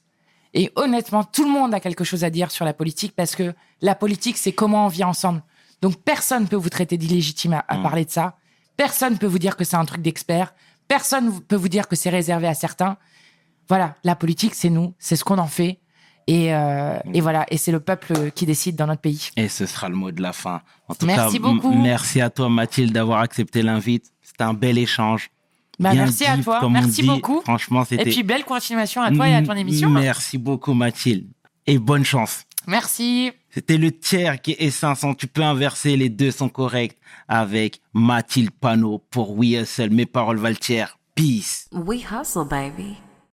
Et 0.54 0.72
honnêtement, 0.76 1.24
tout 1.24 1.46
le 1.46 1.52
monde 1.52 1.74
a 1.74 1.80
quelque 1.80 2.04
chose 2.04 2.24
à 2.24 2.30
dire 2.30 2.52
sur 2.52 2.66
la 2.66 2.74
politique 2.74 3.14
parce 3.16 3.36
que 3.36 3.56
la 3.82 3.96
politique, 3.96 4.38
c'est 4.38 4.52
comment 4.52 4.86
on 4.86 4.90
vit 4.90 5.04
ensemble. 5.04 5.42
Donc 5.82 5.96
personne 6.04 6.48
peut 6.48 6.56
vous 6.56 6.70
traiter 6.70 6.98
d'illégitime 6.98 7.54
à, 7.54 7.66
à 7.68 7.78
Mm. 7.78 7.84
parler 7.84 8.06
de 8.06 8.12
ça. 8.12 8.38
Personne 8.78 9.18
peut 9.18 9.26
vous 9.28 9.40
dire 9.40 9.56
que 9.58 9.64
c'est 9.64 9.76
un 9.78 9.86
truc 9.86 10.02
d'expert. 10.02 10.54
Personne 10.88 11.30
vous- 11.30 11.42
peut 11.42 11.56
vous 11.56 11.70
dire 11.70 11.88
que 11.88 11.96
c'est 11.96 12.10
réservé 12.10 12.48
à 12.48 12.54
certains. 12.54 12.98
Voilà, 13.70 13.96
la 14.04 14.16
politique, 14.16 14.54
c'est 14.56 14.70
nous, 14.70 14.94
c'est 15.00 15.16
ce 15.16 15.24
qu'on 15.24 15.38
en 15.38 15.48
fait. 15.48 15.80
Et, 16.28 16.54
euh, 16.56 16.98
et 17.14 17.20
voilà, 17.20 17.46
et 17.50 17.58
c'est 17.58 17.72
le 17.72 17.82
peuple 17.82 18.32
qui 18.32 18.46
décide 18.46 18.76
dans 18.78 18.88
notre 18.88 19.02
pays. 19.02 19.30
Et 19.36 19.50
ce 19.50 19.66
sera 19.66 19.90
le 19.90 19.96
mot 19.96 20.12
de 20.12 20.22
la 20.22 20.32
fin. 20.32 20.62
En 20.88 20.96
tout 20.96 21.06
Merci 21.06 21.34
cas, 21.38 21.40
beaucoup. 21.48 21.74
merci 21.74 22.22
à 22.22 22.30
toi, 22.30 22.48
Mathilde, 22.50 22.94
d'avoir 22.94 23.20
accepté 23.20 23.62
l'invite. 23.62 24.06
C'était 24.22 24.44
un 24.44 24.54
bel 24.54 24.78
échange. 24.78 25.30
Bah, 25.80 25.92
Bien 25.92 26.04
merci 26.04 26.26
à 26.26 26.38
toi, 26.38 26.70
merci 26.70 27.04
beaucoup. 27.04 27.42
Franchement, 27.42 27.84
Et 27.92 27.98
puis 28.06 28.24
belle 28.24 28.46
continuation 28.46 29.02
à 29.02 29.12
toi 29.12 29.28
et 29.28 29.36
à 29.36 29.42
ton 29.42 29.54
émission. 29.54 29.90
Merci 29.90 30.38
beaucoup, 30.38 30.74
Mathilde. 30.74 31.28
Et 31.66 31.78
bonne 31.78 32.06
chance. 32.06 32.44
Merci. 32.68 33.32
C'était 33.54 33.78
le 33.78 33.92
tiers 33.92 34.42
qui 34.42 34.56
est 34.58 34.72
500. 34.72 35.14
Tu 35.14 35.28
peux 35.28 35.44
inverser, 35.44 35.96
les 35.96 36.10
deux 36.10 36.32
sont 36.32 36.50
corrects 36.50 36.98
avec 37.28 37.82
Mathilde 37.94 38.50
Panot 38.50 39.04
pour 39.12 39.38
We 39.38 39.62
Hustle. 39.62 39.92
Mes 39.92 40.08
paroles 40.08 40.38
valent 40.38 40.58
tiers. 40.60 40.98
Peace. 41.14 41.70
We 41.72 42.04
hustle, 42.12 42.46
baby. 42.50 42.98